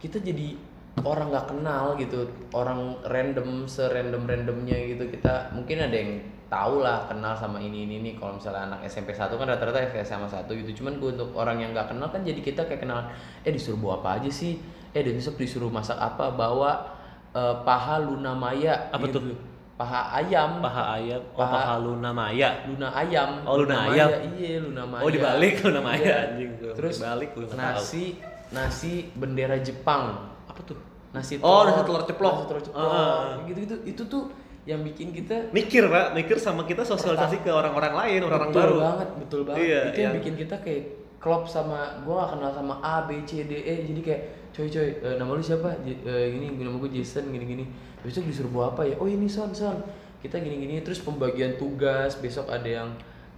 kita 0.00 0.16
jadi 0.24 0.56
orang 1.04 1.28
nggak 1.28 1.46
kenal 1.52 1.92
gitu, 2.00 2.24
orang 2.56 2.96
random 3.04 3.68
serandom 3.68 4.24
randomnya 4.24 4.76
gitu 4.96 5.12
kita 5.12 5.52
mungkin 5.52 5.76
ada 5.84 5.92
yang 5.92 6.24
tahu 6.48 6.80
lah 6.80 7.04
kenal 7.04 7.36
sama 7.36 7.60
ini 7.60 7.84
ini 7.84 8.00
ini. 8.00 8.10
Kalau 8.16 8.40
misalnya 8.40 8.72
anak 8.72 8.88
SMP 8.88 9.12
1 9.12 9.28
kan 9.28 9.44
rata-rata 9.44 9.80
SMA 10.00 10.24
1 10.24 10.48
gitu. 10.64 10.80
Cuman 10.80 10.96
gue 10.96 11.12
untuk 11.20 11.36
orang 11.36 11.60
yang 11.60 11.76
nggak 11.76 11.92
kenal 11.92 12.08
kan 12.08 12.24
jadi 12.24 12.40
kita 12.40 12.64
kayak 12.64 12.80
kenal, 12.80 13.12
eh 13.44 13.52
disuruh 13.52 13.76
bawa 13.76 14.00
apa 14.00 14.24
aja 14.24 14.30
sih? 14.32 14.56
Eh 14.96 15.04
dan 15.04 15.20
besok 15.20 15.36
disuruh 15.36 15.68
masak 15.68 16.00
apa? 16.00 16.32
Bawa 16.32 16.99
eh, 17.32 17.54
paha 17.62 17.96
Luna 17.98 18.32
Maya. 18.32 18.90
Apa 18.90 19.06
gitu. 19.06 19.18
tuh? 19.20 19.36
Paha 19.74 20.12
ayam. 20.12 20.60
paha 20.60 21.00
ayam 21.00 21.22
oh 21.24 21.40
Paha- 21.40 21.56
paha 21.56 21.74
luna 21.80 22.12
maya 22.12 22.52
Luna 22.68 22.92
ayam. 22.92 23.40
Oh, 23.48 23.56
Luna 23.56 23.88
Maya, 23.88 24.04
ayam. 24.04 24.08
Iya, 24.36 24.58
Luna 24.60 24.84
Maya. 24.84 25.00
Oh, 25.00 25.08
dibalik 25.08 25.54
Luna 25.64 25.80
Maya, 25.80 26.04
Iya. 26.04 26.16
anjing. 26.28 26.50
Terus 26.76 26.94
dibalik, 27.00 27.28
gua 27.32 27.44
nggak 27.48 27.56
nasi 27.56 28.04
nasi 28.50 28.92
bendera 29.10 29.56
Jepang. 29.56 30.28
apa 30.44 30.60
tuh 30.62 30.76
Nasi 31.10 31.40
Oh, 31.40 31.64
nasi 31.64 31.80
telur 31.80 32.04
ceplok. 32.04 32.34
Nasi 32.34 32.46
telur 32.46 32.62
ceplok. 32.62 32.92
Ah. 32.92 33.40
Gitu-gitu. 33.42 33.76
Itu 33.88 34.02
tuh 34.04 34.28
yang 34.62 34.84
bikin 34.84 35.10
kita 35.10 35.48
mikir 35.50 35.88
pak 35.88 36.12
mikir 36.12 36.36
sama 36.36 36.62
kita 36.62 36.84
sosialisasi 36.84 37.40
ke 37.40 37.48
orang-orang 37.48 37.96
lain 37.96 38.20
orang-orang 38.20 38.50
betul 38.52 38.60
baru 38.60 38.76
banget, 38.78 39.08
betul 39.16 39.40
banget. 39.42 39.58
Iya, 39.64 39.80
itu 39.80 39.88
yang 39.88 39.96
yang- 40.04 40.16
bikin 40.20 40.34
kita 40.36 40.56
kayak 40.60 40.82
klop 41.16 41.48
sama 41.48 42.04
gua 42.04 42.14
gak 42.20 42.36
kenal 42.36 42.52
sama 42.52 42.74
A, 42.80 43.08
B, 43.08 43.24
C, 43.24 43.42
D, 43.42 43.52
E. 43.56 43.88
Jadi 43.88 44.00
kayak 44.04 44.22
coy 44.50 44.66
coy 44.66 44.88
eh, 44.96 45.14
nama 45.16 45.30
lu 45.30 45.40
siapa? 45.40 45.70
J- 45.82 46.02
eh, 46.02 46.26
gini 46.30 46.58
nama 46.58 46.76
gue 46.76 46.90
Jason 46.92 47.28
gini 47.28 47.44
gini. 47.44 47.64
Besok 48.00 48.26
disuruh 48.26 48.50
bawa 48.50 48.66
apa 48.72 48.82
ya? 48.84 48.96
Oh 48.96 49.06
ini 49.06 49.26
son 49.26 49.50
son. 49.50 49.78
Kita 50.20 50.36
gini 50.36 50.58
gini 50.58 50.80
terus 50.80 51.00
pembagian 51.00 51.56
tugas 51.56 52.16
besok 52.16 52.48
ada 52.48 52.66
yang 52.66 52.90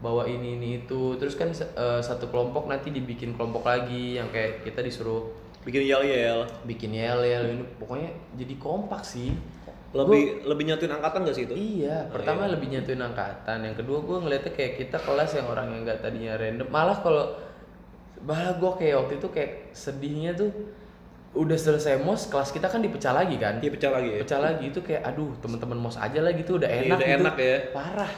bawa 0.02 0.26
ini 0.26 0.58
ini 0.58 0.68
itu 0.82 1.14
terus 1.14 1.38
kan 1.38 1.54
eh, 1.54 2.00
satu 2.02 2.26
kelompok 2.26 2.66
nanti 2.66 2.90
dibikin 2.90 3.38
kelompok 3.38 3.62
lagi 3.62 4.18
yang 4.18 4.26
kayak 4.28 4.66
kita 4.66 4.82
disuruh 4.82 5.30
bikin 5.62 5.86
yel 5.86 6.02
yel 6.02 6.42
bikin 6.66 6.90
yel 6.90 7.22
yel 7.22 7.46
ini 7.46 7.62
pokoknya 7.78 8.10
jadi 8.34 8.54
kompak 8.58 9.06
sih 9.06 9.30
lebih 9.94 10.42
lebih 10.42 10.64
nyatuin 10.66 10.90
angkatan 10.90 11.22
gak 11.22 11.36
sih 11.38 11.44
itu 11.46 11.54
Iya, 11.54 12.10
pertama 12.10 12.50
lebih 12.50 12.72
nyatuin 12.72 12.98
angkatan. 12.98 13.62
Yang 13.62 13.84
kedua 13.84 13.98
gue 14.02 14.18
ngeliatnya 14.24 14.52
kayak 14.56 14.72
kita 14.80 14.98
kelas 14.98 15.30
yang 15.36 15.46
orang 15.46 15.68
yang 15.70 15.80
nggak 15.86 16.00
tadinya 16.00 16.32
random. 16.34 16.66
Malah 16.66 16.98
kalau 16.98 17.24
malah 18.26 18.54
gue 18.56 18.72
kayak 18.78 18.94
waktu 19.04 19.14
itu 19.18 19.28
kayak 19.28 19.52
sedihnya 19.70 20.32
tuh 20.32 20.50
udah 21.32 21.56
selesai 21.56 21.96
mos 22.04 22.28
kelas 22.28 22.52
kita 22.52 22.68
kan 22.68 22.84
dipecah 22.84 23.16
lagi 23.16 23.40
kan. 23.40 23.56
Iya 23.64 23.70
pecah 23.72 23.90
lagi 23.92 24.08
ya 24.12 24.18
Pecah 24.20 24.40
lagi 24.40 24.64
itu 24.68 24.80
kayak 24.84 25.02
aduh 25.08 25.32
teman-teman 25.40 25.78
mos 25.80 25.96
aja 25.96 26.20
lah 26.20 26.32
gitu 26.36 26.60
udah 26.60 26.68
Iya, 26.68 26.92
enak 26.92 26.98
udah 27.00 27.08
gitu. 27.08 27.16
enak 27.20 27.34
ya. 27.40 27.56
Parah. 27.72 28.12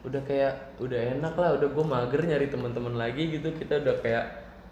Udah 0.00 0.22
kayak 0.24 0.52
udah 0.80 1.00
enak 1.16 1.34
lah, 1.36 1.50
udah 1.60 1.68
gue 1.72 1.84
mager 1.84 2.20
nyari 2.24 2.46
teman-teman 2.52 2.94
lagi 3.00 3.22
gitu. 3.32 3.48
Kita 3.56 3.80
udah 3.80 3.96
kayak 4.04 4.24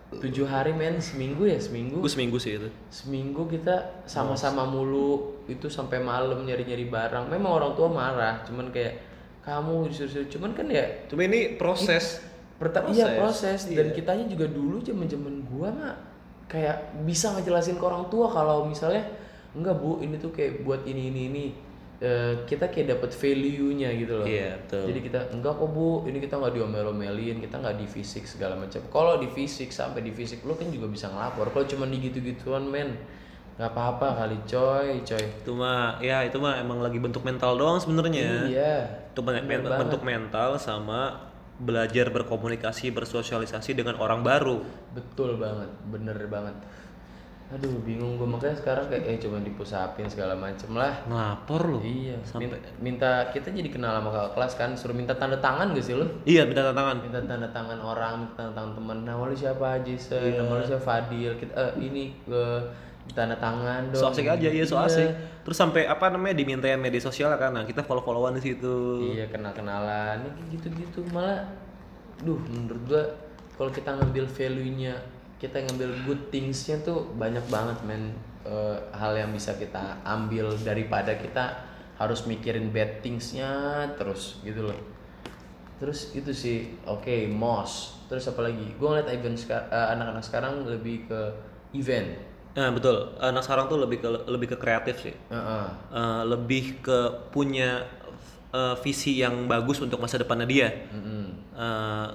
tujuh 0.09 0.49
hari 0.49 0.73
men 0.73 0.97
seminggu 0.97 1.45
ya 1.45 1.61
seminggu 1.61 2.01
gue 2.01 2.09
seminggu 2.09 2.41
sih 2.41 2.57
itu 2.57 2.69
seminggu 2.89 3.45
kita 3.45 4.01
sama-sama 4.09 4.65
mulu 4.65 5.37
itu 5.45 5.69
sampai 5.69 6.01
malam 6.01 6.49
nyari-nyari 6.49 6.89
barang 6.89 7.29
memang 7.29 7.61
orang 7.61 7.73
tua 7.77 7.93
marah 7.93 8.41
cuman 8.49 8.73
kayak 8.73 9.05
kamu 9.45 9.93
disuruh 9.93 10.25
cuman 10.33 10.57
kan 10.57 10.65
ya 10.73 11.05
cuma 11.13 11.29
ini 11.29 11.61
proses 11.61 12.25
pertama 12.57 12.89
iya 12.89 13.21
proses 13.21 13.69
dan 13.69 13.93
iya. 13.93 13.95
kitanya 13.95 14.25
juga 14.25 14.49
dulu 14.49 14.81
zaman-zaman 14.81 15.45
gua 15.45 15.69
mah 15.77 15.95
kayak 16.49 16.97
bisa 17.05 17.37
ngejelasin 17.37 17.77
ke 17.77 17.85
orang 17.85 18.09
tua 18.09 18.33
kalau 18.33 18.65
misalnya 18.65 19.05
enggak 19.53 19.77
bu 19.77 20.01
ini 20.01 20.17
tuh 20.17 20.33
kayak 20.33 20.65
buat 20.65 20.83
ini 20.89 21.13
ini 21.13 21.23
ini. 21.31 21.47
Eh, 21.99 22.47
kita 22.47 22.71
kayak 22.71 22.95
dapat 22.95 23.11
value-nya 23.11 23.91
gitu 23.99 24.23
loh. 24.23 24.27
Iya, 24.27 24.55
betul. 24.63 24.87
jadi 24.87 25.01
kita 25.03 25.21
enggak 25.35 25.59
kok 25.59 25.67
bu 25.75 26.07
ini 26.07 26.23
kita 26.23 26.39
nggak 26.39 26.55
diomel-omelin 26.55 27.43
kita 27.43 27.59
nggak 27.59 27.75
di 27.75 27.87
fisik 27.91 28.23
segala 28.23 28.55
macam. 28.55 28.79
Kalau 28.87 29.19
di 29.19 29.27
fisik 29.27 29.75
sampai 29.75 30.07
di 30.07 30.15
fisik 30.15 30.47
lo 30.47 30.55
kan 30.55 30.71
juga 30.71 30.87
bisa 30.87 31.11
ngelapor. 31.11 31.51
Kalau 31.51 31.67
cuma 31.67 31.91
di 31.91 31.99
gitu-gituan 31.99 32.71
men 32.71 32.95
nggak 33.59 33.75
apa-apa 33.75 34.15
kali 34.15 34.39
coy 34.47 35.03
coy. 35.03 35.25
Itu 35.43 35.59
mah 35.59 35.99
ya 35.99 36.23
itu 36.23 36.39
mah 36.39 36.63
emang 36.63 36.79
lagi 36.79 37.03
bentuk 37.03 37.27
mental 37.27 37.59
doang 37.59 37.83
sebenarnya. 37.83 38.47
iya. 38.47 38.77
Itu 39.11 39.27
bentuk 39.27 40.07
mental 40.07 40.55
sama 40.55 41.29
belajar 41.59 42.07
berkomunikasi, 42.09 42.91
bersosialisasi 42.91 43.75
dengan 43.75 43.99
orang 43.99 44.23
baru. 44.23 44.63
betul 44.91 45.35
banget 45.37 45.67
bener 45.85 46.15
banget 46.27 46.55
aduh 47.49 47.81
bingung 47.81 48.21
gue 48.21 48.29
makanya 48.29 48.53
sekarang 48.55 48.85
kayak 48.87 49.09
eh 49.09 49.17
cuma 49.17 49.41
dipusapin 49.41 50.05
segala 50.05 50.37
macem 50.37 50.69
lah 50.71 51.01
Ngelapor 51.03 51.63
lu. 51.67 51.79
iya 51.81 52.21
Sampai 52.21 52.53
min- 52.53 52.61
minta 52.93 53.25
kita 53.27 53.49
jadi 53.49 53.65
kenal 53.67 53.97
sama 53.97 54.13
kakak 54.13 54.33
kelas 54.35 54.53
kan 54.55 54.71
suruh 54.77 54.93
minta 54.93 55.17
tanda 55.17 55.41
tangan 55.41 55.73
gak 55.73 55.81
sih 55.81 55.97
lu 55.97 56.05
Iya, 56.23 56.45
minta 56.45 56.61
tantangan. 56.63 57.01
minta 57.01 57.25
tanda 57.25 57.49
tangan 57.49 57.81
orang 57.81 58.13
minta 58.21 58.37
tanda 58.39 58.53
tangan 58.53 58.73
temen 58.77 58.99
nama 59.03 59.23
lu 59.25 59.33
siapa 59.33 59.81
Jason 59.81 60.21
Iya. 60.21 60.39
nama 60.39 60.53
lu 60.55 60.65
siapa 60.67 60.85
Fadil 60.85 61.33
kita 61.35 61.53
eh, 61.57 61.73
ini 61.81 62.05
ke 62.21 62.43
tanda 63.17 63.37
tangan 63.37 63.89
dong. 63.93 64.01
So 64.01 64.11
asik 64.13 64.29
aja, 64.29 64.49
iya 64.49 64.65
so 64.65 64.77
asik. 64.81 65.09
Terus 65.45 65.57
sampai 65.57 65.89
apa 65.89 66.13
namanya 66.13 66.37
dimintain 66.37 66.77
media 66.77 67.01
sosial 67.01 67.33
kan, 67.41 67.53
nah 67.57 67.65
kita 67.65 67.81
follow-followan 67.85 68.37
di 68.37 68.43
situ. 68.53 68.77
iya 69.17 69.25
kenal 69.33 69.53
kenalan 69.57 70.29
gitu 70.53 70.69
gitu 70.77 71.01
malah 71.13 71.41
duh 72.21 72.37
menurut 72.51 72.83
gua 72.85 73.03
kalau 73.57 73.71
kita 73.73 73.95
ngambil 73.95 74.27
value 74.27 74.75
nya 74.75 74.95
kita 75.39 75.63
ngambil 75.65 75.91
good 76.05 76.23
thingsnya 76.35 76.83
tuh 76.83 77.09
banyak 77.17 77.43
banget 77.49 77.79
men. 77.87 78.13
Eh, 78.49 78.79
hal 78.97 79.13
yang 79.13 79.29
bisa 79.35 79.53
kita 79.61 80.01
ambil 80.07 80.49
daripada 80.65 81.13
kita 81.21 81.53
harus 82.01 82.25
mikirin 82.25 82.71
bad 82.73 83.03
thingsnya 83.05 83.51
terus 83.99 84.41
gitu 84.41 84.65
loh. 84.65 84.79
Terus 85.77 86.15
itu 86.17 86.33
sih 86.33 86.59
oke 86.89 87.29
mos 87.29 87.99
terus 88.09 88.25
apa 88.31 88.49
lagi? 88.49 88.73
Gue 88.81 88.89
ngeliat 88.89 89.11
event 89.13 89.37
seka- 89.37 89.69
eh, 89.69 89.89
anak-anak 89.93 90.25
sekarang 90.25 90.65
lebih 90.65 91.05
ke 91.11 91.21
event 91.77 92.09
Nah, 92.59 92.75
betul. 92.75 93.15
Anak 93.23 93.47
sekarang 93.47 93.71
tuh 93.71 93.79
lebih 93.79 94.03
ke 94.03 94.09
lebih 94.27 94.49
ke 94.55 94.57
kreatif 94.59 94.99
sih. 94.99 95.15
Heeh. 95.15 95.67
Eh, 95.95 96.23
lebih 96.27 96.83
ke 96.83 97.31
punya 97.31 97.87
eh, 98.51 98.75
visi 98.83 99.23
yang 99.23 99.47
bagus 99.47 99.79
untuk 99.79 100.03
masa 100.03 100.19
depannya 100.19 100.47
dia. 100.51 100.69
Mm-mm. 100.91 101.17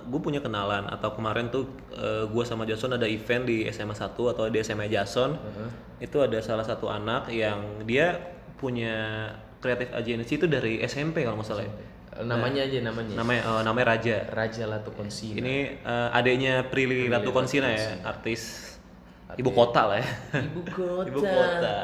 gue 0.08 0.20
punya 0.24 0.40
kenalan 0.40 0.88
atau 0.88 1.12
kemarin 1.20 1.52
tuh 1.52 1.68
gue 2.32 2.44
sama 2.48 2.64
Jason 2.64 2.96
ada 2.96 3.04
event 3.04 3.44
di 3.44 3.68
SMA 3.76 3.92
1 3.92 4.16
atau 4.16 4.48
di 4.48 4.64
SMA 4.64 4.88
Jason 4.88 5.36
itu 6.00 6.16
ada 6.24 6.40
salah 6.40 6.64
satu 6.64 6.88
anak 6.88 7.28
yang 7.28 7.84
dia 7.84 8.24
punya 8.56 9.28
kreatif 9.64 9.96
agency 9.96 10.36
itu 10.36 10.48
dari 10.48 10.84
SMP 10.84 11.24
kalau 11.24 11.40
nggak 11.40 11.48
salah 11.48 11.64
ya. 11.64 11.74
namanya 12.28 12.62
aja 12.68 12.78
namanya 12.84 13.14
namanya 13.16 13.42
eh, 13.48 13.62
namanya 13.64 13.86
Raja 13.96 14.18
Raja 14.30 14.64
Latukonsina 14.68 15.40
ini 15.40 15.80
eh, 15.80 16.10
adiknya 16.12 16.68
Prilly 16.68 17.08
Latukonsina 17.08 17.72
ya 17.72 18.04
artis 18.04 18.73
ibu 19.38 19.52
kota 19.52 19.82
lah 19.90 19.98
ya 20.00 20.10
ibu 20.42 20.62
kota 20.78 21.08
ibu 21.10 21.22
kota 21.22 21.78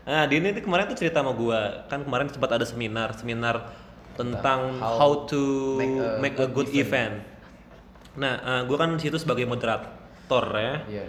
nah 0.00 0.24
dia 0.26 0.38
ini 0.40 0.58
kemarin 0.58 0.90
tuh 0.90 0.98
cerita 0.98 1.20
sama 1.20 1.36
gue 1.36 1.60
kan 1.86 2.00
kemarin 2.02 2.26
sempat 2.32 2.50
ada 2.56 2.66
seminar 2.66 3.14
seminar 3.14 3.56
tentang 4.20 4.76
how, 4.76 5.24
to 5.24 5.76
make 6.20 6.36
a, 6.36 6.44
good, 6.44 6.68
event. 6.76 7.24
Nah, 8.20 8.66
gue 8.68 8.76
kan 8.76 8.92
di 8.98 9.02
situ 9.08 9.16
sebagai 9.16 9.48
moderator 9.48 10.44
ya. 10.60 10.76
Iya. 10.84 11.06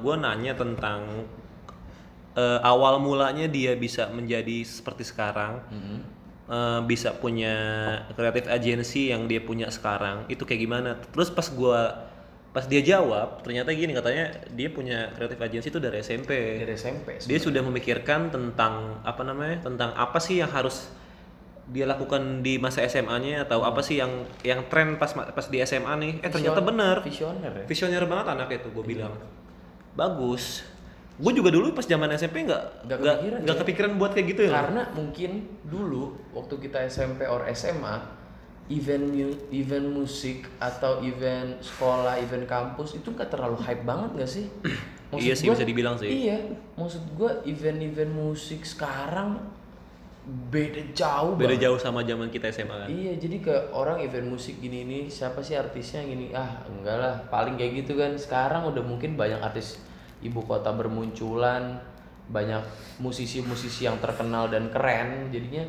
gue 0.00 0.14
nanya 0.16 0.56
tentang 0.56 1.28
eh, 2.32 2.60
awal 2.64 2.96
mulanya 2.96 3.44
dia 3.44 3.76
bisa 3.76 4.08
menjadi 4.08 4.64
seperti 4.64 5.04
sekarang, 5.04 5.60
Mm-hmm. 5.68 5.98
Eh, 6.44 6.80
bisa 6.84 7.16
punya 7.16 7.56
kreatif 8.12 8.44
agency 8.52 9.08
yang 9.08 9.24
dia 9.24 9.40
punya 9.40 9.72
sekarang, 9.72 10.28
itu 10.28 10.44
kayak 10.44 10.60
gimana? 10.60 10.90
Terus 11.00 11.32
pas 11.32 11.48
gue 11.48 11.80
pas 12.54 12.70
dia 12.70 12.78
jawab, 12.86 13.42
ternyata 13.42 13.74
gini 13.74 13.90
katanya 13.90 14.30
dia 14.54 14.70
punya 14.70 15.10
kreatif 15.18 15.42
agency 15.42 15.68
itu 15.74 15.82
dari 15.82 15.98
SMP. 16.06 16.62
dari 16.62 16.78
SMP 16.78 17.18
Dia 17.26 17.38
sudah 17.42 17.66
memikirkan 17.66 18.30
tentang 18.30 19.02
apa 19.02 19.26
namanya? 19.26 19.66
Tentang 19.66 19.90
apa 19.98 20.22
sih 20.22 20.38
yang 20.38 20.54
harus 20.54 20.86
dia 21.66 21.82
lakukan 21.82 22.46
di 22.46 22.62
masa 22.62 22.86
SMA-nya 22.86 23.42
atau 23.42 23.66
apa 23.66 23.82
sih 23.82 23.98
yang 23.98 24.22
yang 24.46 24.70
tren 24.70 24.94
pas 25.02 25.10
pas 25.10 25.46
di 25.50 25.58
SMA 25.66 25.92
nih? 25.98 26.12
Eh 26.22 26.30
ternyata 26.30 26.62
bener. 26.62 27.02
visioner 27.02 27.50
ya 27.50 27.64
Visioner 27.66 28.06
banget 28.06 28.26
anak 28.38 28.48
itu 28.54 28.70
gue 28.70 28.84
bilang. 28.86 29.18
Bagus. 29.98 30.62
Gue 31.18 31.34
juga 31.34 31.50
dulu 31.50 31.74
pas 31.74 31.82
zaman 31.82 32.06
SMP 32.14 32.46
nggak 32.46 32.86
Nggak 32.86 32.98
kepikiran, 33.02 33.40
ya? 33.42 33.54
kepikiran 33.58 33.90
buat 33.98 34.10
kayak 34.14 34.26
gitu 34.30 34.42
ya. 34.46 34.52
karena 34.54 34.82
mungkin 34.94 35.30
dulu 35.66 36.14
waktu 36.34 36.54
kita 36.70 36.86
SMP 36.86 37.26
or 37.26 37.42
SMA 37.50 38.23
event 38.66 39.04
mu- 39.06 39.40
event 39.50 39.86
musik 39.86 40.48
atau 40.56 41.00
event 41.00 41.56
sekolah 41.58 42.16
event 42.16 42.44
kampus 42.44 42.96
itu 42.96 43.08
nggak 43.08 43.28
terlalu 43.28 43.58
hype 43.58 43.82
banget 43.82 44.10
gak 44.16 44.30
sih 44.30 44.46
Iya 45.14 45.30
sih, 45.32 45.46
bisa 45.46 45.62
dibilang 45.62 45.94
sih. 45.94 46.10
iya 46.10 46.34
maksud 46.74 47.14
gua 47.14 47.38
event-event 47.44 48.10
musik 48.10 48.66
sekarang 48.66 49.38
beda 50.24 50.80
jauh 50.90 51.36
Beda 51.36 51.52
banget. 51.52 51.62
jauh 51.62 51.78
sama 51.78 52.00
zaman 52.00 52.32
kita 52.32 52.48
SMA 52.48 52.72
kan. 52.74 52.88
Iya, 52.88 53.12
jadi 53.14 53.36
ke 53.38 53.54
orang 53.70 54.00
event 54.00 54.24
musik 54.26 54.56
gini 54.56 54.82
ini 54.82 54.98
siapa 55.06 55.38
sih 55.38 55.52
artisnya 55.52 56.00
gini? 56.00 56.32
Ah, 56.32 56.64
enggak 56.66 56.96
lah, 56.96 57.14
paling 57.28 57.54
kayak 57.54 57.84
gitu 57.84 57.94
kan. 57.94 58.16
Sekarang 58.16 58.64
udah 58.66 58.80
mungkin 58.80 59.14
banyak 59.14 59.36
artis 59.36 59.76
ibu 60.18 60.40
kota 60.40 60.72
bermunculan, 60.72 61.76
banyak 62.26 62.64
musisi-musisi 62.98 63.84
yang 63.84 64.00
terkenal 64.00 64.48
dan 64.48 64.66
keren. 64.68 65.28
Jadinya 65.28 65.68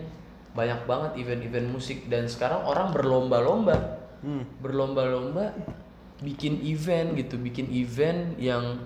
banyak 0.55 0.79
banget 0.85 1.11
event-event 1.17 1.67
musik 1.67 2.07
dan 2.07 2.25
sekarang 2.25 2.63
orang 2.63 2.89
berlomba-lomba. 2.89 3.75
Hmm. 4.23 4.47
Berlomba-lomba 4.57 5.51
bikin 6.17 6.63
event 6.63 7.13
gitu, 7.13 7.35
bikin 7.35 7.67
event 7.69 8.39
yang 8.39 8.79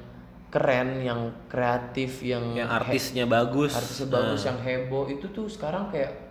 keren, 0.50 0.98
yang 1.00 1.30
kreatif, 1.46 2.20
yang 2.20 2.42
Yang 2.52 2.70
artisnya 2.74 3.24
bagus. 3.24 3.72
artisnya 3.72 4.10
bagus 4.10 4.42
yang 4.44 4.58
heboh 4.58 5.06
itu 5.08 5.30
tuh 5.30 5.46
sekarang 5.46 5.88
kayak 5.88 6.26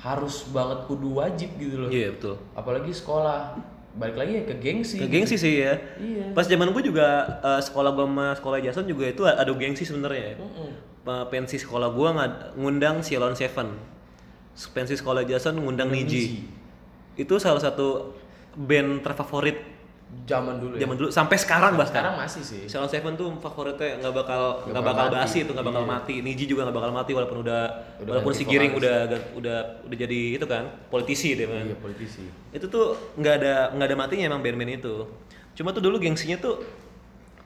harus 0.00 0.48
banget 0.48 0.88
kudu 0.88 1.12
wajib 1.14 1.52
gitu 1.54 1.76
loh 1.76 1.90
Iya 1.92 2.16
betul. 2.16 2.40
apalagi 2.56 2.88
sekolah 2.88 3.52
balik 3.92 4.16
lagi 4.16 4.32
ya 4.32 4.42
ke 4.48 4.54
gengsi 4.56 4.96
Ke 4.96 5.04
gengsi 5.04 5.36
sih 5.36 5.60
ya. 5.60 5.76
iya 6.00 6.32
Pas 6.32 6.48
zaman 6.48 6.72
gue 6.72 6.80
juga 6.80 7.04
eh, 7.38 7.60
sekolah 7.60 7.92
gue 7.92 8.08
sama 8.08 8.26
sekolah 8.32 8.58
Jason 8.58 8.88
juga 8.88 9.04
itu 9.04 9.28
ada 9.28 9.44
gengsi 9.52 9.84
sebenarnya. 9.84 10.40
Pa- 11.00 11.28
Pensi 11.28 11.60
sekolah 11.60 11.92
gue 11.92 12.08
ngundang 12.56 13.04
Silon 13.04 13.36
Seven. 13.36 13.76
Pensi 14.68 14.92
sekolah 14.92 15.24
Jason 15.24 15.56
ngundang 15.56 15.88
Niji. 15.88 16.44
Itu 17.16 17.40
salah 17.40 17.60
satu 17.64 18.12
band 18.52 19.00
terfavorit 19.00 19.56
zaman 20.26 20.58
dulu 20.58 20.74
ya? 20.74 20.84
Zaman 20.84 20.96
dulu 20.98 21.08
sampai 21.08 21.36
sekarang 21.38 21.78
bahkan. 21.78 22.02
sekarang 22.02 22.14
masih 22.18 22.42
sih. 22.42 22.62
Silon 22.66 22.90
Seven 22.90 23.14
tuh 23.14 23.30
favoritnya 23.38 24.02
nggak 24.02 24.14
bakal 24.14 24.42
nggak 24.66 24.82
bakal 24.82 25.06
bakal 25.06 25.14
basi 25.14 25.38
itu 25.46 25.52
nggak 25.54 25.66
bakal 25.66 25.84
mati. 25.86 26.14
Niji 26.20 26.44
juga 26.50 26.66
nggak 26.66 26.76
bakal 26.76 26.90
mati 26.92 27.10
walaupun 27.14 27.38
udah, 27.46 27.62
Udah 28.02 28.10
walaupun 28.18 28.32
si 28.34 28.42
Giring 28.44 28.74
udah 28.74 28.96
udah 29.38 29.58
udah 29.86 29.96
jadi 29.96 30.20
itu 30.36 30.46
kan 30.50 30.66
politisi 30.90 31.38
deh 31.38 31.46
kan. 31.46 31.64
iya 31.64 31.76
politisi. 31.78 32.26
Itu 32.50 32.66
tuh 32.66 32.98
nggak 33.16 33.34
ada 33.42 33.54
nggak 33.78 33.86
ada 33.86 33.96
matinya 33.96 34.24
emang 34.34 34.42
band-band 34.42 34.82
itu. 34.82 35.06
Cuma 35.54 35.70
tuh 35.70 35.82
dulu 35.82 36.02
gengsinya 36.02 36.36
tuh 36.42 36.58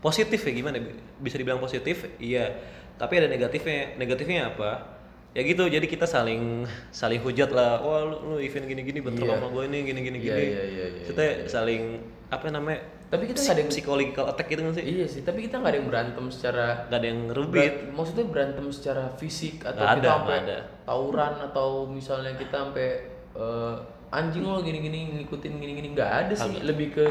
positif 0.01 0.41
ya 0.41 0.53
gimana? 0.57 0.81
Bisa 1.21 1.37
dibilang 1.37 1.61
positif 1.61 2.09
iya. 2.17 2.49
Tapi 2.95 3.19
ada 3.21 3.29
negatifnya 3.29 3.99
negatifnya 4.01 4.55
apa 4.55 4.94
ya 5.35 5.43
gitu 5.43 5.67
jadi 5.67 5.83
kita 5.85 6.07
saling 6.07 6.63
saling 6.91 7.19
hujat 7.19 7.51
lah. 7.51 7.79
Wah 7.79 8.01
lu, 8.05 8.17
lu 8.25 8.37
event 8.39 8.65
gini-gini 8.65 8.99
bentrok 8.99 9.27
Iya. 9.27 9.35
sama 9.35 9.47
gue 9.51 9.63
ini 9.65 9.79
gini-gini 9.83 10.17
Iya, 10.17 10.25
gini. 10.25 10.45
iya, 10.45 10.63
iya, 10.65 10.87
iya, 10.89 11.05
kita 11.05 11.23
saling 11.47 11.83
apa 12.27 12.47
namanya 12.49 12.81
tapi 13.05 13.27
kita 13.27 13.39
nggak 13.39 13.53
ada 13.53 13.61
yang 13.61 13.71
psychological 13.71 14.25
attack 14.27 14.47
gitu 14.49 14.61
kan 14.61 14.73
sih? 14.73 14.85
Iya 14.85 15.07
sih 15.07 15.21
tapi 15.21 15.39
kita 15.43 15.59
nggak 15.59 15.71
ada 15.71 15.79
yang 15.79 15.89
berantem 15.89 16.25
secara 16.29 16.67
nggak 16.87 16.99
ada 16.99 17.09
yang 17.09 17.21
rubit 17.29 17.63
berat- 17.75 17.83
maksudnya 17.93 18.25
berantem 18.25 18.67
secara 18.69 19.05
fisik 19.13 19.55
atau 19.61 19.75
Nggak 19.77 19.91
kita 19.93 20.01
ada, 20.01 20.11
sampai 20.13 20.35
nggak 20.35 20.43
ada. 20.45 20.59
tawuran 20.85 21.33
atau 21.41 21.69
misalnya 21.85 22.33
kita 22.35 22.57
sampai 22.61 22.89
eh, 23.35 23.75
anjing 24.11 24.43
lo 24.43 24.59
gini-gini 24.61 24.99
ngikutin 25.17 25.53
gini-gini 25.53 25.89
nggak 25.93 26.11
ada 26.23 26.35
sih. 26.37 26.59
Lebih 26.61 26.89
ke 26.91 27.07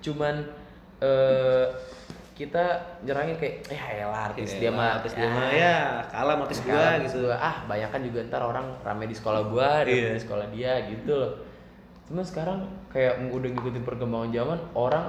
cuman 0.00 0.46
eh 1.00 1.66
kita 2.34 2.64
nyerangin 3.00 3.38
kayak 3.38 3.54
eh 3.70 3.80
elah 3.96 4.26
artis 4.28 4.58
dia 4.58 4.66
mah. 4.68 4.98
artis 4.98 5.14
dia 5.14 5.30
mah 5.30 5.46
ya. 5.48 6.02
kalah 6.04 6.34
sama 6.34 6.42
artis 6.44 6.60
gua 6.60 6.74
Kalah 6.74 6.94
gitu. 7.00 7.18
gua. 7.22 7.36
ah 7.38 7.56
banyak 7.64 7.88
kan 7.88 8.00
juga 8.02 8.18
ntar 8.26 8.42
orang 8.42 8.66
rame 8.82 9.04
di 9.06 9.14
sekolah 9.14 9.40
gua 9.46 9.68
rame 9.80 9.94
Iya. 9.94 10.10
di 10.12 10.20
sekolah 10.20 10.46
dia 10.50 10.72
gitu 10.90 11.12
loh. 11.14 11.32
Cuman 12.04 12.24
sekarang 12.26 12.58
kayak 12.90 13.22
udah 13.30 13.48
ngikutin 13.48 13.82
perkembangan 13.82 14.30
zaman 14.30 14.58
orang 14.74 15.06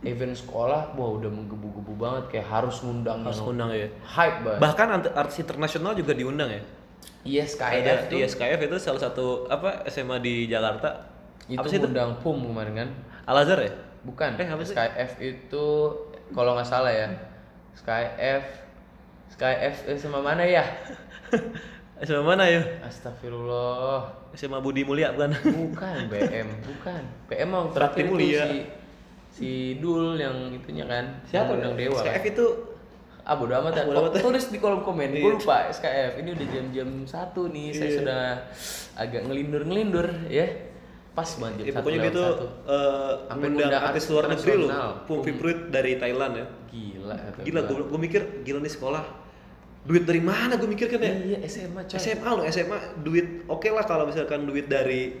event 0.00 0.32
sekolah 0.32 0.94
wah 0.94 1.10
udah 1.12 1.28
menggebu-gebu 1.28 1.92
banget 1.92 2.24
kayak 2.30 2.46
harus 2.48 2.80
ngundang 2.80 3.20
harus 3.20 3.36
yang 3.36 3.50
undang 3.50 3.70
ya 3.74 3.88
hype 4.06 4.38
banget. 4.40 4.60
Bahkan 4.62 4.86
artis 5.12 5.36
internasional 5.38 5.92
juga 5.92 6.14
diundang 6.14 6.48
ya? 6.48 6.62
Iya 7.20 7.44
ada 7.44 7.52
SKF 7.52 8.00
tuh 8.08 8.16
ISKF 8.16 8.60
itu 8.62 8.76
salah 8.78 9.00
satu 9.02 9.26
apa 9.46 9.84
SMA 9.90 10.22
di 10.22 10.46
Jakarta. 10.46 11.04
Itu 11.44 11.60
apa 11.60 11.66
sih 11.66 11.76
itu? 11.76 11.84
ngundang 11.84 12.16
PUM 12.22 12.46
kemarin 12.46 12.74
kan? 12.78 12.88
Al 13.26 13.42
Azhar 13.42 13.58
ya? 13.58 13.74
Bukan 14.00 14.40
Eh, 14.40 14.48
apa 14.48 14.62
sih? 14.64 14.72
Itu 15.20 15.64
kalau 16.30 16.54
nggak 16.54 16.66
salah 16.66 16.90
ya 16.90 17.08
SKF 17.72 18.42
SKF 19.30 19.74
eh, 19.86 19.96
sama 19.96 20.20
mana 20.20 20.42
ya 20.42 20.64
SMA 22.00 22.24
mana 22.24 22.44
ya 22.44 22.62
Astagfirullah 22.82 24.08
SMA 24.32 24.56
Budi 24.58 24.82
Mulia 24.82 25.12
bukan 25.12 25.36
Bukan 25.36 25.96
BM, 26.08 26.48
bukan. 26.64 27.02
BM 27.28 27.48
mau 27.48 27.68
terakhir 27.68 28.04
itu 28.04 28.14
Mulia. 28.14 28.42
si 28.42 28.56
si 29.30 29.50
Dul 29.76 30.16
yang 30.16 30.50
itunya 30.50 30.84
kan. 30.84 31.20
siapa 31.22 31.52
yang 31.52 31.70
undang 31.70 31.76
Dewa. 31.76 32.00
SKF 32.00 32.16
Kan? 32.16 32.32
itu 32.32 32.46
ah 33.20 33.36
bodo 33.36 33.52
amat 33.54 33.72
ya. 33.74 33.82
bodo 33.84 33.98
amat 34.00 34.12
ya. 34.16 34.20
tulis 34.22 34.44
di 34.48 34.58
kolom 34.58 34.80
komen 34.80 35.12
gue 35.12 35.20
Iya. 35.20 35.36
lupa 35.36 35.56
SKF 35.68 36.12
ini 36.18 36.28
udah 36.32 36.46
jam-jam 36.48 36.88
satu 37.04 37.42
nih 37.46 37.68
saya 37.70 37.84
Iya. 37.86 37.96
sudah 38.00 38.22
agak 38.96 39.22
ngelindur-ngelindur 39.22 40.06
ya 40.26 40.46
pas 41.10 41.26
banget 41.36 41.54
jam 41.58 41.64
Ya, 41.66 41.72
satu 41.72 41.78
pokoknya 41.82 42.00
gitu 42.06 42.22
eh, 42.22 43.12
Sampai 43.26 43.46
ngundang 43.50 43.66
ngundang 43.66 43.82
artis 43.82 44.04
luar 44.10 44.24
negeri 44.30 44.52
loh. 44.56 44.68
Pumpi 45.04 45.32
Fruit 45.34 45.58
dari 45.68 45.92
Thailand 45.98 46.32
ya. 46.38 46.46
gila 46.70 47.16
Gila, 47.42 47.60
gua. 47.66 47.68
gue, 47.68 47.84
gue 47.90 48.00
mikir 48.00 48.22
gila 48.46 48.58
nih 48.62 48.72
sekolah. 48.72 49.04
Duit 49.80 50.04
dari 50.04 50.20
mana 50.20 50.60
gue 50.60 50.68
mikir 50.68 50.86
kan 50.92 51.00
ya? 51.00 51.12
iya 51.24 51.38
SMA 51.48 51.88
coy 51.88 51.96
SMA 51.96 52.30
loh, 52.30 52.44
SMA 52.46 52.78
duit 53.00 53.48
oke 53.48 53.64
lah 53.72 53.84
kalau 53.88 54.04
misalkan 54.04 54.44
duit 54.44 54.68
dari 54.68 55.16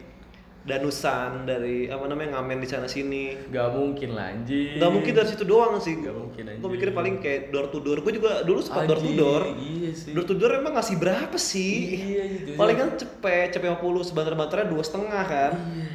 danusan, 0.70 1.44
dari 1.44 1.90
apa 1.90 2.06
namanya 2.06 2.38
ngamen 2.38 2.62
di 2.62 2.68
sana 2.70 2.86
sini. 2.86 3.34
Gak 3.50 3.74
mungkin 3.74 4.14
lah 4.14 4.30
anjing 4.30 4.78
Nggak 4.78 4.90
mungkin 4.94 5.12
dari 5.18 5.28
situ 5.28 5.42
doang 5.42 5.74
sih. 5.82 5.98
Nggak 5.98 6.14
mungkin, 6.14 6.42
anjing. 6.46 6.62
Gue 6.62 6.70
mikir 6.70 6.88
paling 6.94 7.14
kayak 7.18 7.50
door 7.50 7.66
to 7.74 7.82
door. 7.82 7.98
Gue 8.00 8.14
juga 8.14 8.46
dulu 8.46 8.62
suka 8.62 8.86
door 8.86 9.02
to 9.02 9.10
door. 9.18 9.42
Iya 9.58 9.90
sih 9.90 10.14
Door 10.14 10.24
to 10.30 10.34
door 10.38 10.52
emang 10.62 10.78
ngasih 10.78 10.96
berapa 10.96 11.34
sih? 11.34 11.74
Iya, 11.98 12.22
gitu. 12.30 12.50
Paling 12.54 12.76
kan 12.78 12.88
cepet, 12.94 13.46
cepet 13.50 13.66
50, 13.66 14.06
sebantar-bantarnya 14.06 14.66
dua 14.70 14.82
setengah 14.86 15.22
kan? 15.26 15.52
Iya 15.58 15.90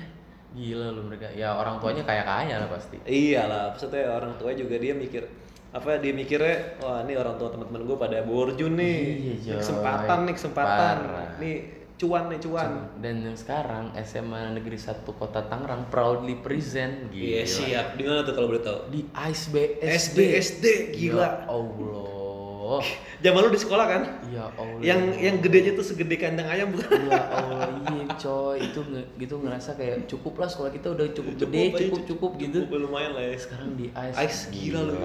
Gila 0.56 0.88
lu 0.96 1.12
mereka 1.12 1.28
Ya 1.36 1.52
orang 1.52 1.84
tuanya 1.84 2.08
kaya-kaya 2.08 2.64
lah 2.64 2.72
pasti 2.72 2.96
Iyalah, 3.04 3.76
maksudnya 3.76 4.08
orang 4.08 4.40
tua 4.40 4.56
juga 4.56 4.80
dia 4.80 4.96
mikir 4.96 5.28
apa 5.76 6.00
dia 6.00 6.16
mikirnya 6.16 6.80
wah 6.80 7.04
ini 7.04 7.20
orang 7.20 7.36
tua 7.36 7.52
teman-teman 7.52 7.84
gue 7.84 7.98
pada 8.00 8.24
borju 8.24 8.72
nih 8.72 9.00
Iya, 9.44 9.60
kesempatan 9.60 10.24
nih 10.24 10.34
kesempatan 10.40 10.96
Parah. 11.04 11.36
nih 11.36 11.58
cuan 11.96 12.28
nih 12.28 12.40
cuan. 12.44 12.72
Dan 13.00 13.24
yang 13.24 13.38
sekarang 13.40 13.96
SMA 14.04 14.56
Negeri 14.56 14.76
1 14.76 15.04
Kota 15.08 15.48
Tangerang 15.48 15.88
proudly 15.88 16.36
present 16.40 17.12
iya 17.16 17.48
Gila. 17.48 17.56
siap. 17.56 17.86
Di 17.96 18.04
mana 18.04 18.20
tuh 18.28 18.34
kalau 18.36 18.48
boleh 18.52 18.64
tahu? 18.64 18.80
Di 18.92 19.02
ISBSD 19.12 20.18
SD 20.36 20.66
gila. 20.96 21.24
Ya 21.24 21.30
Allah. 21.48 22.84
Zaman 23.24 23.40
lu 23.48 23.50
di 23.50 23.62
sekolah 23.62 23.86
kan? 23.88 24.02
Ya 24.28 24.46
Allah. 24.60 24.82
Yang 24.84 25.02
yang 25.24 25.36
gedenya 25.40 25.72
tuh 25.74 25.86
segede 25.88 26.16
kandang 26.20 26.52
ayam 26.52 26.76
bukan? 26.76 27.00
Ya 27.08 27.24
Allah 27.40 27.72
iya 27.96 28.06
coy. 28.20 28.58
Itu 28.60 28.80
gitu 29.16 29.36
ngerasa 29.40 29.80
kayak 29.80 30.12
cukup 30.12 30.44
lah 30.44 30.50
sekolah 30.52 30.72
kita 30.76 30.88
udah 30.92 31.08
cukup, 31.16 31.34
gede 31.48 31.62
aja, 31.72 31.78
cukup 31.88 32.02
cukup 32.04 32.32
gitu. 32.44 32.58
cukup 32.68 32.92
lumayan 32.92 33.16
lah 33.16 33.24
ya. 33.24 33.36
Sekarang 33.40 33.80
di 33.80 33.88
ice 33.94 34.16
Ice, 34.20 34.40
gila 34.52 34.82
lu. 34.84 34.96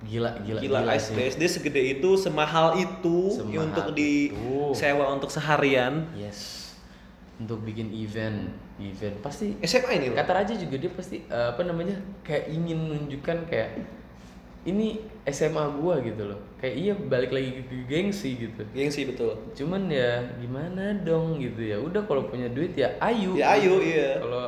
Gila 0.00 0.32
gila 0.40 0.60
gila, 0.60 0.80
sih. 0.96 1.12
SD 1.12 1.42
segede 1.44 1.82
itu 1.94 2.16
semahal 2.16 2.72
itu 2.74 3.36
Semahal 3.36 3.68
untuk 3.68 3.86
itu. 3.92 3.96
disewa 4.72 5.04
untuk 5.12 5.28
seharian. 5.28 6.08
Yes. 6.14 6.72
Untuk 7.36 7.60
bikin 7.62 7.92
event 7.92 8.48
event. 8.76 9.16
Pasti 9.20 9.56
SMA 9.60 9.92
ini 9.96 10.06
loh. 10.08 10.16
Kata 10.16 10.32
Raja 10.34 10.54
juga 10.56 10.76
dia 10.76 10.88
pasti 10.88 11.20
eh, 11.20 11.48
apa 11.52 11.60
namanya 11.62 11.96
kayak 12.20 12.48
ingin 12.48 12.80
menunjukkan 12.80 13.44
kayak 13.44 13.70
ini 14.60 15.00
SMA 15.24 15.64
gua 15.76 16.00
gitu 16.00 16.28
loh. 16.28 16.36
Kayak 16.56 16.74
iya 16.76 16.92
balik 16.96 17.32
lagi 17.32 17.64
ke 17.64 17.84
gengsi 17.84 18.36
gitu. 18.36 18.60
Gengsi 18.72 19.08
betul. 19.08 19.32
Cuman 19.52 19.88
ya 19.88 20.20
gimana 20.36 20.96
dong 21.00 21.40
gitu 21.40 21.60
ya. 21.60 21.76
Udah 21.76 22.04
kalau 22.04 22.28
punya 22.28 22.48
duit 22.48 22.72
ya 22.72 22.92
ayu 23.00 23.36
Ya, 23.36 23.56
ayu, 23.56 23.80
gitu. 23.80 23.88
iya. 23.88 24.20
kalau 24.20 24.44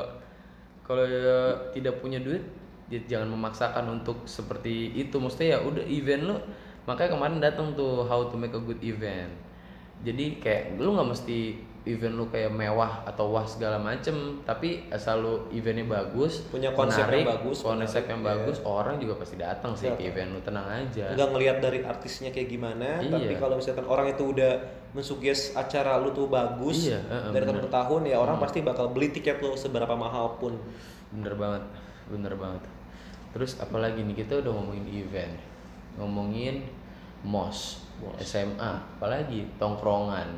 kalau 0.85 1.05
ya 1.05 1.39
tidak 1.73 2.01
punya 2.01 2.21
duit 2.21 2.45
jangan 3.03 3.29
memaksakan 3.29 3.85
untuk 3.93 4.25
seperti 4.25 4.93
itu 4.93 5.17
maksudnya 5.17 5.57
ya 5.57 5.59
udah 5.61 5.85
event 5.85 6.23
lu 6.25 6.37
makanya 6.83 7.11
kemarin 7.13 7.39
datang 7.39 7.73
tuh 7.73 8.03
how 8.03 8.27
to 8.27 8.35
make 8.35 8.51
a 8.51 8.59
good 8.59 8.81
event 8.81 9.31
jadi 10.03 10.25
kayak 10.37 10.63
lu 10.77 10.93
nggak 10.93 11.09
mesti 11.09 11.39
event 11.83 12.15
lu 12.15 12.27
kayak 12.27 12.51
mewah 12.51 13.03
atau 13.03 13.31
wah 13.31 13.43
segala 13.43 13.75
macem 13.75 14.15
tapi 14.43 14.87
asal 14.89 15.19
lu 15.19 15.35
eventnya 15.51 15.83
bagus 15.83 16.47
Punya 16.47 16.71
konsep 16.71 17.03
yang 17.03 17.27
menarik, 17.27 17.43
bagus, 17.43 17.59
konsep 17.59 17.75
menarik, 18.03 18.07
yang 18.09 18.21
iya. 18.21 18.29
bagus 18.31 18.57
orang 18.63 18.95
juga 18.99 19.15
pasti 19.17 19.35
datang 19.37 19.73
sih 19.75 19.87
ke 19.87 19.91
Datang. 19.93 20.07
event 20.07 20.29
lu 20.31 20.41
tenang 20.41 20.67
aja 20.69 21.05
nggak 21.11 21.29
ngelihat 21.29 21.57
dari 21.59 21.79
artisnya 21.83 22.31
kayak 22.31 22.49
gimana 22.49 22.89
Iya. 22.99 23.11
tapi 23.11 23.35
kalau 23.35 23.55
misalkan 23.59 23.83
orang 23.85 24.07
itu 24.09 24.23
udah 24.25 24.53
mensuges 24.93 25.55
acara 25.55 25.99
lu 25.99 26.11
tuh 26.13 26.27
bagus 26.27 26.87
Iya, 26.87 26.99
heeh, 27.01 27.31
dari 27.31 27.45
tahun 27.47 27.61
ke 27.61 27.71
tahun 27.71 28.01
ya 28.05 28.17
Hmm. 28.17 28.25
orang 28.27 28.37
pasti 28.39 28.59
bakal 28.61 28.87
beli 28.89 29.09
tiket 29.09 29.39
lu 29.39 29.55
seberapa 29.55 29.95
mahal 29.95 30.35
pun 30.37 30.55
bener 31.11 31.35
banget 31.35 31.63
bener 32.05 32.35
banget 32.35 32.63
terus 33.33 33.59
apalagi 33.59 34.05
nih 34.05 34.25
kita 34.25 34.45
udah 34.45 34.53
ngomongin 34.53 34.87
event. 34.93 35.35
Ngomongin 35.97 36.65
mos, 37.25 37.85
SMA 38.21 38.73
apalagi 38.99 39.49
tongkrongan. 39.57 40.29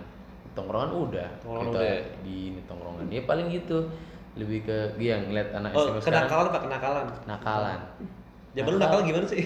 Tongkrongan 0.54 0.90
udah. 0.90 1.28
Tongkrongan 1.42 1.66
kita 1.70 1.80
udah. 1.82 1.98
di 2.22 2.36
ini 2.54 2.60
tongkrongan. 2.66 3.04
Ya 3.10 3.22
paling 3.26 3.46
gitu. 3.50 3.78
Lebih 4.34 4.66
ke 4.66 4.78
dia 4.98 5.22
ngeliat 5.22 5.54
anak 5.54 5.70
oh 5.78 5.94
SMA 5.94 6.02
sekarang. 6.02 6.26
kenakalan 6.26 6.46
pak 6.50 6.62
kenakalan 6.66 7.04
nakalan? 7.26 7.78
Zaman 8.54 8.70
lu 8.70 8.78
nakal 8.82 9.00
gimana 9.06 9.26
sih? 9.26 9.44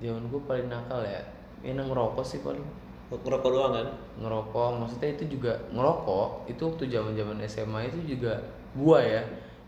Zaman 0.00 0.22
gue 0.28 0.40
paling 0.48 0.68
nakal 0.72 1.00
ya. 1.04 1.20
Ini 1.60 1.76
ngerokok 1.76 2.24
sih 2.24 2.40
paling. 2.40 2.64
Ngerokok 3.12 3.50
doang 3.52 3.72
kan? 3.76 3.88
Ngerokok. 4.24 4.68
Maksudnya 4.80 5.08
itu 5.12 5.36
juga 5.36 5.52
ngerokok 5.68 6.48
itu 6.48 6.60
waktu 6.64 6.84
zaman 6.88 7.12
zaman 7.12 7.36
SMA 7.44 7.80
itu 7.92 8.16
juga 8.16 8.40
gua 8.72 9.04
ya 9.04 9.20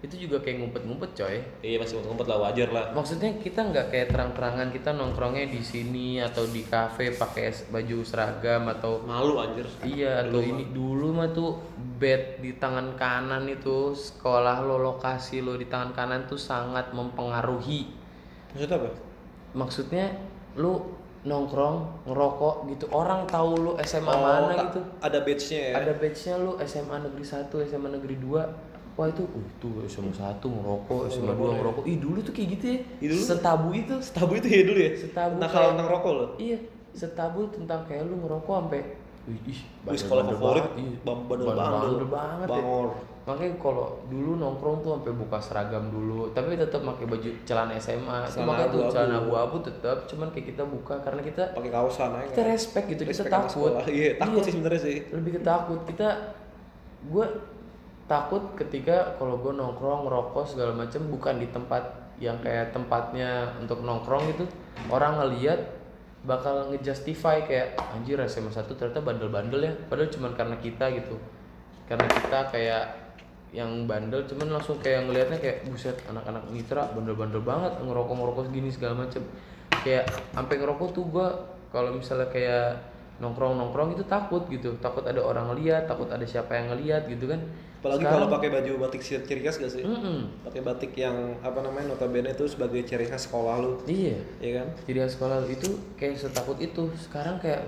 itu 0.05 0.29
juga 0.29 0.37
kayak 0.45 0.61
ngumpet-ngumpet 0.61 1.17
coy. 1.17 1.41
Iya 1.65 1.81
masih 1.81 2.05
ngumpet 2.05 2.29
lah 2.29 2.39
wajar 2.45 2.69
lah. 2.69 2.85
Maksudnya 2.93 3.41
kita 3.41 3.65
nggak 3.65 3.89
kayak 3.89 4.13
terang-terangan 4.13 4.69
kita 4.69 4.93
nongkrongnya 4.93 5.49
di 5.49 5.65
sini 5.65 6.21
atau 6.21 6.45
di 6.45 6.61
kafe 6.61 7.17
pakai 7.17 7.73
baju 7.73 8.05
seragam 8.05 8.69
atau 8.69 9.01
malu 9.09 9.41
anjir. 9.41 9.65
Iya 9.81 10.29
atau 10.29 10.45
ini 10.45 10.69
dulu 10.77 11.17
mah 11.17 11.33
tuh 11.33 11.57
bed 11.97 12.45
di 12.45 12.61
tangan 12.61 13.01
kanan 13.01 13.49
itu 13.49 13.97
sekolah 13.97 14.61
lo 14.61 14.77
lokasi 14.77 15.41
lo 15.41 15.57
di 15.57 15.65
tangan 15.65 15.97
kanan 15.97 16.29
tuh 16.29 16.37
sangat 16.37 16.93
mempengaruhi. 16.93 17.89
Maksudnya 18.53 18.77
apa? 18.77 18.91
Maksudnya 19.57 20.07
lu 20.61 21.01
nongkrong 21.25 22.05
ngerokok 22.05 22.69
gitu 22.69 22.85
orang 22.93 23.25
tahu 23.25 23.57
lu 23.57 23.73
SMA 23.81 24.13
Oh, 24.13 24.21
mana 24.21 24.69
gitu. 24.69 24.85
ada 25.01 25.25
badge-nya 25.25 25.73
ya? 25.73 25.75
Ada 25.81 25.93
batchnya 25.97 26.35
lu 26.37 26.53
SMA 26.61 26.97
negeri 27.01 27.25
1, 27.25 27.49
SMA 27.65 27.89
negeri 27.97 28.21
2 28.21 28.74
wah 28.95 29.07
itu 29.07 29.23
uh, 29.23 29.43
itu 29.45 29.69
SMA 29.87 30.11
1 30.11 30.39
ngerokok 30.39 31.01
SMA 31.09 31.33
2 31.33 31.59
ngerokok. 31.59 31.83
Ih 31.85 31.99
dulu 31.99 32.19
tuh 32.21 32.31
kayak 32.31 32.49
gitu 32.55 32.65
ya. 32.69 32.79
Dulu? 33.05 33.21
setabu 33.21 33.69
itu. 33.71 33.95
Setabu 33.99 34.33
itu 34.35 34.47
ya 34.47 34.63
dulu 34.65 34.81
ya? 34.81 34.91
Setabu 34.95 35.35
nakal 35.37 35.51
kayak- 35.57 35.71
tentang 35.73 35.89
rokok 35.91 36.13
loh? 36.13 36.29
Iya 36.37 36.59
setabu 36.91 37.41
tentang 37.49 37.81
kayak 37.83 38.03
lu 38.05 38.15
ngerokok 38.19 38.55
sampai 38.61 38.81
ih, 39.25 39.59
Wih, 39.83 39.97
sekolah 39.97 40.23
favorit. 40.27 40.63
banget, 40.63 40.73
iya. 40.79 40.97
bandel 41.03 41.49
bandel 41.49 42.07
banget 42.07 42.47
ya. 42.47 42.55
bangor. 42.55 42.89
Makanya 43.25 43.57
kalau 43.57 43.87
dulu 44.05 44.37
nongkrong 44.37 44.77
tuh 44.79 44.91
sampai 44.95 45.13
buka 45.13 45.39
seragam 45.41 45.89
dulu. 45.89 46.29
Tapi 46.31 46.55
tetap 46.55 46.85
pakai 46.85 47.09
baju 47.09 47.29
celana 47.43 47.73
SMA 47.75 48.29
Celana 48.29 48.47
makanya 48.47 48.69
tuh 48.69 48.81
celana 48.87 49.17
abu-abu 49.19 49.57
tetap 49.59 50.05
cuman 50.05 50.29
kayak 50.29 50.47
kita 50.53 50.63
buka 50.63 50.95
karena 51.01 51.19
kita 51.19 51.43
pakai 51.51 51.71
kaosan 51.73 52.13
aja. 52.15 52.29
kita 52.31 52.43
respect 52.47 52.87
gitu 52.87 53.03
Respect 53.03 53.27
kita 53.27 53.39
sama 53.43 53.49
takut. 53.73 53.73
iya 53.91 54.11
takut 54.15 54.39
Iya. 54.39 54.45
sih 54.45 54.53
sebenarnya 54.53 54.81
sih. 54.83 54.97
Lebih 55.09 55.31
ke 55.33 55.41
takut. 55.43 55.81
Kita 55.83 56.09
gue 57.03 57.27
takut 58.05 58.53
ketika 58.57 59.17
kalau 59.17 59.41
gue 59.41 59.53
nongkrong 59.57 60.05
ngerokok 60.05 60.45
segala 60.45 60.77
macam 60.77 61.09
bukan 61.09 61.41
di 61.41 61.49
tempat 61.49 61.83
yang 62.21 62.39
kayak 62.45 62.71
tempatnya 62.71 63.57
untuk 63.59 63.81
nongkrong 63.81 64.29
gitu 64.37 64.45
orang 64.93 65.19
ngeliat 65.19 65.85
bakal 66.25 66.73
ngejustify 66.73 67.45
kayak 67.45 67.77
anjir 67.93 68.17
SMA 68.25 68.49
satu 68.49 68.73
ternyata 68.73 69.05
bandel-bandel 69.05 69.61
ya 69.61 69.73
padahal 69.93 70.09
cuman 70.09 70.33
karena 70.33 70.57
kita 70.57 70.89
gitu. 70.97 71.21
Karena 71.85 72.09
kita 72.09 72.49
kayak 72.49 72.85
yang 73.53 73.85
bandel 73.85 74.25
cuman 74.27 74.57
langsung 74.57 74.81
kayak 74.81 75.07
ngelihatnya 75.07 75.39
kayak 75.39 75.69
buset 75.69 75.95
anak-anak 76.11 76.43
mitra 76.51 76.91
bandel-bandel 76.97 77.45
banget 77.45 77.77
ngerokok 77.77 78.15
ngerokok 78.17 78.43
segini 78.49 78.73
segala 78.73 79.05
macem. 79.05 79.23
Kayak 79.85 80.09
sampai 80.33 80.57
ngerokok 80.57 80.89
tuh 80.97 81.05
gua 81.13 81.29
kalau 81.69 81.93
misalnya 81.93 82.33
kayak 82.33 82.81
nongkrong 83.21 83.61
nongkrong 83.61 83.93
itu 83.93 84.05
takut 84.09 84.49
gitu. 84.49 84.81
Takut 84.81 85.05
ada 85.05 85.21
orang 85.21 85.53
lihat 85.61 85.85
takut 85.85 86.09
ada 86.09 86.25
siapa 86.25 86.57
yang 86.57 86.73
ngelihat 86.73 87.05
gitu 87.05 87.29
kan 87.29 87.41
apalagi 87.85 88.01
Sekarang- 88.01 88.17
kalau 88.25 88.33
pakai 88.33 88.49
baju 88.49 88.71
batik 88.81 89.05
ciri 89.05 89.21
ciri 89.29 89.41
khas 89.45 89.61
gak 89.61 89.69
sih? 89.69 89.85
Mm-mm. 89.85 90.41
pakai 90.41 90.65
batik 90.65 90.97
yang 90.97 91.13
apa 91.45 91.61
namanya 91.61 91.93
notabene 91.93 92.33
itu 92.33 92.49
sebagai 92.49 92.81
ciri 92.81 93.05
khas 93.05 93.29
sekolah 93.29 93.61
lu. 93.61 93.77
Iya. 93.85 94.17
Ya 94.41 94.51
kan? 94.57 94.73
Jadi 94.89 94.99
sekolah 95.05 95.45
itu 95.45 95.69
kayak 95.95 96.17
setakut 96.17 96.57
itu. 96.57 96.89
Sekarang 96.97 97.37
kayak 97.37 97.61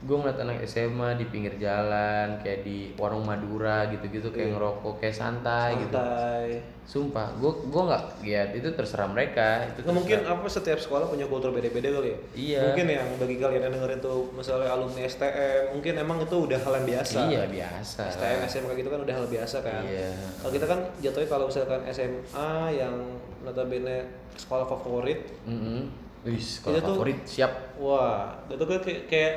gue 0.00 0.16
ngeliat 0.16 0.40
anak 0.40 0.64
SMA 0.64 1.12
di 1.14 1.24
pinggir 1.24 1.54
jalan 1.54 2.40
kayak 2.40 2.64
di 2.64 2.96
warung 2.96 3.20
Madura 3.20 3.84
gitu-gitu 3.86 4.28
kayak 4.28 4.56
ngerokok 4.56 4.96
kayak 4.96 5.12
santai, 5.12 5.76
gitu. 5.76 5.92
Santai. 5.92 6.48
Sumpah 6.82 7.36
gue 7.36 7.52
gue 7.68 7.82
nggak 7.84 8.02
ya 8.24 8.48
itu 8.50 8.66
terserah 8.70 9.06
mereka 9.06 9.68
itu 9.68 9.84
Nggak 9.84 9.94
mungkin 9.94 10.18
apa 10.24 10.46
setiap 10.48 10.80
sekolah 10.80 11.04
punya 11.06 11.28
kultur 11.28 11.52
beda-beda 11.52 11.92
kali 11.92 12.08
ya? 12.08 12.18
Iya. 12.32 12.60
mungkin 12.64 12.86
yang 12.88 13.08
bagi 13.14 13.36
kalian 13.36 13.62
yang 13.62 13.72
dengerin 13.76 14.00
tuh 14.00 14.32
misalnya 14.32 14.72
alumni 14.72 15.04
STM 15.04 15.62
mungkin 15.70 15.92
emang 15.94 16.18
itu 16.18 16.36
udah 16.40 16.58
hal 16.58 16.72
yang 16.74 16.86
biasa. 16.88 17.18
Iya 17.28 17.42
biasa. 17.46 18.02
STM 18.10 18.40
SMK 18.42 18.70
gitu 18.74 18.88
kan 18.88 19.00
udah 19.00 19.14
hal 19.14 19.26
biasa 19.28 19.56
kan. 19.60 19.82
Iya. 19.84 20.10
kalau 20.40 20.52
kita 20.56 20.66
kan 20.66 20.78
jatuhnya 20.98 21.28
kalau 21.28 21.44
misalkan 21.46 21.80
SMA 21.86 22.50
yang 22.72 22.94
notabene 23.40 23.96
sekolah 24.34 24.64
favorit 24.66 25.20
Mm-mm. 25.44 25.92
Wih, 26.20 26.36
sekolah 26.36 26.74
Itu 26.74 26.84
tuh- 26.84 26.96
favorit 26.96 27.18
siap. 27.24 27.52
Wah, 27.76 28.36
itu 28.44 28.60
kayak, 28.60 28.82
kayak 29.06 29.34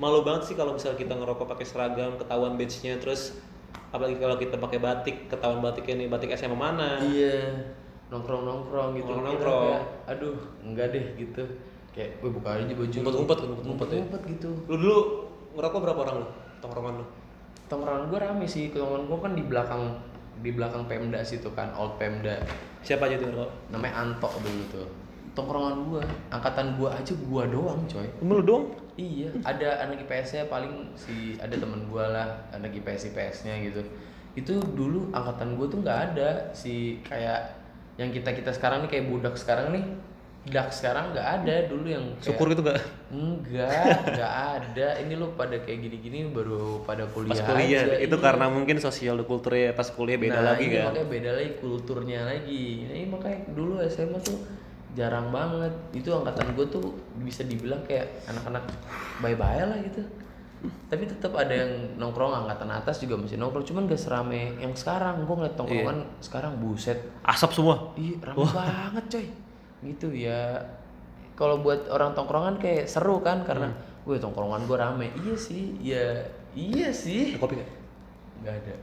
malu 0.00 0.24
banget 0.24 0.48
sih 0.48 0.54
kalau 0.56 0.72
misalnya 0.72 0.96
kita 0.96 1.12
ngerokok 1.12 1.44
pakai 1.44 1.66
seragam, 1.68 2.16
ketahuan 2.16 2.56
badge-nya, 2.56 2.96
terus 2.96 3.36
apalagi 3.92 4.16
kalau 4.16 4.40
kita 4.40 4.56
pakai 4.56 4.80
batik, 4.80 5.28
ketahuan 5.28 5.60
batiknya 5.60 6.00
nih 6.00 6.08
batik 6.08 6.32
SMA 6.34 6.56
mana. 6.56 6.96
iya 7.04 7.52
nongkrong 8.10 8.42
nongkrong 8.42 8.98
gitu 8.98 9.06
Nongkrong-nongkrong. 9.06 9.62
Kayak, 9.70 9.84
aduh 10.10 10.36
enggak 10.66 10.86
deh 10.90 11.04
gitu 11.14 11.42
kayak 11.94 12.18
gue 12.18 12.30
buka 12.32 12.58
aja 12.58 12.74
baju 12.74 12.90
Ngumpet-ngumpet 12.90 13.36
kan, 13.38 13.46
ngumpet-ngumpet 13.46 13.86
ya? 13.86 13.98
ngumpet 14.02 14.22
gitu 14.34 14.50
Lu 14.66 14.74
dulu 14.78 14.98
ngerokok 15.54 15.78
berapa 15.78 16.00
orang 16.02 16.16
lu? 16.18 16.26
Tongkrongan 16.58 16.94
lu? 16.98 17.06
tongkrongan 17.70 18.04
gue 18.10 18.18
rame 18.18 18.46
sih 18.50 18.74
tongkrongan 18.74 19.06
gue 19.06 19.18
kan 19.22 19.32
di 19.38 19.44
belakang 19.46 19.82
di 20.42 20.50
belakang 20.50 20.82
Pemda 20.90 21.22
situ 21.22 21.54
kan 21.54 21.70
old 21.78 21.94
Pemda 22.02 22.34
Siapa 22.82 23.06
aja 23.06 23.14
tuh 23.14 23.30
ngerokok? 23.30 23.50
namanya 23.70 23.94
Anto 24.02 24.26
dulu 24.42 24.62
tuh 24.74 24.86
tongkrongan 25.40 25.76
gue 25.88 26.02
angkatan 26.28 26.66
gue 26.76 26.88
aja 26.92 27.12
gue 27.16 27.42
doang 27.48 27.80
coy 27.88 28.08
lu 28.20 28.44
doang? 28.44 28.68
Iya, 29.00 29.28
ada 29.48 29.88
anak 29.88 30.04
IPS-nya 30.04 30.44
paling 30.52 30.92
si 30.92 31.32
ada 31.40 31.56
temen 31.56 31.88
gue 31.88 32.04
lah, 32.04 32.36
anak 32.52 32.76
IPS 32.76 33.14
IPS-nya 33.14 33.56
gitu. 33.64 33.80
Itu 34.36 34.60
dulu 34.60 35.08
angkatan 35.16 35.56
gue 35.56 35.66
tuh 35.72 35.78
nggak 35.80 35.98
ada 36.12 36.52
si 36.52 37.00
kayak 37.00 37.56
yang 37.96 38.12
kita 38.12 38.36
kita 38.36 38.52
sekarang 38.52 38.84
nih 38.84 38.90
kayak 38.92 39.04
budak 39.08 39.34
sekarang 39.40 39.72
nih, 39.72 39.84
budak 40.44 40.68
sekarang 40.68 41.16
nggak 41.16 41.28
ada 41.42 41.54
dulu 41.68 41.86
yang 41.88 42.04
kayak, 42.20 42.28
Syukur 42.28 42.46
itu 42.52 42.60
gak? 42.60 42.80
enggak, 43.08 43.96
nggak 44.16 44.34
ada. 44.60 44.88
Ini 45.00 45.12
lu 45.16 45.32
pada 45.32 45.56
kayak 45.64 45.78
gini-gini 45.80 46.28
baru 46.28 46.84
pada 46.84 47.08
kuliah. 47.08 47.32
Pas 47.32 47.44
kuliah, 47.56 47.82
aja, 47.88 47.96
itu 48.04 48.16
iya. 48.20 48.24
karena 48.24 48.46
mungkin 48.52 48.76
sosial 48.84 49.16
kulturnya 49.24 49.72
pas 49.72 49.88
kuliah 49.88 50.20
beda 50.20 50.44
nah, 50.44 50.46
lagi 50.54 50.68
iya, 50.68 50.84
kan? 50.84 50.92
makanya 50.92 51.08
beda 51.08 51.30
lagi 51.40 51.50
kulturnya 51.56 52.20
lagi. 52.28 52.84
Nah, 52.84 52.94
ini 53.00 53.06
makanya 53.08 53.38
dulu 53.56 53.80
SMA 53.88 54.20
tuh 54.20 54.59
jarang 54.94 55.30
banget. 55.30 55.72
Itu 55.94 56.14
angkatan 56.14 56.54
gue 56.54 56.66
tuh 56.68 56.94
bisa 57.22 57.46
dibilang 57.46 57.82
kayak 57.86 58.26
anak-anak 58.30 58.64
bye-bye 59.22 59.64
lah 59.66 59.78
gitu. 59.84 60.02
Tapi 60.60 61.08
tetap 61.08 61.32
ada 61.40 61.56
yang 61.56 61.96
nongkrong 61.96 62.44
angkatan 62.44 62.68
atas 62.68 63.00
juga 63.00 63.16
masih 63.16 63.40
nongkrong, 63.40 63.64
cuman 63.64 63.88
gak 63.88 63.96
serame 63.96 64.60
yang 64.60 64.76
sekarang. 64.76 65.24
Gue 65.24 65.34
ngeliat 65.40 65.56
tongkrongan 65.56 65.98
sekarang 66.20 66.60
buset. 66.60 67.00
Asap 67.24 67.56
semua? 67.56 67.96
Iya, 67.96 68.20
rame 68.20 68.44
banget 68.44 69.04
coy. 69.08 69.26
Gitu 69.88 70.08
ya. 70.12 70.60
Kalau 71.32 71.64
buat 71.64 71.88
orang 71.88 72.12
tongkrongan 72.12 72.60
kayak 72.60 72.84
seru 72.84 73.24
kan 73.24 73.40
karena 73.48 73.72
gue 74.04 74.16
tongkrongan 74.20 74.68
gue 74.68 74.76
rame. 74.76 75.08
Iya 75.16 75.34
sih, 75.40 75.80
ya 75.80 76.28
iya 76.52 76.92
sih. 76.92 77.32
Ada 77.32 77.40
kopi 77.40 77.54
gak? 77.56 77.70
Nggak 78.44 78.54
ada. 78.60 78.74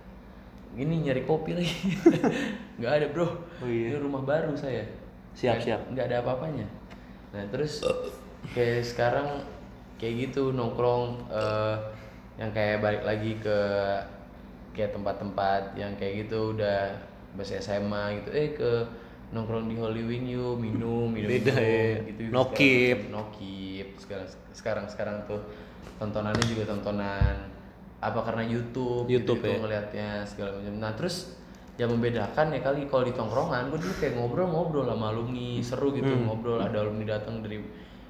Ini 0.78 0.96
nyari 1.10 1.22
kopi 1.30 1.52
lagi. 1.54 1.74
Nggak 2.82 2.92
ada 2.92 3.06
bro. 3.14 3.26
Oh 3.62 3.70
iya. 3.70 3.94
Ini 3.94 4.02
rumah 4.02 4.26
baru 4.26 4.54
saya. 4.58 4.86
Siap, 5.38 5.62
Nggak- 5.62 5.66
siap. 5.70 5.82
Nggak 5.94 6.06
ada 6.10 6.18
apa-apanya. 6.26 6.66
Nah 7.30 7.44
terus 7.54 7.86
kayak 8.52 8.82
sekarang 8.82 9.30
kayak 10.02 10.30
gitu 10.30 10.50
nongkrong 10.50 11.30
eh, 11.30 11.76
yang 12.38 12.50
kayak 12.50 12.82
balik 12.82 13.04
lagi 13.06 13.38
ke 13.38 13.60
kayak 14.74 14.94
tempat-tempat 14.94 15.74
yang 15.74 15.94
kayak 15.98 16.26
gitu 16.26 16.54
udah 16.54 16.94
masih 17.34 17.58
SMA 17.58 18.22
gitu 18.22 18.30
eh 18.30 18.54
ke 18.54 18.72
nongkrong 19.34 19.66
di 19.68 19.76
Holy 19.76 20.06
Wing 20.06 20.26
yuk 20.30 20.58
minum 20.58 21.10
minum 21.10 21.30
Beda 21.30 21.58
ya. 21.58 21.98
gitu 22.06 22.30
Nokip. 22.30 23.10
nokip 23.10 23.88
sekarang 23.98 24.28
sekarang 24.54 24.86
sekarang 24.86 25.18
tuh 25.26 25.42
tontonannya 25.98 26.46
juga 26.46 26.70
tontonan 26.70 27.50
apa 27.98 28.20
karena 28.22 28.46
YouTube 28.46 29.10
YouTube 29.10 29.42
gitu, 29.42 29.50
ya. 29.50 29.58
ngelihatnya 29.58 30.10
segala 30.24 30.62
macam 30.62 30.74
nah 30.78 30.94
terus 30.94 31.37
yang 31.78 31.90
membedakan 31.90 32.50
ya 32.50 32.60
kali 32.60 32.86
kalau 32.86 33.04
di 33.04 33.14
tongkrongan 33.14 33.70
gue 33.70 33.80
dulu 33.80 33.94
kayak 33.96 34.14
ngobrol-ngobrol 34.14 34.84
sama 34.84 35.06
alumni 35.08 35.62
seru 35.62 35.90
gitu 35.92 36.10
Hmm. 36.10 36.26
ngobrol 36.26 36.58
ada 36.58 36.78
alumni 36.80 37.06
datang 37.08 37.40
dari 37.40 37.62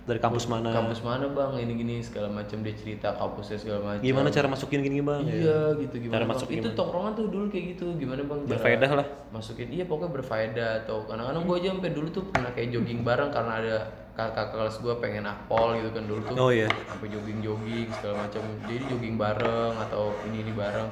Dari 0.01 0.23
kampus 0.23 0.47
mana? 0.47 0.71
kampus 0.71 1.03
mana 1.03 1.27
bang 1.27 1.59
ini 1.59 1.73
gini 1.75 1.95
segala 1.99 2.31
macam 2.31 2.63
dia 2.63 2.71
cerita 2.71 3.11
kampusnya 3.13 3.59
segala 3.59 3.79
macam 3.85 3.99
Gimana 4.01 4.31
cara 4.31 4.47
masukin 4.47 4.79
gini 4.79 5.03
bang? 5.03 5.19
iya 5.21 5.75
gitu 5.75 5.99
gimana 5.99 6.13
Cara 6.13 6.23
bang? 6.23 6.31
masuk 6.33 6.47
itu 6.49 6.69
tongkrongan 6.71 7.11
tuh 7.13 7.25
dulu 7.27 7.45
kayak 7.47 7.65
gitu 7.75 7.85
gimana 7.93 8.23
bang 8.23 8.39
Berfaedah 8.47 8.91
lah. 8.93 9.07
masukin 9.29 9.67
iya 9.67 9.83
pokoknya 9.83 10.11
berfaedah 10.13 10.69
atau 10.81 11.03
kadang-kadang 11.03 11.43
gue 11.43 11.55
aja 11.57 11.67
sampai 11.69 11.91
dulu 11.91 12.07
tuh 12.09 12.23
pernah 12.25 12.49
kayak 12.49 12.69
jogging 12.71 13.03
bareng 13.03 13.29
karena 13.29 13.53
ada 13.57 13.75
kakak 14.15 14.47
kelas 14.49 14.75
gue 14.79 14.93
pengen 14.97 15.23
akpol 15.23 15.75
gitu 15.75 15.89
kan 15.91 16.03
dulu 16.05 16.19
tuh 16.23 16.35
Oh 16.39 16.49
iya. 16.49 16.71
sampai 16.87 17.07
jogging 17.07 17.39
jogging 17.39 17.87
segala 17.91 18.15
macam 18.23 18.41
jadi 18.63 18.83
jogging 18.87 19.15
bareng 19.15 19.73
atau 19.77 20.03
ini 20.23 20.37
ini 20.39 20.53
bareng 20.55 20.87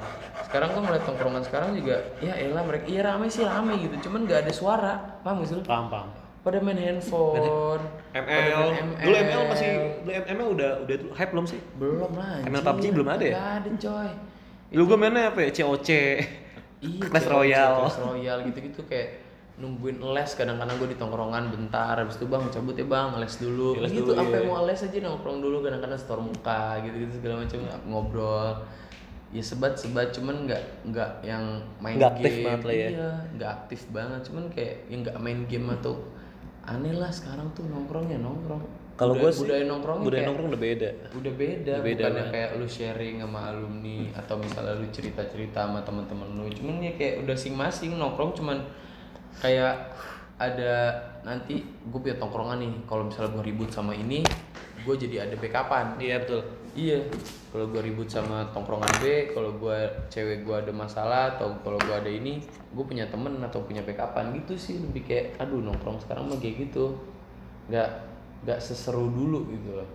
sekarang 0.46 0.68
gue 0.72 0.82
ngeliat 0.86 1.04
tongkrongan 1.04 1.42
sekarang 1.42 1.74
juga 1.74 1.96
ya 2.22 2.32
elah 2.38 2.62
mereka 2.62 2.86
iya 2.86 3.02
rame 3.02 3.26
sih 3.26 3.42
rame 3.42 3.74
gitu 3.82 4.08
cuman 4.08 4.30
nggak 4.30 4.46
ada 4.46 4.52
suara 4.54 4.94
paham 5.26 5.42
gak 5.42 5.48
sih 5.50 5.56
lu? 5.58 5.62
Paham 5.66 5.86
paham. 5.90 6.08
pada 6.46 6.62
main 6.62 6.78
handphone 6.78 7.34
pada 7.34 7.50
ML. 8.22 8.58
main 8.70 8.86
Dulu 9.02 9.14
ML 9.18 9.42
masih 9.50 9.70
dulu 10.06 10.12
ML 10.14 10.48
udah 10.54 10.70
udah 10.86 10.96
hype 11.18 11.30
belum 11.34 11.46
sih? 11.50 11.58
belum 11.74 12.12
lah 12.14 12.46
ML. 12.46 12.62
PUBG 12.62 12.84
belum 12.94 13.08
ada 13.10 13.24
ya? 13.26 13.34
Nggak 13.34 13.50
ada 13.58 13.70
coy 13.82 14.10
Lu 14.74 14.82
gue 14.86 14.98
mainnya 14.98 15.30
apa 15.30 15.46
ya? 15.46 15.50
COC. 15.54 15.90
Iya, 16.82 17.08
Clash 17.08 17.30
Royale. 17.30 17.86
Clash 17.86 18.02
Royale 18.02 18.40
gitu-gitu 18.50 18.82
kayak 18.90 19.26
nungguin 19.56 19.96
les 20.12 20.30
kadang-kadang 20.36 20.76
gue 20.76 20.88
di 20.92 20.98
tongkrongan 21.00 21.48
bentar 21.48 21.96
habis 21.96 22.20
itu 22.20 22.28
bang 22.28 22.44
cabut 22.52 22.76
ya 22.76 22.84
bang 22.84 23.16
les 23.16 23.34
dulu 23.40 23.80
Les 23.80 23.88
gitu 23.88 24.12
sampai 24.12 24.44
iya. 24.44 24.48
mau 24.52 24.68
les 24.68 24.76
aja 24.76 24.98
nongkrong 25.00 25.40
dulu 25.40 25.64
kadang-kadang 25.64 25.96
setor 25.96 26.20
muka 26.20 26.76
gitu-gitu 26.84 27.16
segala 27.16 27.40
macam 27.40 27.58
ngobrol 27.88 28.52
ya 29.28 29.42
sebat-sebat 29.42 30.10
cuman 30.10 30.46
nggak 30.46 30.62
nggak 30.86 31.10
yang 31.20 31.44
main 31.78 31.98
aktif 31.98 32.30
game 32.30 32.44
banget 32.46 32.62
lah 32.62 32.74
ya. 32.74 32.88
iya 32.88 33.10
nggak 33.32 33.50
aktif 33.52 33.80
banget 33.90 34.20
cuman 34.22 34.44
kayak 34.48 34.74
yang 34.86 35.00
nggak 35.02 35.18
main 35.18 35.40
game 35.44 35.68
atau 35.72 35.94
aneh 36.64 36.92
lah 36.92 37.10
sekarang 37.10 37.46
tuh 37.52 37.64
nongkrongnya 37.64 38.18
nongkrong 38.18 38.62
Kalau 38.96 39.12
gue 39.12 39.28
sih 39.28 39.44
budaya 39.44 39.64
nongkrongnya 39.66 40.02
budaya 40.02 40.14
kayak- 40.16 40.26
nongkrong 40.26 40.48
udah 40.48 40.62
beda. 40.62 40.88
udah 41.12 41.32
beda, 41.36 41.68
Udah 41.68 41.84
beda 41.84 42.00
bukannya 42.02 42.24
kayak 42.32 42.50
lu 42.54 42.66
sharing 42.66 43.16
sama 43.20 43.40
alumni 43.46 43.98
atau 44.14 44.34
misalnya 44.36 44.74
lu 44.74 44.86
cerita-cerita 44.88 45.60
sama 45.60 45.80
teman-teman 45.82 46.28
lu 46.32 46.48
cuman 46.48 46.80
ya 46.80 46.92
kayak 46.94 47.14
udah 47.20 47.36
sing-masing 47.36 47.92
nongkrong 47.94 48.32
cuman 48.32 48.58
kayak 49.36 49.92
ada 50.36 50.72
nanti 51.22 51.60
gue 51.60 51.98
punya 51.98 52.16
tongkrongan 52.16 52.56
nih 52.58 52.72
kalau 52.84 53.04
misalnya 53.04 53.32
gue 53.32 53.44
ribut 53.44 53.68
sama 53.68 53.92
ini 53.92 54.24
gue 54.78 54.94
jadi 54.96 55.24
ada 55.24 55.34
backupan 55.34 55.98
Iya 55.98 56.16
betul. 56.18 56.40
iya 56.72 56.98
kalau 57.56 57.72
gue 57.72 57.88
ribut 57.88 58.04
sama 58.04 58.44
tongkrongan 58.52 59.00
B 59.00 59.32
kalau 59.32 59.56
gue 59.56 59.88
cewek 60.12 60.44
gue 60.44 60.52
ada 60.60 60.68
masalah 60.76 61.40
atau 61.40 61.56
kalau 61.64 61.80
gue 61.80 61.96
ada 61.96 62.12
ini 62.12 62.36
gue 62.44 62.84
punya 62.84 63.08
temen 63.08 63.40
atau 63.40 63.64
punya 63.64 63.80
backupan 63.80 64.36
gitu 64.36 64.60
sih. 64.60 64.76
Lebih 64.76 65.08
kayak 65.08 65.40
aduh 65.40 65.64
nongkrong 65.64 65.96
sekarang 66.04 66.28
mah 66.28 66.36
kayak 66.36 66.68
gitu. 66.68 66.92
Nggak 67.72 67.88
nggak 68.44 68.60
seseru 68.60 69.08
dulu 69.08 69.48
gitu 69.48 69.72
loh. 69.72 69.88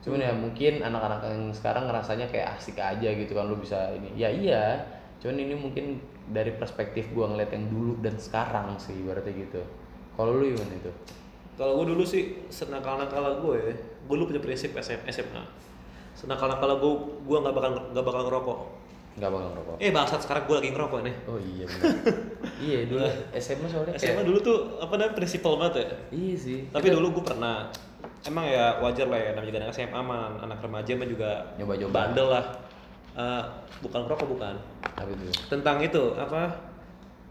Cuman 0.00 0.24
ya 0.24 0.32
mungkin 0.32 0.80
anak-anak 0.80 1.20
yang 1.28 1.52
sekarang 1.52 1.84
ngerasanya 1.84 2.32
kayak 2.32 2.56
asik 2.56 2.80
aja 2.80 3.08
gitu 3.12 3.36
kan. 3.36 3.44
Lu 3.44 3.60
bisa 3.60 3.92
ini. 3.92 4.16
Ya 4.16 4.32
iya. 4.32 4.80
Cuman 5.20 5.36
ini 5.36 5.52
mungkin 5.52 6.00
dari 6.32 6.56
perspektif 6.56 7.12
gua 7.12 7.28
ngeliat 7.28 7.52
yang 7.52 7.68
dulu 7.68 8.00
dan 8.00 8.16
sekarang 8.16 8.72
sih 8.80 8.96
berarti 9.04 9.36
gitu. 9.36 9.60
Kalau 10.16 10.40
lu 10.40 10.48
gimana 10.48 10.80
itu? 10.80 10.88
Kalau 11.60 11.76
gue 11.76 11.92
dulu 11.92 12.00
sih 12.00 12.48
senakal-nakal 12.48 13.44
gue, 13.44 13.56
ya, 13.60 13.76
gue 13.76 14.14
dulu 14.16 14.32
punya 14.32 14.40
prinsip 14.40 14.72
SM, 14.72 15.04
SMA. 16.14 16.18
Senakal-nakal 16.18 16.76
gue, 16.76 16.92
gue 17.22 17.38
nggak 17.38 17.54
bakal 17.54 17.70
nggak 17.90 18.04
bakal 18.04 18.22
ngerokok. 18.26 18.58
nggak 19.12 19.28
bakal 19.28 19.48
ngerokok 19.50 19.76
Eh 19.76 19.90
bangsat 19.90 20.20
sekarang 20.20 20.44
gue 20.46 20.56
lagi 20.56 20.70
ngerokok 20.70 21.00
nih. 21.02 21.14
oh 21.26 21.36
iya 21.36 21.64
benar 21.66 21.92
iya 22.64 22.78
dulu 22.84 23.04
SMA 23.34 23.66
soalnya 23.66 23.92
kayak 23.92 24.00
SMA 24.02 24.22
dulu 24.24 24.38
tuh 24.40 24.56
apa 24.78 24.92
namanya 24.94 25.12
prinsipal 25.12 25.52
banget 25.54 25.74
ya. 25.74 25.86
iya 26.10 26.34
sih 26.34 26.58
Tapi 26.66 26.86
dulu 26.88 27.20
gue 27.20 27.24
pernah 27.26 27.68
emang 28.22 28.46
ya 28.46 28.80
wajar 28.80 29.06
lah 29.06 29.18
ya 29.18 29.30
namanya 29.32 29.48
juga 29.48 29.58
anak 29.60 29.74
SMA 29.74 30.00
man, 30.00 30.32
anak 30.40 30.58
remaja 30.58 30.92
mah 30.94 31.04
juga 31.04 31.30
Nyoba-nyoba. 31.54 31.92
bandel 31.92 32.26
lah. 32.26 32.44
Eh, 33.12 33.42
bukan 33.80 34.00
ngerokok 34.02 34.26
bukan. 34.30 34.54
apa 34.80 35.08
itu 35.10 35.24
Tentang 35.44 35.76
itu 35.78 36.02
apa? 36.16 36.71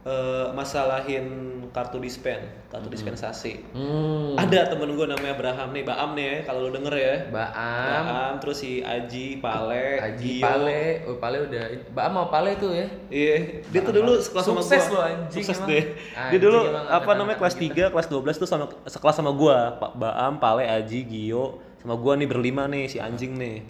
Eh, 0.02 0.48
masalahin 0.54 1.26
kartu 1.72 2.04
dispen, 2.04 2.44
kartu 2.68 2.92
dispensasi. 2.92 3.64
hmm 3.72 4.36
Ada 4.36 4.76
temen 4.76 4.92
gue 4.98 5.08
namanya 5.08 5.34
Abraham 5.40 5.72
nih, 5.72 5.84
Baam 5.88 6.10
nih 6.20 6.26
ya, 6.28 6.38
kalau 6.44 6.68
lu 6.68 6.70
denger 6.76 6.96
ya. 7.00 7.16
Baam 7.32 8.04
Baam, 8.12 8.34
terus 8.44 8.60
si 8.60 8.84
Aji, 8.84 9.40
Pale, 9.40 10.04
Aji 10.04 10.42
Gio. 10.42 10.44
Pale, 10.44 10.84
oh 11.08 11.16
Pale 11.22 11.38
udah, 11.48 11.64
Baam 11.96 12.12
mau 12.12 12.28
Pale 12.28 12.60
tuh 12.60 12.76
ya? 12.76 12.88
Iya, 13.08 13.64
dia 13.72 13.80
tuh 13.86 13.94
dulu 13.96 14.20
sekelas 14.20 14.44
sama 14.44 14.62
Sukses 14.66 14.86
gua. 14.92 14.96
lo, 14.96 15.00
anjing 15.08 15.44
Sukses 15.46 15.60
deh. 15.64 15.84
Dia 15.96 16.18
Anjing 16.28 16.42
dulu 16.44 16.60
emang 16.68 16.86
apa 16.92 17.12
namanya 17.16 17.38
kelas 17.40 17.56
3, 17.56 17.94
kelas 17.94 18.08
12 18.12 18.42
tuh 18.42 18.50
sama 18.50 18.66
sekelas 18.84 19.16
sama 19.16 19.32
gua, 19.32 19.80
Pak 19.80 19.94
Baam, 19.96 20.34
Pale, 20.42 20.68
Aji, 20.68 21.08
Gio, 21.08 21.64
sama 21.80 21.96
gua 21.96 22.20
nih 22.20 22.28
berlima 22.28 22.68
nih 22.68 22.92
si 22.92 22.98
anjing 23.00 23.40
nih. 23.40 23.64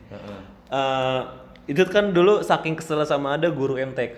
Eh, 0.72 1.22
itu 1.70 1.84
kan 1.86 2.10
dulu 2.10 2.42
saking 2.42 2.74
kesel 2.80 3.04
sama 3.06 3.38
ada 3.38 3.52
guru 3.54 3.78
MTK 3.78 4.18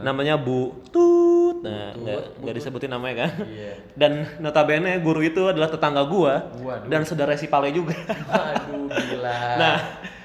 namanya 0.00 0.34
Bu 0.36 0.78
Tut. 0.88 1.62
Nah, 1.64 1.90
nggak 2.38 2.54
disebutin 2.54 2.90
namanya 2.90 3.26
kan. 3.26 3.30
Iya. 3.46 3.72
Dan 3.98 4.26
notabene 4.38 5.02
guru 5.02 5.20
itu 5.20 5.48
adalah 5.48 5.66
tetangga 5.66 6.06
gua 6.06 6.46
Waduh. 6.60 6.86
dan 6.86 7.02
saudara 7.02 7.34
si 7.34 7.50
Pale 7.50 7.74
juga. 7.74 7.94
Aduh 8.30 8.86
gila. 8.86 9.38
Nah, 9.58 9.76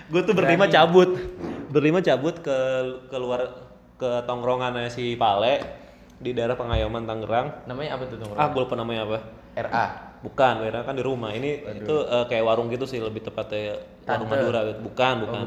gue 0.08 0.22
tuh 0.22 0.36
berlima 0.38 0.70
cabut, 0.70 1.10
berlima 1.74 2.00
cabut 2.06 2.38
ke 2.38 2.58
keluar 3.10 3.50
ke 3.98 4.10
tongkrongannya 4.30 4.92
si 4.94 5.18
Pale 5.18 5.64
di 6.20 6.32
daerah 6.32 6.54
Pengayoman 6.56 7.04
Tangerang. 7.04 7.66
namanya 7.66 7.98
apa 7.98 8.04
tuh 8.08 8.22
tongkrong? 8.22 8.40
Ah, 8.40 8.48
gue 8.54 8.62
lupa 8.62 8.76
namanya 8.78 9.10
apa. 9.10 9.18
RA. 9.58 10.13
Bukan, 10.24 10.64
daerah 10.64 10.88
kan 10.88 10.96
di 10.96 11.04
rumah. 11.04 11.36
Ini 11.36 11.84
itu 11.84 11.96
eh, 12.08 12.26
kayak 12.32 12.44
warung 12.48 12.72
gitu 12.72 12.88
sih, 12.88 13.04
lebih 13.04 13.28
tepatnya 13.28 13.84
warung. 14.08 14.32
Madura 14.32 14.60
gitu. 14.72 14.80
Bukan, 14.88 15.14
bukan. 15.28 15.40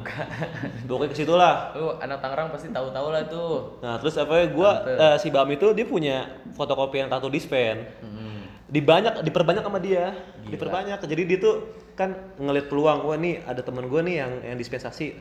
Pokoknya 0.89 1.11
ke 1.11 1.17
situ 1.17 1.33
lah. 1.33 1.73
Lu 1.73 1.97
anak 1.97 2.21
Tangerang 2.21 2.53
pasti 2.53 2.69
tahu-tahu 2.69 3.09
lah 3.09 3.25
tuh. 3.25 3.81
Nah, 3.81 3.97
terus 3.97 4.21
apa 4.21 4.37
ya? 4.37 4.47
Gua 4.53 4.71
eh, 4.85 5.17
si 5.17 5.33
Bam 5.33 5.49
itu 5.49 5.73
dia 5.73 5.87
punya 5.89 6.29
fotokopian 6.53 7.09
kartu 7.09 7.33
dispen. 7.33 7.89
Hmm. 8.05 8.25
dibanyak 8.67 9.23
diperbanyak 9.23 9.63
sama 9.63 9.79
dia 9.79 10.11
diperbanyak 10.43 10.99
jadi 10.99 11.23
dia 11.23 11.39
tuh 11.39 11.55
kan 11.95 12.35
ngeliat 12.35 12.67
peluang 12.67 13.07
wah 13.07 13.15
nih 13.15 13.39
ada 13.47 13.63
teman 13.63 13.87
gue 13.87 14.01
nih 14.03 14.17
yang 14.19 14.33
yang 14.43 14.59
dispensasi 14.59 15.15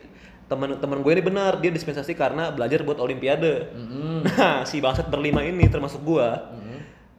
temen 0.50 0.82
temen 0.82 1.06
gue 1.06 1.12
ini 1.14 1.22
benar 1.22 1.62
dia 1.62 1.70
dispensasi 1.70 2.18
karena 2.18 2.50
belajar 2.50 2.82
buat 2.82 2.98
olimpiade 2.98 3.70
nah 4.34 4.66
si 4.66 4.82
bangsat 4.82 5.14
berlima 5.14 5.46
ini 5.46 5.70
termasuk 5.70 6.02
gue 6.02 6.28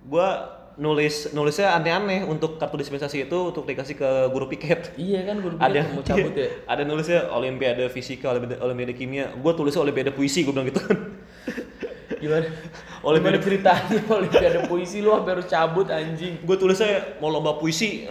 gue 0.07 0.29
nulis 0.77 1.33
nulisnya 1.33 1.73
aneh-aneh 1.73 2.29
untuk 2.29 2.61
kartu 2.61 2.77
dispensasi 2.77 3.25
itu 3.25 3.39
untuk 3.49 3.65
dikasih 3.65 3.97
ke 3.97 4.11
guru 4.29 4.45
piket. 4.45 4.93
Iya 5.01 5.25
kan 5.25 5.41
guru 5.41 5.57
ada 5.57 5.81
mau 5.89 6.05
cabut 6.05 6.37
ya. 6.41 6.53
ada 6.69 6.85
nulisnya 6.85 7.33
olimpiade 7.33 7.89
fisika 7.89 8.29
olimpiade, 8.29 8.61
olimpiade 8.61 8.93
kimia. 8.93 9.33
Gue 9.35 9.57
tulisnya 9.57 9.81
olimpiade 9.81 10.13
puisi 10.13 10.45
gue 10.45 10.53
bilang 10.53 10.69
gitu 10.69 10.81
Gimana? 12.23 12.49
Olimpiade- 13.01 13.41
ceritanya 13.41 14.01
olimpiade 14.09 14.69
puisi? 14.69 15.01
Lu 15.01 15.17
harus 15.17 15.49
cabut 15.49 15.89
anjing. 15.89 16.45
gue 16.45 16.57
tulisnya 16.57 17.21
mau 17.21 17.33
lomba 17.33 17.57
puisi 17.57 18.05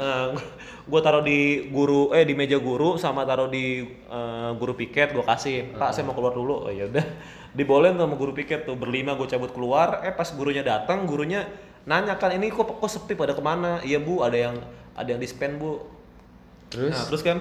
gue 0.85 1.01
taruh 1.01 1.25
di 1.25 1.65
guru 1.73 2.13
eh 2.13 2.21
di 2.21 2.37
meja 2.37 2.61
guru 2.61 2.93
sama 3.01 3.25
taruh 3.25 3.49
di 3.49 3.81
eh, 3.89 4.49
guru 4.57 4.73
piket 4.73 5.13
gue 5.13 5.21
kasih. 5.21 5.73
Pak 5.73 5.93
saya 5.93 6.05
mau 6.05 6.13
keluar 6.13 6.33
dulu. 6.33 6.65
Oh 6.65 6.71
ya 6.73 6.85
udah. 6.85 7.05
Dibolehin 7.53 7.97
sama 7.97 8.13
guru 8.13 8.33
piket 8.33 8.65
tuh. 8.65 8.73
Berlima 8.77 9.13
gue 9.13 9.25
cabut 9.25 9.49
keluar. 9.49 10.01
Eh 10.01 10.13
pas 10.13 10.29
gurunya 10.29 10.61
datang 10.61 11.05
gurunya 11.05 11.45
nanya 11.85 12.17
kan 12.17 12.33
ini 12.33 12.49
kok 12.49 12.65
kok 12.65 12.89
sepi 12.89 13.13
pada 13.13 13.33
ke 13.33 13.41
mana 13.41 13.77
iya 13.81 14.01
bu 14.01 14.21
ada 14.21 14.33
yang 14.35 14.55
ada 14.93 15.05
yang 15.07 15.21
dispen 15.21 15.57
bu 15.57 15.81
Terus 16.65 16.91
nah, 16.97 17.05
terus 17.07 17.21
kan 17.21 17.37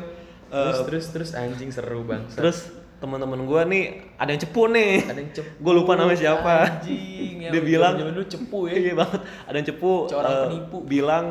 terus 0.53 0.78
terus 0.86 1.05
terus 1.11 1.30
anjing 1.34 1.72
seru 1.72 2.05
bang. 2.05 2.22
terus 2.30 2.70
teman-teman 3.03 3.42
gue 3.42 3.61
nih 3.68 3.84
ada 4.16 4.30
yang 4.30 4.40
cepu 4.45 4.62
nih 4.70 5.03
ada 5.11 5.18
yang 5.18 5.32
cepu. 5.34 5.51
gue 5.61 5.72
lupa 5.74 5.92
namanya 5.99 6.18
siapa 6.20 6.53
Anjing. 6.78 7.40
dia 7.51 7.62
bilang 7.64 7.99
zaman 7.99 8.12
dulu 8.14 8.26
cepu 8.28 8.59
ya. 8.70 8.74
iya 8.78 8.92
banget 8.95 9.20
ada 9.45 9.57
yang 9.59 9.66
cepu 9.66 9.92
Seorang 10.09 10.30
eh, 10.32 10.40
penipu. 10.47 10.78
bilang 10.86 11.24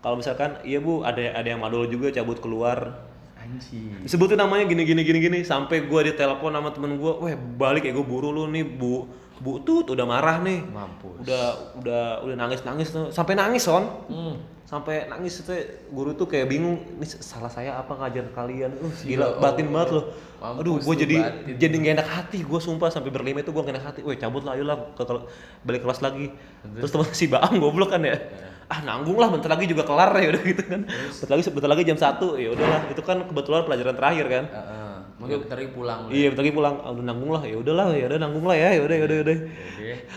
kalau 0.00 0.16
misalkan 0.18 0.58
iya 0.64 0.78
bu 0.80 1.02
ada 1.04 1.20
ada 1.20 1.46
yang 1.46 1.60
madol 1.60 1.84
juga 1.86 2.08
cabut 2.10 2.38
keluar 2.40 3.06
Anjing. 3.36 4.02
disebutin 4.06 4.38
namanya 4.38 4.64
gini 4.64 4.82
gini 4.82 5.02
gini 5.02 5.18
gini 5.20 5.38
sampai 5.44 5.84
gue 5.84 6.00
ditelepon 6.14 6.54
sama 6.54 6.70
temen 6.72 6.96
gue 6.96 7.12
weh 7.20 7.34
balik 7.36 7.84
ya 7.84 7.92
gue 7.92 8.06
buru 8.06 8.32
lu 8.32 8.48
nih 8.48 8.64
bu 8.64 9.04
bu 9.38 9.58
tut 9.58 9.88
udah 9.88 10.02
marah 10.02 10.38
nih. 10.38 10.60
Mampus. 10.62 11.22
udah 11.22 11.44
udah 11.76 12.02
udah 12.20 12.36
nangis 12.36 12.60
nangis 12.62 12.88
tuh. 12.88 13.08
Sampai 13.08 13.32
nangis 13.32 13.62
son. 13.62 13.86
Hmm. 14.06 14.36
sampai 14.62 15.04
nangis 15.04 15.36
itu 15.36 15.52
guru 15.92 16.16
tuh 16.16 16.24
kayak 16.24 16.48
bingung 16.48 16.80
ini 16.96 17.04
salah 17.04 17.46
saya 17.46 17.76
apa 17.76 17.92
ngajar 17.92 18.24
kalian? 18.32 18.72
Uh, 18.74 18.88
Ya 19.04 19.20
gila 19.20 19.36
batin 19.36 19.68
Allah. 19.68 19.74
banget 19.74 19.88
loh. 19.92 20.04
Mampus 20.38 20.58
aduh 20.58 20.74
gue 20.80 20.94
jadi 20.96 21.16
batin. 21.20 21.54
jadi 21.60 21.74
gak 21.76 21.92
enak 21.92 22.08
hati 22.08 22.38
gue 22.40 22.56
sumpah. 22.58 22.88
Sampai 22.88 23.12
berlima 23.12 23.38
itu 23.38 23.52
gue 23.52 23.60
gak 23.60 23.68
enak 23.70 23.84
hati. 23.84 24.00
Weh 24.00 24.16
cabut 24.16 24.40
lah 24.40 24.56
ayolah 24.56 24.96
ke, 24.96 25.02
ke- 25.02 25.28
balik 25.60 25.84
kelas 25.84 26.00
lagi. 26.00 26.32
Terus? 26.64 26.88
Teman 26.88 27.04
si 27.12 27.28
Baam 27.28 27.52
goblok 27.58 27.92
kan 27.92 28.00
ya. 28.00 28.16
Ah 28.64 28.80
nanggung 28.80 29.20
lah 29.20 29.28
bentar 29.28 29.52
lagi 29.52 29.68
juga 29.68 29.84
kelar. 29.84 30.08
Ya 30.24 30.32
udah 30.32 30.40
gitu 30.42 30.62
kan. 30.64 30.80
Bentar 30.88 31.30
lagi 31.30 31.42
bentar 31.52 31.68
lagi 31.68 31.82
jam 31.84 31.98
satu. 31.98 32.28
Ya 32.36 32.48
udahlah 32.48 32.80
itu 32.88 33.02
kan 33.04 33.18
kebetulan 33.22 33.68
pelajaran 33.68 33.92
terakhir 33.92 34.26
kan. 34.26 34.44
Heeh. 34.48 34.81
Mungkin 35.22 35.38
bentar 35.46 35.56
lagi 35.56 35.70
pulang. 35.70 36.00
iya 36.10 36.26
bentar 36.28 36.42
lagi 36.42 36.54
pulang. 36.54 36.74
Ah, 36.82 36.90
udah 36.90 37.04
nanggung 37.06 37.30
lah. 37.30 37.42
Ya 37.46 37.56
udahlah 37.56 37.86
ya 37.94 38.04
udah 38.10 38.18
nanggung 38.18 38.42
lah 38.42 38.56
ya. 38.58 38.68
Ya 38.74 38.82
udah 38.82 38.96
ya 38.98 39.04
udah 39.06 39.16
ya 39.16 39.22
udah. 39.22 39.36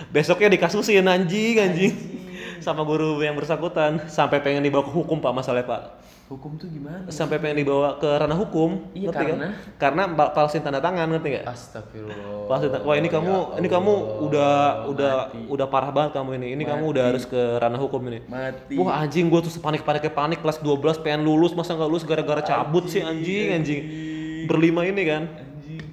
Besoknya 0.10 0.50
dikasusin 0.50 1.06
anjing 1.06 1.56
anjing. 1.62 1.94
Sama 2.58 2.82
guru 2.82 3.22
yang 3.22 3.38
bersangkutan. 3.38 4.10
Sampai 4.10 4.42
pengen 4.42 4.66
dibawa 4.66 4.82
ke 4.82 4.90
hukum 4.90 5.22
pak 5.22 5.30
masalahnya 5.30 5.70
pak. 5.70 5.82
Hukum 6.26 6.58
tuh 6.58 6.66
gimana? 6.66 7.06
sampai 7.06 7.38
pengen 7.38 7.62
dibawa 7.62 8.02
ke 8.02 8.10
ranah 8.10 8.34
hukum. 8.34 8.82
Iya, 8.98 9.14
ngerti 9.14 9.24
karena? 9.30 9.38
kan? 9.38 9.52
karena? 9.78 10.02
Mbak 10.10 10.30
palsuin 10.34 10.66
tanda 10.66 10.82
tangan 10.82 11.06
ngerti 11.14 11.28
nggak? 11.38 11.46
Astagfirullah. 11.46 12.50
palsuin 12.50 12.72
tanda- 12.74 12.82
wah 12.82 12.98
ini 12.98 13.10
kamu 13.14 13.30
Ya 13.30 13.58
ini 13.62 13.68
kamu 13.70 13.94
udah 14.26 14.54
udah 14.90 15.14
mati. 15.30 15.38
udah 15.54 15.68
parah 15.70 15.94
banget 15.94 16.18
kamu 16.18 16.42
ini. 16.42 16.48
Ini 16.58 16.64
kamu 16.66 16.84
udah 16.90 17.04
harus 17.14 17.30
ke 17.30 17.38
ranah 17.62 17.78
hukum 17.78 18.02
ini. 18.10 18.26
Mati. 18.26 18.74
Wah 18.74 19.06
anjing 19.06 19.30
gue 19.30 19.38
tuh 19.38 19.54
panik 19.62 19.86
paniknya 19.86 20.10
panik 20.10 20.42
kelas 20.42 20.58
12 20.58 20.98
pengen 20.98 21.22
lulus 21.22 21.54
masa 21.54 21.78
nggak 21.78 21.90
lulus 21.94 22.02
gara-gara 22.02 22.42
cabut 22.42 22.90
sih 22.90 23.06
anjing 23.06 23.54
anjing 23.54 23.82
berlima 24.46 24.86
ini 24.86 25.04
kan. 25.04 25.24
Anjing. 25.28 25.84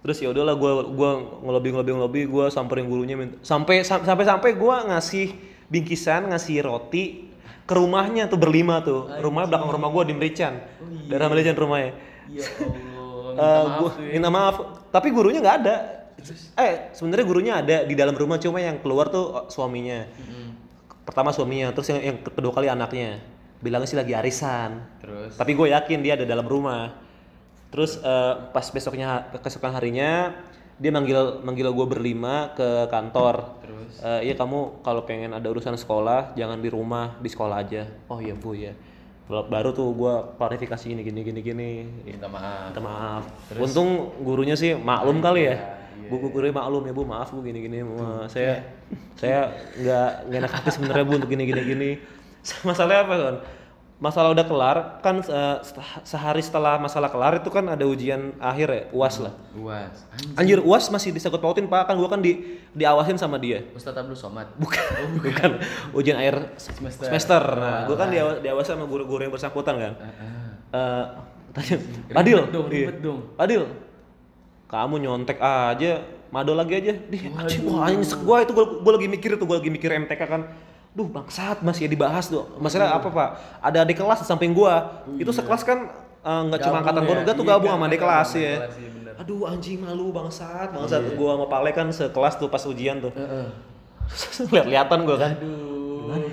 terus 0.00 0.16
ya 0.16 0.32
udahlah 0.32 0.56
gue 0.56 0.72
gua 0.96 1.10
ngelobi 1.44 1.68
ngelobi 1.70 1.90
ngelobi 1.92 2.20
gue 2.24 2.44
samperin 2.48 2.88
gurunya 2.88 3.20
minta 3.20 3.36
sampai 3.44 3.84
sam- 3.84 4.00
sampai 4.00 4.24
sampai 4.24 4.50
gue 4.56 4.76
ngasih 4.88 5.26
bingkisan 5.68 6.24
ngasih 6.32 6.64
roti 6.64 7.28
ke 7.62 7.74
rumahnya 7.76 8.24
tuh 8.26 8.40
berlima 8.40 8.80
tuh. 8.80 9.06
Rumahnya 9.06 9.46
belakang 9.46 9.70
rumah 9.70 9.88
gue 9.92 10.04
di 10.08 10.14
Merican 10.16 10.54
daerah 11.06 11.28
Merican 11.28 11.54
rumahnya. 11.54 11.92
Ya 12.26 12.42
Allah. 12.42 13.30
Eh, 13.30 13.36
Minta 13.36 13.68
maaf 13.68 13.76
gua 13.78 13.90
ya. 13.92 14.10
minta 14.16 14.28
maaf. 14.32 14.56
Tapi 14.88 15.08
gurunya 15.12 15.38
nggak 15.38 15.56
ada. 15.62 15.76
Eh 16.56 16.72
sebenarnya 16.90 17.24
gurunya 17.28 17.52
ada 17.60 17.76
di 17.84 17.94
dalam 17.94 18.16
rumah 18.16 18.40
cuma 18.40 18.58
yang 18.58 18.80
keluar 18.80 19.12
tuh 19.12 19.46
suaminya. 19.48 20.08
Pertama 21.04 21.30
suaminya 21.30 21.70
terus 21.70 21.92
yang, 21.92 22.00
yang 22.00 22.16
kedua 22.24 22.50
kali 22.50 22.66
anaknya. 22.66 23.20
Bilangnya 23.60 23.84
sih 23.86 23.98
lagi 24.00 24.16
arisan. 24.16 24.80
Terus. 25.04 25.36
tapi 25.36 25.52
gue 25.52 25.68
yakin 25.70 25.98
dia 26.00 26.16
ada 26.16 26.24
dalam 26.24 26.48
rumah 26.48 26.96
terus 27.70 28.02
eh, 28.02 28.34
pas 28.50 28.66
besoknya 28.70 29.30
keesokan 29.40 29.74
harinya 29.74 30.34
dia 30.80 30.90
manggil 30.90 31.44
manggil 31.44 31.70
gue 31.70 31.86
berlima 31.86 32.50
ke 32.56 32.88
kantor. 32.88 33.60
Terus. 33.62 33.92
Eh, 34.00 34.20
iya 34.30 34.34
kamu 34.34 34.80
kalau 34.82 35.04
pengen 35.04 35.36
ada 35.36 35.46
urusan 35.50 35.76
sekolah 35.76 36.34
jangan 36.34 36.58
di 36.58 36.68
rumah 36.72 37.20
di 37.20 37.28
sekolah 37.28 37.56
aja. 37.60 37.84
Oh 38.08 38.18
iya 38.18 38.32
bu 38.32 38.56
ya 38.56 38.72
baru 39.30 39.70
tuh 39.70 39.94
gue 39.94 40.14
klarifikasi 40.42 40.90
gini 40.90 41.02
gini 41.06 41.20
gini 41.22 41.40
gini. 41.40 41.70
Minta 42.02 42.26
maaf. 42.26 42.74
minta 42.74 42.82
maaf. 42.82 43.24
Untung 43.54 44.10
gurunya 44.26 44.58
sih 44.58 44.74
maklum 44.74 45.22
kali 45.22 45.46
ya. 45.46 45.54
iya, 45.54 45.58
bu 46.10 46.18
bu- 46.18 46.32
gurunya 46.34 46.50
maklum 46.50 46.82
ya 46.82 46.92
bu. 46.92 47.02
Maaf 47.06 47.30
bu 47.30 47.38
gini 47.46 47.62
gini. 47.62 47.78
Saya 48.26 48.66
saya 49.14 49.54
nggak 49.78 50.10
nggak 50.26 50.38
enak 50.42 50.52
hati 50.52 50.70
sebenarnya 50.74 51.04
bu 51.06 51.12
untuk 51.22 51.30
gini 51.30 51.46
gini 51.46 51.62
gini. 51.62 51.90
Masalahnya 52.66 53.06
apa 53.06 53.14
kan 53.14 53.36
masalah 54.00 54.32
udah 54.32 54.42
kelar 54.42 54.76
kan 55.04 55.20
seta- 55.20 55.60
sehari 56.02 56.40
setelah 56.40 56.80
masalah 56.80 57.12
kelar 57.12 57.36
itu 57.36 57.52
kan 57.52 57.68
ada 57.68 57.84
ujian 57.84 58.32
akhir 58.40 58.68
ya 58.68 58.82
uas 58.90 59.20
lah 59.20 59.36
Uas. 59.52 59.92
Anjing. 60.10 60.32
anjir 60.34 60.58
uas 60.58 60.88
masih 60.88 61.12
disangkut 61.12 61.36
pautin 61.38 61.68
pak 61.68 61.84
kan 61.84 62.00
gua 62.00 62.08
kan 62.08 62.18
di 62.18 62.40
diawasin 62.72 63.20
sama 63.20 63.36
dia 63.36 63.60
Ustaz 63.70 63.92
Abdul 63.92 64.16
Somad. 64.16 64.48
bukan 64.56 64.80
bukan 65.20 65.50
ujian 65.92 66.16
akhir 66.16 66.56
Semester. 66.56 67.06
semester 67.06 67.42
nah 67.54 67.84
gua 67.84 67.96
kan 67.96 68.08
diawas, 68.08 68.40
diawasi 68.40 68.68
sama 68.72 68.84
guru-guru 68.84 69.20
yang 69.20 69.30
bersangkutan 69.30 69.76
kan. 69.76 69.92
Eh, 70.70 71.04
tanya, 71.50 71.76
Padil, 72.08 72.38
dong, 72.48 72.70
iya. 72.70 72.86
ribet 72.86 72.98
dong. 73.02 73.20
Padil, 73.34 73.66
kamu 74.64 75.02
nyontek 75.02 75.36
aja, 75.36 75.98
mado 76.30 76.54
lagi 76.54 76.78
aja. 76.78 76.94
Di, 76.94 77.26
anjing, 77.26 77.66
wah 77.66 77.84
anjing 77.84 78.06
gua 78.22 78.36
itu 78.40 78.54
gua, 78.54 78.78
gua 78.78 78.92
lagi 78.94 79.10
mikir 79.10 79.34
tuh, 79.34 79.44
gua 79.44 79.58
lagi 79.58 79.66
mikir 79.68 79.90
MTK 79.90 80.22
kan. 80.22 80.46
Duh 80.90 81.06
bangsat 81.06 81.62
masih 81.62 81.86
ya 81.86 81.90
dibahas 81.90 82.26
tuh. 82.26 82.50
Masalah 82.56 82.96
apa 82.96 83.08
pak? 83.08 83.28
Ada 83.60 83.84
adik 83.84 83.96
kelas 83.96 84.20
di 84.20 84.26
samping 84.26 84.50
gua. 84.50 85.06
Itu 85.14 85.30
sekelas 85.30 85.62
kan 85.62 85.86
eh, 86.20 86.40
nggak 86.44 86.60
cuma 86.60 86.68
Gabung 86.72 86.80
angkatan 86.82 87.00
ya? 87.00 87.06
gua, 87.06 87.16
enggak 87.16 87.34
tuh 87.34 87.44
Iya, 87.44 87.52
gabung 87.52 87.70
sama 87.70 87.84
adik 87.84 87.90
gabung 87.94 88.02
kelas 88.04 88.28
ya. 88.32 88.40
iya, 88.42 88.56
bener. 88.90 89.12
Aduh 89.16 89.40
anjing 89.44 89.76
malu 89.78 90.06
bangsat, 90.10 90.68
bangsat. 90.70 91.00
Gua 91.14 91.30
sama 91.34 91.46
Pale 91.46 91.70
kan 91.70 91.86
sekelas 91.88 92.34
tuh 92.36 92.48
pas 92.48 92.62
ujian 92.62 92.98
tuh. 92.98 93.12
Heeh. 93.12 93.46
Lihat-lihatan 94.52 94.98
gua 95.04 95.16
kan. 95.16 95.32
Aduh. 95.36 96.26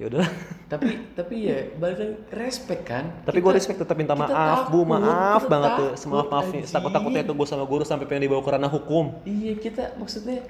Ya 0.00 0.10
udah. 0.10 0.26
tapi 0.66 0.88
tapi 1.14 1.46
ya 1.46 1.68
balik 1.76 1.96
lagi 1.96 2.14
respect 2.34 2.82
kan. 2.82 3.04
Tapi 3.22 3.38
Kita- 3.38 3.44
gue 3.44 3.52
respect 3.54 3.78
tetap 3.78 3.94
minta 3.94 4.16
maaf, 4.16 4.66
Bu. 4.66 4.82
takut, 4.82 4.98
Maaf 4.98 5.42
kita 5.42 5.52
banget 5.52 5.70
tuh. 5.70 5.88
takut, 5.88 6.00
Semaaf 6.00 6.26
maafnya. 6.26 6.62
Takut 6.66 6.90
takutnya 6.90 7.22
tuh 7.22 7.34
gue 7.36 7.46
sama 7.46 7.62
guru 7.62 7.84
sampai 7.84 8.06
pengen 8.06 8.26
dibawa 8.26 8.42
ke 8.42 8.50
ranah 8.50 8.66
hukum. 8.66 9.22
Iya 9.22 9.52
kita 9.54 9.94
maksudnya 9.94 10.42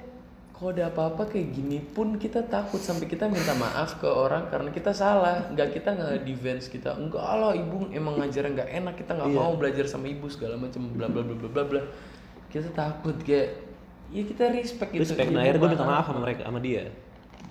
kalau 0.63 0.79
ada 0.79 0.87
apa-apa 0.87 1.27
kayak 1.27 1.59
gini 1.59 1.83
pun 1.83 2.15
kita 2.15 2.39
takut 2.47 2.79
sampai 2.79 3.11
kita 3.11 3.27
minta 3.27 3.51
maaf 3.51 3.99
ke 3.99 4.07
orang 4.07 4.47
karena 4.47 4.71
kita 4.71 4.95
salah. 4.95 5.51
Nggak 5.51 5.75
kita 5.75 5.91
nggak 5.91 6.23
defense 6.23 6.71
kita. 6.71 6.95
Enggak 6.95 7.19
lah 7.19 7.51
ibu 7.51 7.91
emang 7.91 8.15
ngajarnya 8.15 8.51
nggak 8.55 8.69
enak. 8.79 8.93
Kita 8.95 9.11
nggak 9.11 9.27
mau 9.35 9.51
belajar 9.59 9.83
sama 9.91 10.07
ibu 10.07 10.31
segala 10.31 10.55
macam 10.55 10.87
bla 10.95 11.11
bla 11.11 11.19
bla 11.19 11.35
bla 11.35 11.49
bla 11.51 11.63
bla. 11.67 11.81
Kita 12.47 12.71
takut 12.71 13.19
kayak 13.27 13.59
ya 14.15 14.23
kita 14.23 14.55
respect 14.55 14.95
gitu. 14.95 15.03
Respect. 15.03 15.27
Ibu, 15.27 15.35
Nah 15.35 15.41
akhirnya 15.43 15.59
gue 15.59 15.71
minta 15.75 15.83
maaf 15.83 16.05
sama 16.07 16.19
mereka, 16.23 16.41
sama 16.47 16.59
dia. 16.63 16.83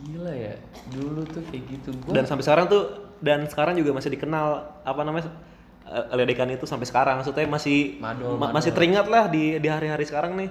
gila 0.02 0.32
ya 0.32 0.54
dulu 0.96 1.20
tuh 1.28 1.44
kayak 1.52 1.62
gitu. 1.68 1.88
Gua 2.08 2.16
Dan 2.16 2.24
sampai 2.24 2.48
sekarang 2.48 2.66
tuh 2.72 2.82
dan 3.20 3.44
sekarang 3.44 3.76
juga 3.76 3.92
masih 3.92 4.08
dikenal 4.08 4.72
apa 4.88 5.00
namanya 5.04 5.28
eh, 5.84 6.16
ledekan 6.16 6.48
itu 6.48 6.64
sampai 6.64 6.88
sekarang. 6.88 7.20
Maksudnya 7.20 7.44
masih 7.44 8.00
Madol, 8.00 8.40
ma- 8.40 8.56
masih 8.56 8.72
teringat 8.72 9.04
lah 9.04 9.28
di 9.28 9.60
di 9.60 9.68
hari-hari 9.68 10.08
sekarang 10.08 10.32
nih. 10.32 10.48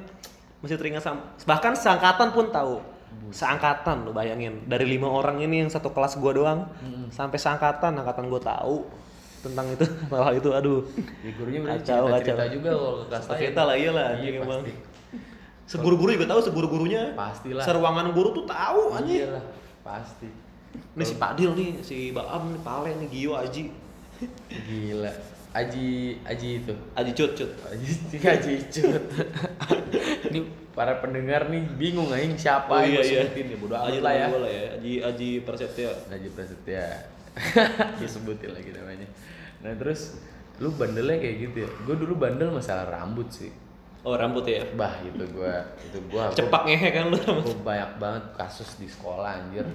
Masih 0.61 0.77
teringat 0.77 1.01
sam- 1.01 1.25
bahkan 1.43 1.73
seangkatan 1.73 2.29
pun 2.29 2.49
tahu. 2.49 2.77
Seangkatan 3.29 4.03
lo 4.03 4.11
bayangin 4.11 4.63
dari 4.65 4.83
lima 4.85 5.05
orang 5.05 5.39
ini 5.39 5.59
yang 5.59 5.69
satu 5.69 5.89
kelas 5.89 6.15
gua 6.15 6.31
doang 6.31 6.59
sampai 7.09 7.35
seangkatan 7.35 7.91
angkatan 7.93 8.27
gua 8.27 8.39
tahu 8.39 8.87
tentang 9.41 9.67
itu 9.69 9.83
hal 10.13 10.33
itu 10.33 10.49
aduh 10.49 10.79
ya 11.19 11.31
gurunya 11.33 11.59
Kacau, 11.65 12.05
cerita 12.05 12.19
cerita 12.21 12.35
kacau. 12.37 12.53
juga 12.53 12.69
kalau 12.71 12.91
ke 12.93 13.05
kelas 13.09 13.25
cerita 13.33 13.61
lah 13.63 13.75
iyalah 13.75 14.03
Iya, 14.05 14.13
anjing 14.13 14.33
emang 14.37 14.61
pasti. 14.61 14.73
seguru-guru 15.65 16.09
juga 16.11 16.27
tahu 16.29 16.39
seguru-gurunya 16.41 17.01
Pastilah. 17.11 17.63
seruangan 17.63 18.07
guru 18.11 18.29
tuh 18.33 18.45
tahu 18.45 18.81
anjing 18.93 19.17
Iyalah, 19.25 19.43
pasti 19.81 20.29
Nih 20.93 21.03
si 21.03 21.15
Padil 21.17 21.51
nih, 21.51 21.69
si 21.81 21.97
Baam 22.11 22.47
nih, 22.49 22.61
Pale 22.61 22.95
nih, 22.95 23.07
Gio, 23.09 23.33
Aji. 23.33 23.71
gila 24.47 25.11
Aji 25.51 26.15
Aji 26.23 26.49
itu 26.63 26.73
Aji 26.95 27.11
cut 27.11 27.31
cut. 27.35 27.51
Aji 27.67 27.87
Aji 28.35 28.53
cut 28.71 29.03
ini 30.31 30.39
para 30.71 31.03
pendengar 31.03 31.51
nih 31.51 31.67
bingung 31.75 32.07
aing 32.15 32.39
siapa 32.39 32.71
Oh, 32.71 32.79
yang 32.79 32.95
iya, 32.95 32.95
gua 32.95 33.03
iya. 33.03 33.21
sebutin 33.27 33.45
ya 33.51 33.57
bodo 33.59 33.75
Aji 33.75 33.99
amat 33.99 34.03
lah 34.03 34.13
ya. 34.15 34.27
lah 34.31 34.51
ya. 34.51 34.63
Aji 34.79 34.93
Aji 35.03 35.29
Prasetya. 35.43 35.91
Haji 36.07 36.27
Prasetya. 36.31 36.85
Disebutin 37.99 38.51
lagi 38.55 38.71
namanya. 38.71 39.07
Nah 39.63 39.75
terus 39.75 40.19
lu 40.63 40.71
bandelnya 40.71 41.19
kayak 41.19 41.35
gitu 41.41 41.57
ya. 41.67 41.69
Gue 41.83 41.95
dulu 41.99 42.15
bandel 42.15 42.51
masalah 42.55 42.87
rambut 42.87 43.27
sih. 43.27 43.51
Oh 44.01 44.13
rambut 44.13 44.41
ya. 44.43 44.65
Bah 44.73 44.97
itu 44.99 45.21
gua 45.29 45.61
itu 45.79 45.97
gua 46.09 46.27
aku- 46.27 46.37
Cepak 46.37 46.61
ngehe 46.65 46.89
kan 46.89 47.03
lu 47.07 47.17
rambut. 47.17 47.45
Gue 47.45 47.57
banyak 47.61 47.91
banget 47.95 48.23
kasus 48.33 48.69
di 48.75 48.85
sekolah 48.85 49.29
anjir. 49.37 49.65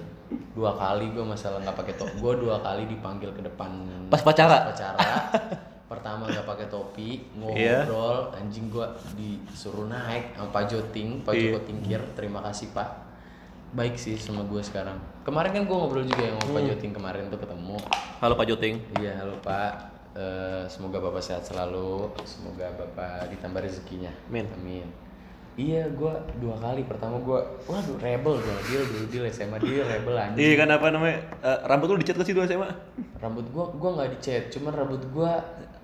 Dua 0.51 0.75
kali 0.75 1.07
gue 1.09 1.23
masalah 1.23 1.63
nggak 1.63 1.77
pakai 1.77 1.95
topi. 1.95 2.19
Gue 2.19 2.33
dua 2.35 2.59
kali 2.59 2.83
dipanggil 2.85 3.31
ke 3.31 3.39
depan 3.39 3.71
Pas 4.07 4.19
pacara? 4.19 4.67
pas 4.67 4.75
pacara. 4.75 4.99
Pertama 5.91 6.27
nggak 6.27 6.43
pakai 6.43 6.67
topi, 6.67 7.23
Iya. 7.47 7.87
ngobrol, 7.87 8.35
anjing 8.35 8.67
gue 8.67 8.83
disuruh 9.15 9.87
naik 9.87 10.35
sama 10.35 10.51
Pak 10.51 10.63
Joting, 10.67 11.23
Pak 11.23 11.31
Iya. 11.31 11.43
Joko 11.47 11.59
Tingkir. 11.63 12.01
Terima 12.13 12.43
kasih 12.43 12.75
Pak. 12.75 13.07
Baik 13.71 13.95
sih 13.95 14.19
sama 14.19 14.43
gue 14.43 14.59
sekarang. 14.59 14.99
Kemarin 15.23 15.51
kan 15.53 15.63
gue 15.63 15.71
ngobrol 15.73 16.03
juga 16.03 16.23
yang 16.25 16.35
sama 16.37 16.51
Pak 16.51 16.61
Hmm. 16.61 16.69
Joting 16.69 16.91
kemarin 16.91 17.23
tuh 17.27 17.39
ketemu. 17.39 17.75
Halo 18.19 18.33
Pak 18.35 18.45
Joting. 18.45 18.75
Iya 18.99 19.11
halo 19.17 19.39
Pak. 19.39 19.96
Eh, 20.17 20.63
semoga 20.65 20.97
Bapak 20.97 21.21
sehat 21.21 21.45
selalu. 21.45 22.09
Semoga 22.25 22.73
Bapak 22.73 23.29
ditambah 23.29 23.61
rezekinya. 23.61 24.09
Amin. 24.25 24.49
Amin. 24.57 24.89
Iya, 25.53 25.89
gua 25.93 26.17
dua 26.41 26.57
kali. 26.57 26.85
Pertama 26.89 27.21
gua, 27.21 27.45
waduh 27.69 27.97
rebel 28.01 28.41
gua. 28.41 28.57
Dia 28.65 28.81
dulu 28.81 29.05
dia 29.09 29.29
SMA 29.29 29.57
dia 29.61 29.85
rebel 29.85 30.17
anjing. 30.17 30.41
Iya 30.41 30.53
kan 30.57 30.69
apa 30.73 30.87
namanya? 30.89 31.17
Eh, 31.41 31.59
rambut 31.69 31.87
lu 31.93 32.01
dicat 32.01 32.17
ke 32.17 32.25
situ 32.25 32.41
SMA? 32.49 32.65
Rambut 33.21 33.45
gua 33.53 33.69
gua 33.77 33.89
nggak 34.01 34.09
dicet, 34.17 34.43
cuman 34.53 34.73
rambut 34.73 35.01
gua 35.13 35.37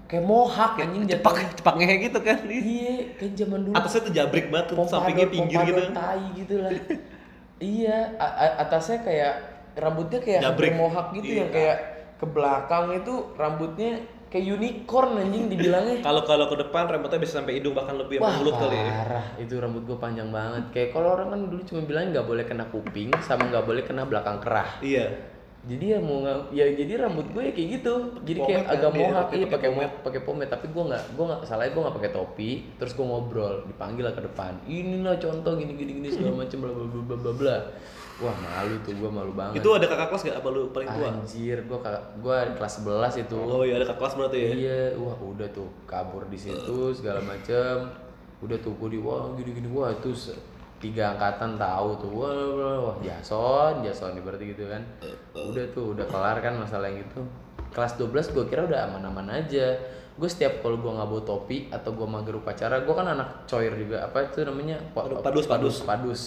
kayak 0.10 0.26
mohak 0.26 0.82
anjing 0.82 1.06
Cepak 1.06 1.34
jatuhnya. 1.34 1.50
cepak 1.58 1.74
ngehe 1.78 1.96
gitu 2.06 2.20
kan. 2.22 2.38
Iya, 2.50 2.96
kayak 3.18 3.34
zaman 3.38 3.60
dulu. 3.66 3.74
Atasnya 3.78 4.02
tuh 4.02 4.14
jabrik 4.14 4.46
banget, 4.50 4.66
tuh, 4.74 4.76
sampingnya 4.86 5.28
pinggir 5.30 5.60
gitu. 5.62 5.82
tai 5.94 6.26
gitu 6.38 6.56
lah. 6.62 6.72
iya, 7.58 7.98
atasnya 8.62 8.98
kayak 9.02 9.34
rambutnya 9.74 10.20
kayak 10.22 10.42
mohak 10.74 11.14
gitu 11.18 11.30
Iya. 11.34 11.38
yang 11.46 11.50
kayak 11.50 11.78
ke 12.22 12.26
belakang 12.30 12.86
itu 12.94 13.14
rambutnya 13.36 14.00
kayak 14.34 14.50
unicorn 14.50 15.14
anjing 15.16 15.46
dibilangnya. 15.46 16.02
Kalau 16.02 16.26
kalau 16.26 16.50
ke 16.50 16.58
depan 16.58 16.90
rambutnya 16.90 17.22
bisa 17.22 17.38
sampai 17.38 17.62
hidung 17.62 17.78
bahkan 17.78 17.94
lebih 17.94 18.18
Wah 18.18 18.34
mulut 18.34 18.58
kali 18.58 18.74
ya. 18.74 18.90
parah 18.90 19.26
itu 19.38 19.54
rambut 19.56 19.86
gue 19.86 19.94
panjang 19.96 20.34
banget 20.34 20.64
kayak 20.74 20.90
kalau 20.90 21.14
orang 21.14 21.30
kan 21.30 21.40
dulu 21.46 21.62
cuma 21.62 21.82
bilang 21.86 22.10
nggak 22.10 22.26
boleh 22.26 22.44
kena 22.44 22.66
kuping 22.68 23.14
sama 23.22 23.46
nggak 23.46 23.62
boleh 23.62 23.86
kena 23.86 24.04
belakang 24.04 24.42
kerah 24.42 24.82
Iya. 24.82 25.06
jadi 25.64 25.86
ya 25.96 26.00
mau 26.02 26.20
nggak 26.20 26.38
ya 26.50 26.66
jadi 26.74 26.94
rambut 27.00 27.30
gue 27.30 27.44
ya 27.46 27.52
kayak 27.54 27.70
gitu 27.78 27.94
jadi 28.20 28.40
kayak 28.42 28.60
Pomade 28.60 28.66
kan 28.66 28.74
agak 28.76 28.90
dia, 28.92 29.00
mohak 29.00 29.28
iya 29.32 29.46
pakai 29.48 29.70
pomade. 29.70 29.94
pakai 30.02 30.22
pomade 30.26 30.50
tapi 30.50 30.66
gue 30.68 30.84
nggak 30.84 31.04
gue 31.14 31.26
nggak 31.30 31.40
salahnya 31.46 31.72
gue 31.72 31.82
nggak 31.86 31.96
pakai 32.02 32.12
topi 32.12 32.52
terus 32.76 32.92
gue 32.92 33.06
ngobrol 33.06 33.56
dipanggil 33.64 34.04
lah 34.04 34.12
ke 34.12 34.22
depan 34.26 34.54
ini 34.66 34.98
lah 35.00 35.16
contoh 35.16 35.54
gini 35.56 35.72
gini 35.72 35.92
gini 35.96 36.10
segala 36.10 36.42
macam 36.42 36.58
bla 36.58 36.72
bla 36.74 36.86
bla 36.90 37.16
bla 37.16 37.32
bla 37.32 37.58
wah 38.16 38.36
malu 38.36 38.76
tuh 38.82 38.93
gue 38.93 39.09
malu 39.09 39.32
banget 39.32 39.57
Itu 39.57 39.70
ada 39.74 39.86
kakak 39.86 40.07
kelas 40.09 40.22
gak? 40.24 40.38
Apa 40.38 40.47
lu 40.49 40.70
paling 40.70 40.86
tua? 40.88 41.07
anjir 41.09 41.57
gue 41.59 41.78
gue 42.20 42.38
kelas 42.53 42.74
11 42.80 43.24
itu 43.24 43.38
Oh 43.39 43.61
iya 43.61 43.74
ada 43.76 43.86
kakak 43.86 43.99
kelas 43.99 44.14
berarti 44.16 44.38
ya. 44.38 44.51
Iya, 44.53 44.80
wah 44.97 45.18
udah 45.18 45.47
tuh 45.49 45.70
kabur 45.84 46.24
di 46.28 46.38
situ 46.38 46.78
segala 46.91 47.20
macem. 47.20 47.89
Udah 48.39 48.57
tuh 48.59 48.74
gue 48.76 48.89
di 48.91 48.99
wah 48.99 49.34
gini 49.34 49.51
gini 49.53 49.68
wah 49.68 49.89
itu 49.89 50.14
tiga 50.78 51.16
angkatan 51.16 51.55
tahu 51.55 51.95
tuh 51.97 52.11
wah, 52.11 52.28
wah, 52.53 52.78
wah 52.84 52.95
Jason 52.99 53.82
Jason 53.82 54.20
berarti 54.20 54.51
gitu 54.51 54.68
kan. 54.68 54.84
Udah 55.34 55.66
tuh 55.72 55.91
udah 55.91 56.05
kelar 56.05 56.38
kan 56.38 56.53
masalah 56.55 56.88
yang 56.88 57.01
itu. 57.01 57.20
Kelas 57.72 57.97
12 57.97 58.14
gue 58.30 58.45
kira 58.45 58.61
udah 58.64 58.86
aman-aman 58.88 59.41
aja. 59.41 59.74
Gue 60.14 60.30
setiap 60.30 60.61
kalau 60.61 60.78
gue 60.78 60.91
nggak 60.91 61.09
bawa 61.09 61.24
topi 61.24 61.66
atau 61.68 61.89
gue 61.89 62.05
mager 62.05 62.38
upacara, 62.38 62.86
gue 62.86 62.93
kan 62.93 63.07
anak 63.09 63.49
coir 63.49 63.74
juga 63.74 64.05
apa 64.05 64.22
itu 64.24 64.45
namanya 64.45 64.78
Pa- 64.93 65.09
Padus, 65.09 65.49
padus. 65.49 65.82
padus. 65.82 66.22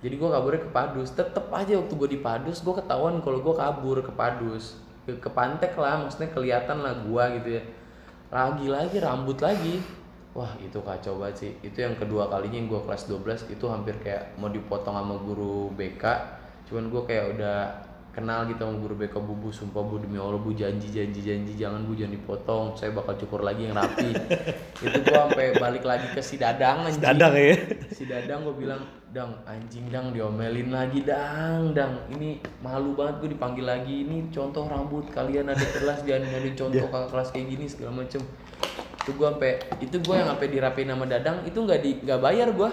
Jadi 0.00 0.14
gue 0.16 0.28
kaburnya 0.32 0.60
ke 0.64 0.70
padus. 0.72 1.08
Tetep 1.12 1.46
aja 1.52 1.76
waktu 1.76 1.92
gue 1.92 2.08
di 2.08 2.20
padus, 2.20 2.64
gue 2.64 2.74
ketahuan 2.76 3.20
kalau 3.20 3.38
gue 3.44 3.54
kabur 3.54 4.00
ke 4.00 4.12
padus. 4.12 4.80
Ke, 5.04 5.16
ke 5.20 5.28
pantek 5.28 5.76
lah, 5.76 6.00
maksudnya 6.00 6.32
kelihatan 6.32 6.80
lah 6.80 7.04
gue 7.04 7.24
gitu 7.40 7.48
ya. 7.60 7.62
Lagi 8.32 8.66
lagi 8.72 8.96
rambut 8.96 9.38
lagi. 9.44 9.80
Wah 10.32 10.54
itu 10.62 10.78
kacau 10.80 11.20
banget 11.20 11.36
sih. 11.36 11.52
Itu 11.60 11.84
yang 11.84 11.98
kedua 12.00 12.32
kalinya 12.32 12.56
yang 12.56 12.68
gue 12.70 12.80
kelas 12.86 13.10
12 13.10 13.52
itu 13.52 13.64
hampir 13.68 13.98
kayak 14.00 14.38
mau 14.40 14.48
dipotong 14.48 14.96
sama 14.96 15.20
guru 15.20 15.68
BK. 15.76 16.04
Cuman 16.70 16.88
gue 16.88 17.02
kayak 17.04 17.24
udah 17.36 17.58
kenal 18.10 18.46
gitu 18.46 18.66
sama 18.66 18.74
guru 18.82 18.94
BK 18.98 19.14
bu, 19.16 19.32
bu 19.38 19.48
sumpah 19.48 19.80
bu 19.80 20.02
demi 20.02 20.18
Allah 20.18 20.36
bu 20.36 20.50
janji 20.50 20.90
janji 20.90 21.22
janji 21.22 21.54
jangan 21.54 21.86
bu 21.86 21.94
jangan 21.94 22.18
dipotong 22.18 22.74
saya 22.74 22.90
bakal 22.90 23.14
cukur 23.14 23.40
lagi 23.40 23.70
yang 23.70 23.78
rapi. 23.78 24.10
Itu 24.84 24.98
gua 25.06 25.30
sampai 25.30 25.54
balik 25.56 25.86
lagi 25.86 26.10
ke 26.10 26.18
si 26.18 26.34
dadang 26.36 26.84
anjing. 26.84 26.98
Dadang 26.98 27.32
ya. 27.38 27.54
si 27.94 28.04
dadang 28.10 28.42
gue 28.42 28.54
bilang 28.58 28.82
dang 29.10 29.30
anjing 29.46 29.86
dang 29.88 30.10
diomelin 30.10 30.74
lagi 30.74 31.06
dang 31.06 31.70
dang. 31.70 31.94
Ini 32.10 32.38
malu 32.60 32.98
banget 32.98 33.22
gue 33.22 33.28
dipanggil 33.32 33.64
lagi. 33.64 34.02
Ini 34.02 34.28
contoh 34.34 34.66
rambut 34.66 35.06
kalian 35.10 35.46
ada 35.46 35.62
kelas 35.62 36.02
jangan 36.02 36.26
nyari 36.26 36.50
contoh 36.58 36.86
kakak 36.90 37.08
kelas 37.14 37.28
kayak 37.30 37.46
gini 37.46 37.64
segala 37.70 38.02
macem. 38.02 38.22
Itu 39.00 39.14
gue 39.14 39.26
sampai 39.26 39.52
itu 39.78 39.96
gue 39.96 40.14
yang 40.14 40.28
sampai 40.34 40.46
dirapiin 40.50 40.90
sama 40.90 41.06
dadang 41.06 41.46
itu 41.46 41.58
nggak 41.58 41.80
di 41.80 41.90
nggak 42.02 42.20
bayar 42.20 42.50
gue 42.50 42.70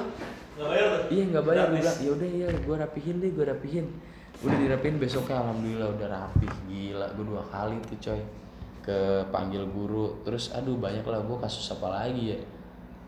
Gak 0.58 0.66
bayar 0.74 0.88
tuh. 0.90 1.02
iya 1.14 1.24
nggak 1.30 1.44
bayar 1.46 1.66
gue 1.70 1.78
bilang 1.78 1.98
ya 2.02 2.10
udah 2.18 2.30
ya 2.34 2.48
gue 2.50 2.76
rapihin 2.82 3.16
deh 3.22 3.30
gue 3.30 3.46
rapihin 3.46 3.86
udah 4.46 4.58
dirapihin 4.58 5.02
besoknya 5.02 5.42
alhamdulillah 5.42 5.90
udah 5.98 6.08
rapih 6.14 6.52
gila 6.70 7.08
gue 7.18 7.26
dua 7.26 7.44
kali 7.50 7.76
tuh 7.86 7.98
coy. 7.98 8.22
Ke 8.88 9.28
panggil 9.34 9.68
guru 9.68 10.24
terus 10.24 10.54
aduh 10.56 10.80
banyak 10.80 11.04
lah 11.04 11.20
gue 11.20 11.38
kasus 11.42 11.66
apa 11.74 11.88
lagi 11.92 12.38
ya? 12.38 12.40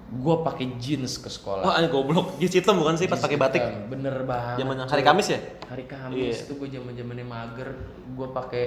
Gue 0.10 0.36
pakai 0.42 0.76
jeans 0.82 1.22
ke 1.22 1.30
sekolah. 1.30 1.62
Wah, 1.62 1.78
aneh 1.78 1.88
goblok. 1.94 2.36
Jeans 2.42 2.58
hitam 2.58 2.82
bukan 2.82 2.98
sih 2.98 3.06
pas 3.06 3.22
pakai 3.22 3.38
batik? 3.38 3.62
Bener 3.88 4.26
banget 4.26 4.66
Zaman 4.66 4.76
hari 4.90 5.04
Kamis 5.06 5.28
ya? 5.30 5.40
hari 5.70 5.86
Kamis 5.86 6.50
tuh 6.50 6.58
gue 6.58 6.70
zaman 6.74 6.98
zamannya 6.98 7.26
mager. 7.30 7.70
Gue 8.18 8.28
pakai 8.34 8.64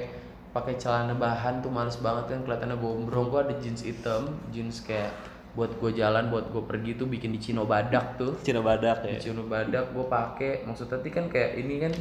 pakai 0.52 0.76
celana 0.78 1.16
bahan 1.16 1.64
tuh 1.64 1.72
males 1.72 1.96
banget 1.98 2.28
kan 2.28 2.40
kelihatannya 2.44 2.76
gombrong 2.76 3.32
gue 3.32 3.40
ada 3.40 3.54
jeans 3.56 3.88
hitam 3.88 4.36
jeans 4.52 4.84
kayak 4.84 5.08
buat 5.56 5.72
gue 5.80 5.96
jalan 5.96 6.28
buat 6.28 6.48
gue 6.52 6.60
pergi 6.64 6.96
tuh 6.96 7.08
bikin 7.08 7.32
di 7.36 7.40
Cino 7.40 7.68
Badak 7.68 8.16
tuh. 8.16 8.40
Cina 8.40 8.64
badak 8.64 9.04
di 9.04 9.16
ya. 9.16 9.20
Cino 9.20 9.44
Badak 9.44 9.92
gue 9.92 10.04
pakai. 10.08 10.64
Maksud 10.64 10.88
tadi 10.88 11.12
kan 11.12 11.28
kayak 11.28 11.60
ini 11.60 11.76
kan 11.76 11.92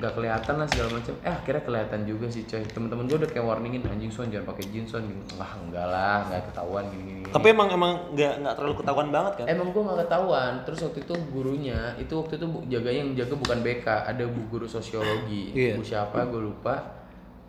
nggak 0.00 0.16
kelihatan 0.16 0.54
lah 0.56 0.68
segala 0.72 0.88
macam 0.96 1.12
eh 1.20 1.28
akhirnya 1.28 1.60
kelihatan 1.60 2.00
juga 2.08 2.26
sih 2.32 2.48
coy 2.48 2.64
temen-temen 2.64 3.04
gue 3.04 3.20
udah 3.20 3.30
kayak 3.36 3.44
warningin 3.44 3.84
anjing 3.84 4.08
son 4.08 4.32
jangan 4.32 4.48
pakai 4.48 4.64
jeans 4.72 4.88
son 4.88 5.04
Gini, 5.04 5.20
wah 5.36 5.52
enggak 5.60 5.86
lah 5.92 6.24
nggak 6.24 6.40
ketahuan 6.48 6.84
gini 6.88 7.02
gini. 7.20 7.28
Tapi 7.28 7.46
emang 7.52 7.68
emang 7.68 7.92
nggak 8.16 8.32
nggak 8.40 8.54
terlalu 8.56 8.74
ketahuan 8.80 9.08
banget 9.12 9.32
kan? 9.36 9.46
Emang 9.52 9.68
gue 9.76 9.82
gak 9.84 9.98
ketahuan. 10.08 10.52
Terus 10.64 10.78
waktu 10.88 10.98
itu 11.04 11.14
gurunya, 11.28 11.78
itu 12.00 12.12
waktu 12.16 12.32
itu 12.40 12.46
jaganya 12.72 13.00
yang 13.04 13.12
jaga 13.12 13.34
bukan 13.36 13.58
BK, 13.60 13.86
ada 13.86 14.24
bu 14.24 14.40
guru 14.48 14.66
sosiologi. 14.66 15.52
Iya. 15.52 15.76
Bu 15.76 15.82
siapa 15.84 16.24
gue 16.26 16.40
lupa. 16.40 16.74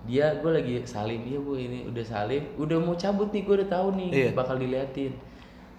Dia 0.03 0.35
gue 0.43 0.51
lagi 0.51 0.75
salin 0.83 1.23
dia 1.23 1.39
bu 1.39 1.55
ini 1.55 1.87
udah 1.87 2.03
salin, 2.03 2.43
udah 2.59 2.77
mau 2.83 2.99
cabut 2.99 3.31
nih 3.31 3.41
gue 3.47 3.55
udah 3.63 3.69
tahu 3.71 3.87
nih 3.95 4.09
Iya. 4.11 4.29
bakal 4.35 4.59
diliatin. 4.59 5.13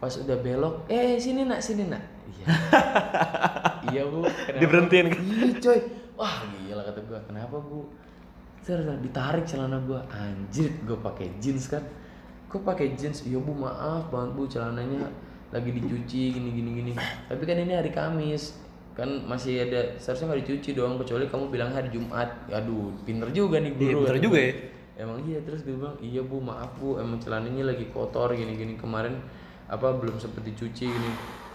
Pas 0.01 0.15
udah 0.19 0.39
belok, 0.41 0.89
eh 0.89 1.21
sini 1.21 1.45
nak 1.45 1.61
sini 1.61 1.85
nak. 1.87 2.03
Iya. 2.27 2.47
iya 3.93 4.03
bu. 4.09 4.25
Diberhentiin 4.57 5.07
kan? 5.13 5.21
Iya 5.21 5.47
coy. 5.61 5.81
Wah 6.17 6.45
gila 6.49 6.83
kata 6.85 7.01
gue. 7.05 7.21
Kenapa 7.29 7.57
bu? 7.57 7.89
Ter 8.63 8.79
ditarik 8.79 9.45
celana 9.49 9.81
gue. 9.83 10.01
Anjir 10.13 10.71
gue 10.85 10.99
pakai 11.01 11.33
jeans 11.41 11.67
kan. 11.67 11.83
Kok 12.53 12.63
pakai 12.63 12.95
jeans? 12.95 13.25
Iya 13.25 13.41
bu 13.41 13.57
maaf 13.57 14.13
banget 14.13 14.31
bu 14.37 14.43
celananya 14.45 15.09
lagi 15.53 15.69
dicuci 15.73 16.33
gini 16.33 16.51
gini 16.53 16.71
gini. 16.81 16.93
Tapi 17.29 17.43
kan 17.45 17.57
ini 17.61 17.73
hari 17.77 17.93
Kamis 17.93 18.57
kan 18.93 19.09
masih 19.25 19.65
ada 19.65 19.97
seharusnya 19.97 20.29
nggak 20.29 20.41
dicuci 20.45 20.77
dong 20.77 21.01
kecuali 21.01 21.25
kamu 21.29 21.45
bilang 21.49 21.73
hari 21.73 21.89
Jumat. 21.89 22.29
Aduh 22.53 22.93
pinter 23.09 23.29
juga 23.33 23.61
nih 23.61 23.73
guru. 23.77 24.05
Iya, 24.05 24.09
kata 24.13 24.21
juga 24.21 24.39
ya. 24.41 24.53
Emang 24.93 25.19
iya 25.25 25.41
terus 25.41 25.65
gue 25.65 25.73
bilang 25.73 25.97
iya 26.05 26.21
bu 26.21 26.37
maaf 26.39 26.77
bu 26.77 27.01
emang 27.01 27.17
celananya 27.19 27.73
lagi 27.73 27.89
kotor 27.89 28.37
gini 28.37 28.53
gini 28.55 28.77
kemarin 28.77 29.17
apa 29.73 29.97
belum 29.97 30.21
sempet 30.21 30.45
dicuci 30.45 30.85
gini. 30.87 31.13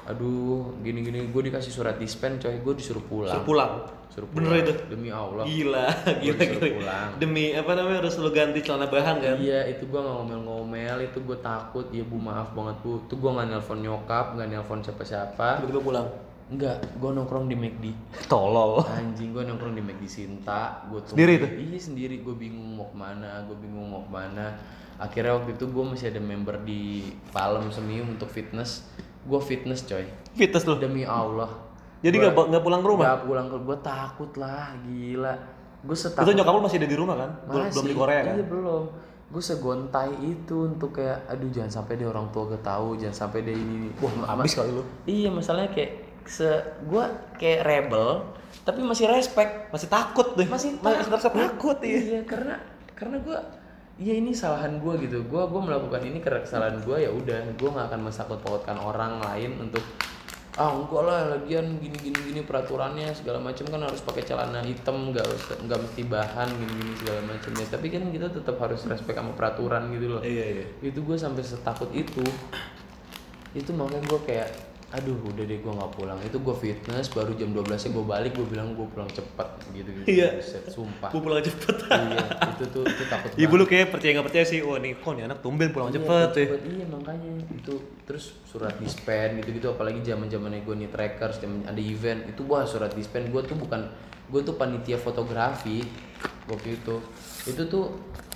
Aduh 0.08 0.72
gini 0.80 1.04
gini 1.04 1.20
gue 1.22 1.42
dikasih 1.44 1.68
surat 1.68 1.96
dispen 1.96 2.40
coy 2.40 2.56
gue 2.56 2.74
disuruh 2.74 3.04
pulang. 3.04 3.34
Suruh 3.34 3.44
pulang. 3.46 3.72
Suruh 4.08 4.28
Bener 4.32 4.50
pulang. 4.50 4.64
itu? 4.64 4.74
Demi 4.88 5.10
Allah. 5.12 5.44
Gila, 5.44 5.86
gila, 6.18 6.44
gila. 6.48 6.68
pulang. 6.74 7.08
Demi 7.20 7.44
apa 7.52 7.72
namanya 7.74 7.98
harus 8.00 8.16
lu 8.16 8.32
ganti 8.32 8.60
celana 8.62 8.88
bahan 8.88 9.16
kan? 9.20 9.36
Iya 9.36 9.68
itu 9.68 9.84
nggak 9.84 10.00
ngomel-ngomel 10.02 10.98
itu 11.04 11.20
gue 11.20 11.38
takut 11.38 11.86
ya 11.92 12.02
bu 12.02 12.16
maaf 12.18 12.52
banget 12.52 12.80
bu 12.80 13.04
itu 13.04 13.14
gua 13.16 13.32
nggak 13.36 13.48
nelpon 13.52 13.80
nyokap 13.80 14.26
nggak 14.34 14.48
nelpon 14.48 14.80
siapa-siapa 14.80 15.60
Tiba-tiba 15.60 15.84
pulang. 15.84 16.08
Enggak, 16.48 16.80
gue 16.96 17.10
nongkrong 17.12 17.52
di 17.52 17.60
McD 17.60 17.84
Tolol. 18.32 18.80
Anjing 18.88 19.36
gue 19.36 19.44
nongkrong 19.44 19.76
di 19.76 19.84
McD 19.84 20.08
Sinta 20.08 20.88
gua 20.88 21.04
tunggu- 21.04 21.20
Sendiri 21.20 21.34
tuh? 21.38 21.52
Iya 21.52 21.76
sendiri, 21.78 22.24
gue 22.24 22.32
bingung 22.32 22.80
mau 22.80 22.88
ke 22.88 22.96
mana, 22.96 23.44
gue 23.44 23.58
bingung 23.60 23.84
mau 23.86 24.00
ke 24.02 24.12
mana 24.14 24.56
Akhirnya 24.96 25.36
waktu 25.36 25.54
itu 25.54 25.68
gue 25.68 25.84
masih 25.84 26.10
ada 26.10 26.18
member 26.18 26.58
di 26.58 27.04
Palem 27.30 27.68
Semium 27.68 28.10
untuk 28.10 28.26
fitness 28.26 28.88
Gue 29.28 29.40
fitness 29.44 29.84
coy, 29.84 30.08
Fitness 30.34 30.64
lu. 30.64 30.80
demi 30.80 31.04
Allah 31.04 31.52
Jadi 32.00 32.16
nggak 32.16 32.34
nggak 32.34 32.64
pulang 32.64 32.82
ke 32.82 32.88
rumah? 32.88 33.06
Gak 33.12 33.22
pulang 33.28 33.48
ke, 33.52 33.58
gue 33.60 33.78
takut 33.84 34.32
lah, 34.40 34.72
gila 34.88 35.36
Gue 35.84 35.98
setakut 35.98 36.32
Itu 36.32 36.32
nyokap 36.40 36.54
lu 36.56 36.62
masih 36.64 36.78
ada 36.80 36.90
di 36.90 36.98
rumah 36.98 37.16
kan? 37.20 37.30
Belum, 37.46 37.64
belum 37.68 37.86
di 37.86 37.96
Korea 37.96 38.20
kan? 38.24 38.34
Iya 38.40 38.46
belum. 38.48 38.84
Gue 39.28 39.44
segontai 39.44 40.12
itu 40.24 40.56
untuk 40.72 40.96
kayak, 40.96 41.28
aduh 41.28 41.52
jangan 41.52 41.84
sampai 41.84 42.00
deh 42.00 42.08
orang 42.08 42.32
tua 42.32 42.48
gue 42.48 42.60
tahu, 42.64 42.96
jangan 42.96 43.28
sampai 43.28 43.44
deh 43.44 43.52
ini. 43.56 43.92
Wah, 44.00 44.40
abis 44.40 44.56
kali 44.56 44.72
lu. 44.72 44.84
Iya 45.04 45.30
masalahnya 45.36 45.76
kayak 45.76 45.92
se 46.28 46.48
gua 46.86 47.08
kayak 47.40 47.64
rebel 47.64 48.36
tapi 48.68 48.84
masih 48.84 49.08
respect 49.08 49.72
Masih 49.72 49.88
takut 49.88 50.36
deh. 50.36 50.44
masih 50.48 50.76
masih 50.84 51.08
ngerasa 51.08 51.30
takut 51.32 51.78
ya. 51.80 51.88
iya 51.96 52.20
karena 52.28 52.60
karena 53.00 53.16
gue 53.24 53.38
ya 53.98 54.14
ini 54.14 54.34
kesalahan 54.34 54.78
gue 54.78 54.94
gitu. 55.06 55.26
Gue 55.26 55.44
gue 55.50 55.62
melakukan 55.62 56.02
ini 56.06 56.22
karena 56.22 56.42
kesalahan 56.46 56.82
gue 56.86 56.98
ya 57.02 57.10
udah 57.10 57.58
gue 57.58 57.70
nggak 57.70 57.88
akan 57.94 58.02
mesakut 58.06 58.40
pautkan 58.42 58.78
orang 58.78 59.22
lain 59.22 59.58
untuk 59.58 59.82
ah 60.58 60.74
enggak 60.74 61.04
lah 61.06 61.20
lagian 61.38 61.78
gini 61.78 61.94
gini 62.02 62.18
gini 62.18 62.42
peraturannya 62.42 63.14
segala 63.14 63.38
macam 63.38 63.70
kan 63.70 63.78
harus 63.78 64.02
pakai 64.02 64.26
celana 64.26 64.66
hitam 64.66 65.14
nggak 65.14 65.30
nggak 65.70 65.80
mesti 65.86 66.02
bahan 66.10 66.50
gini 66.50 66.74
gini 66.82 66.94
segala 66.98 67.22
macam 67.30 67.52
ya 67.54 67.66
tapi 67.70 67.88
kan 67.94 68.04
kita 68.10 68.28
tetap 68.34 68.58
harus 68.58 68.82
respect 68.90 69.18
sama 69.22 69.38
peraturan 69.38 69.94
gitu 69.94 70.18
loh. 70.18 70.22
Iya 70.26 70.46
iya. 70.58 70.66
itu 70.82 71.00
gue 71.06 71.18
sampai 71.18 71.46
setakut 71.46 71.94
itu. 71.94 72.26
Itu 73.54 73.70
makanya 73.78 74.06
gue 74.10 74.22
kayak 74.26 74.50
aduh 74.90 75.20
udah 75.22 75.44
deh 75.44 75.60
gue 75.60 75.68
nggak 75.70 75.92
pulang 75.94 76.16
itu 76.22 76.38
gue 76.38 76.56
fitness 76.56 77.12
baru 77.12 77.36
jam 77.36 77.52
12 77.52 77.68
nya 77.68 77.90
gue 77.92 78.06
balik 78.06 78.32
gue 78.34 78.48
bilang 78.48 78.72
gue 78.72 78.88
pulang 78.88 79.10
cepet 79.10 79.48
gitu 79.74 79.90
gitu 79.94 80.08
Iya. 80.08 80.40
sumpah 80.66 81.12
Gue 81.12 81.20
pulang 81.20 81.44
cepet. 81.44 81.76
iya 81.92 82.24
itu 82.48 82.64
tuh 82.68 82.84
itu 82.84 83.04
takut 83.06 83.30
Ibu 83.36 83.54
lu 83.54 83.66
kayak 83.66 83.92
percaya 83.92 84.16
nggak 84.16 84.26
percaya 84.26 84.46
sih, 84.46 84.64
wah 84.64 84.78
nih 84.78 84.96
kok 84.96 85.12
nih 85.12 85.28
anak 85.28 85.40
tumben 85.40 85.70
pulang 85.70 85.90
Iya, 85.90 86.00
cepet 86.00 86.30
ya. 86.32 86.46
cepet. 86.48 86.62
iya 86.66 86.86
makanya 86.88 87.32
itu 87.52 87.74
terus 88.02 88.26
surat 88.44 88.74
dispen 88.78 89.36
gitu 89.38 89.50
gitu 89.54 89.68
apalagi 89.70 90.00
zaman 90.02 90.26
zamannya 90.26 90.64
gue 90.64 90.76
nih 90.78 90.88
trackers 90.88 91.36
zaman 91.38 91.68
ada 91.68 91.82
event 91.84 92.24
itu 92.26 92.42
wah 92.44 92.64
surat 92.64 92.90
dispen 92.90 93.28
gue 93.28 93.42
tuh 93.44 93.54
bukan 93.54 93.92
gue 94.26 94.42
tuh 94.42 94.56
panitia 94.56 94.96
fotografi 94.96 95.84
waktu 96.46 96.76
itu 96.76 96.96
itu 97.46 97.62
tuh 97.68 97.92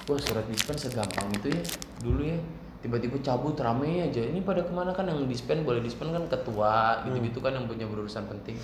wah 0.06 0.20
surat 0.20 0.44
dispen 0.46 0.76
segampang 0.76 1.32
itu 1.34 1.48
ya 1.50 1.64
dulu 2.02 2.22
ya 2.26 2.36
tiba-tiba 2.82 3.18
cabut 3.22 3.56
rame 3.56 4.04
aja. 4.04 4.22
Ini 4.22 4.42
pada 4.42 4.62
ke 4.62 4.74
mana 4.74 4.92
kan 4.92 5.06
yang 5.06 5.24
dispen 5.26 5.62
boleh 5.62 5.80
dispen 5.80 6.10
kan 6.10 6.26
ketua 6.28 7.06
gitu-gitu 7.06 7.40
kan 7.40 7.54
yang 7.54 7.66
punya 7.66 7.86
berurusan 7.86 8.26
penting. 8.26 8.58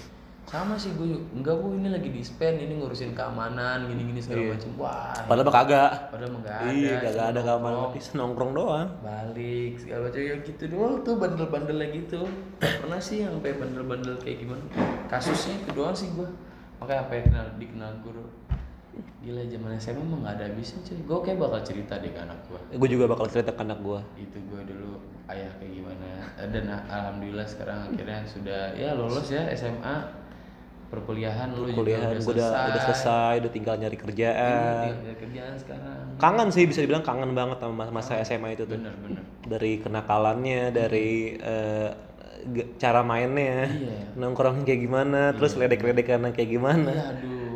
Sama 0.48 0.80
sih 0.80 0.96
gue 0.96 1.12
enggak 1.36 1.60
bu. 1.60 1.76
Ini 1.76 1.92
lagi 1.92 2.08
dispen 2.08 2.56
ini 2.56 2.80
ngurusin 2.80 3.12
keamanan 3.12 3.84
gini-gini 3.86 4.24
segala 4.24 4.56
macam 4.56 4.72
wah 4.80 5.12
Padahal 5.28 5.44
mah 5.44 5.56
kagak. 5.60 5.92
padahal 6.08 6.32
mah 6.32 6.42
Iya, 6.72 6.88
ada. 6.88 7.04
kagak 7.04 7.26
ada 7.36 7.42
keamanan. 7.44 7.76
Nongkrong. 7.76 7.92
Tapi 8.00 8.18
nongkrong 8.18 8.52
doang. 8.56 8.88
balik 9.04 9.72
segala 9.76 10.00
macam 10.08 10.22
ya 10.24 10.36
gitu 10.40 10.64
doang 10.72 10.96
tuh 11.04 11.14
bandel-bandelnya 11.20 11.88
gitu. 11.92 12.22
Gak 12.64 12.80
pernah 12.80 13.00
sih 13.00 13.28
yang 13.28 13.36
sampai 13.36 13.60
bandel-bandel 13.60 14.16
kayak 14.24 14.38
gimana. 14.40 14.64
Kasusnya 15.06 15.54
itu 15.60 15.70
doang 15.76 15.92
sih 15.92 16.08
gua 16.16 16.32
makanya 16.78 17.10
sampai 17.10 17.20
kenal 17.26 17.46
dikenal 17.58 17.92
guru 18.06 18.24
gila 19.20 19.42
zaman 19.46 19.72
SMA 19.76 20.02
mah 20.02 20.18
nggak 20.22 20.34
ada 20.36 20.44
habisnya 20.46 20.80
cuy. 20.82 20.98
Gue 21.02 21.20
kayak 21.22 21.38
bakal 21.38 21.60
cerita 21.62 21.94
deh 21.98 22.10
ke 22.10 22.20
anak 22.20 22.40
gua. 22.46 22.60
Gue 22.70 22.90
juga 22.90 23.06
bakal 23.08 23.26
cerita 23.28 23.52
ke 23.52 23.62
anak 23.62 23.80
gue. 23.80 24.00
itu 24.18 24.38
gue 24.40 24.62
dulu 24.66 24.92
ayah 25.28 25.52
kayak 25.58 25.72
gimana. 25.74 26.10
Dan 26.48 26.64
alhamdulillah 26.68 27.44
sekarang 27.44 27.78
akhirnya 27.88 28.20
sudah 28.24 28.62
ya 28.74 28.94
lolos 28.94 29.28
ya 29.28 29.44
SMA 29.52 29.96
perkuliahan 30.88 31.52
lu 31.52 31.68
Kuliah 31.68 32.00
juga 32.00 32.16
gue 32.16 32.34
udah 32.40 32.48
udah 32.48 32.70
udah 32.72 32.82
selesai, 32.86 33.34
udah 33.44 33.52
tinggal 33.52 33.76
nyari 33.76 33.92
Iya, 33.92 34.04
kerjaan. 34.08 34.88
tinggal 34.96 35.18
kerjaan 35.20 35.54
sekarang. 35.60 36.00
Kangen 36.16 36.48
sih 36.48 36.64
bisa 36.64 36.80
dibilang 36.80 37.04
kangen 37.04 37.36
banget 37.36 37.58
sama 37.60 37.74
masa- 37.76 37.92
masa 37.92 38.14
SMA 38.24 38.56
itu 38.56 38.64
tuh. 38.64 38.80
bener-bener 38.80 39.20
Dari 39.44 39.84
kenakalannya, 39.84 40.72
dari 40.72 41.36
eh, 41.36 41.90
ge- 42.48 42.70
cara 42.78 43.04
mainnya, 43.04 43.68
Iya. 43.68 44.16
nongkrong 44.16 44.64
kayak 44.64 44.80
gimana, 44.82 45.36
terus 45.36 45.60
ledek-ledekan 45.60 46.24
kayak 46.32 46.50
gimana. 46.50 46.88
Iya, 46.90 47.04
aduh, 47.12 47.36
kangen 47.36 47.47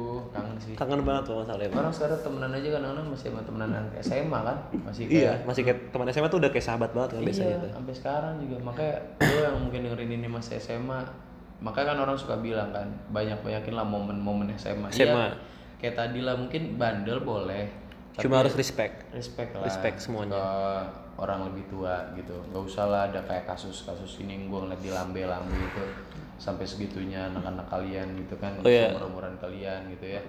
sih. 0.61 0.73
Kangen 0.77 1.01
banget 1.01 1.23
tuh 1.25 1.41
masalahnya. 1.41 1.73
Orang 1.73 1.89
sekarang 1.89 2.19
temenan 2.21 2.51
aja 2.53 2.67
kan 2.69 2.81
kadang 2.85 3.07
masih 3.09 3.27
sama 3.27 3.41
temenan 3.41 3.69
anak 3.73 3.93
SMA 3.99 4.39
kan, 4.39 4.57
masih 4.85 5.03
Iya, 5.05 5.31
kayak 5.33 5.37
masih 5.43 5.61
kayak 5.65 5.79
teman 5.89 6.07
SMA 6.07 6.29
tuh 6.29 6.39
udah 6.39 6.49
kayak 6.49 6.65
sahabat 6.65 6.89
banget 6.91 7.09
kan 7.11 7.21
biasanya 7.21 7.49
iya, 7.49 7.57
tuh. 7.59 7.71
sampai 7.73 7.93
sekarang 7.97 8.33
juga. 8.39 8.55
Makanya 8.61 8.95
lo 9.19 9.39
yang 9.41 9.57
mungkin 9.59 9.79
dengerin 9.83 10.11
ini 10.13 10.27
masih 10.29 10.53
SMA, 10.57 10.99
makanya 11.59 11.87
kan 11.91 11.97
orang 11.99 12.17
suka 12.17 12.35
bilang 12.37 12.69
kan, 12.69 12.87
banyak-banyakin 13.09 13.73
lah 13.73 13.83
momen-momen 13.83 14.53
SMA. 14.55 14.87
SMA. 14.89 15.25
Iya, 15.27 15.29
kayak 15.77 15.95
tadi 15.97 16.19
lah 16.21 16.37
mungkin 16.37 16.77
bandel 16.77 17.19
boleh, 17.19 17.65
tapi 18.13 18.23
Cuma 18.23 18.39
harus 18.39 18.53
respect. 18.53 19.09
respect 19.11 19.57
lah. 19.57 19.65
respect 19.65 19.97
semuanya. 19.99 20.37
ke 20.37 20.45
orang 21.17 21.45
lebih 21.49 21.69
tua 21.69 22.01
gitu. 22.13 22.33
Gak 22.49 22.63
usah 22.65 22.85
lah 22.85 23.01
ada 23.05 23.21
kayak 23.21 23.45
kasus-kasus 23.45 24.21
ini 24.21 24.37
yang 24.37 24.43
gue 24.49 24.59
ngeliat 24.61 24.81
di 24.81 24.89
lambe-lambe 24.89 25.53
gitu 25.53 25.83
sampai 26.41 26.65
segitunya 26.65 27.29
anak-anak 27.29 27.69
kalian 27.69 28.17
gitu 28.17 28.33
kan, 28.41 28.57
Oh, 28.57 28.65
iya. 28.65 28.89
umuran 28.97 29.37
kalian 29.37 29.85
gitu 29.93 30.17
ya. 30.17 30.21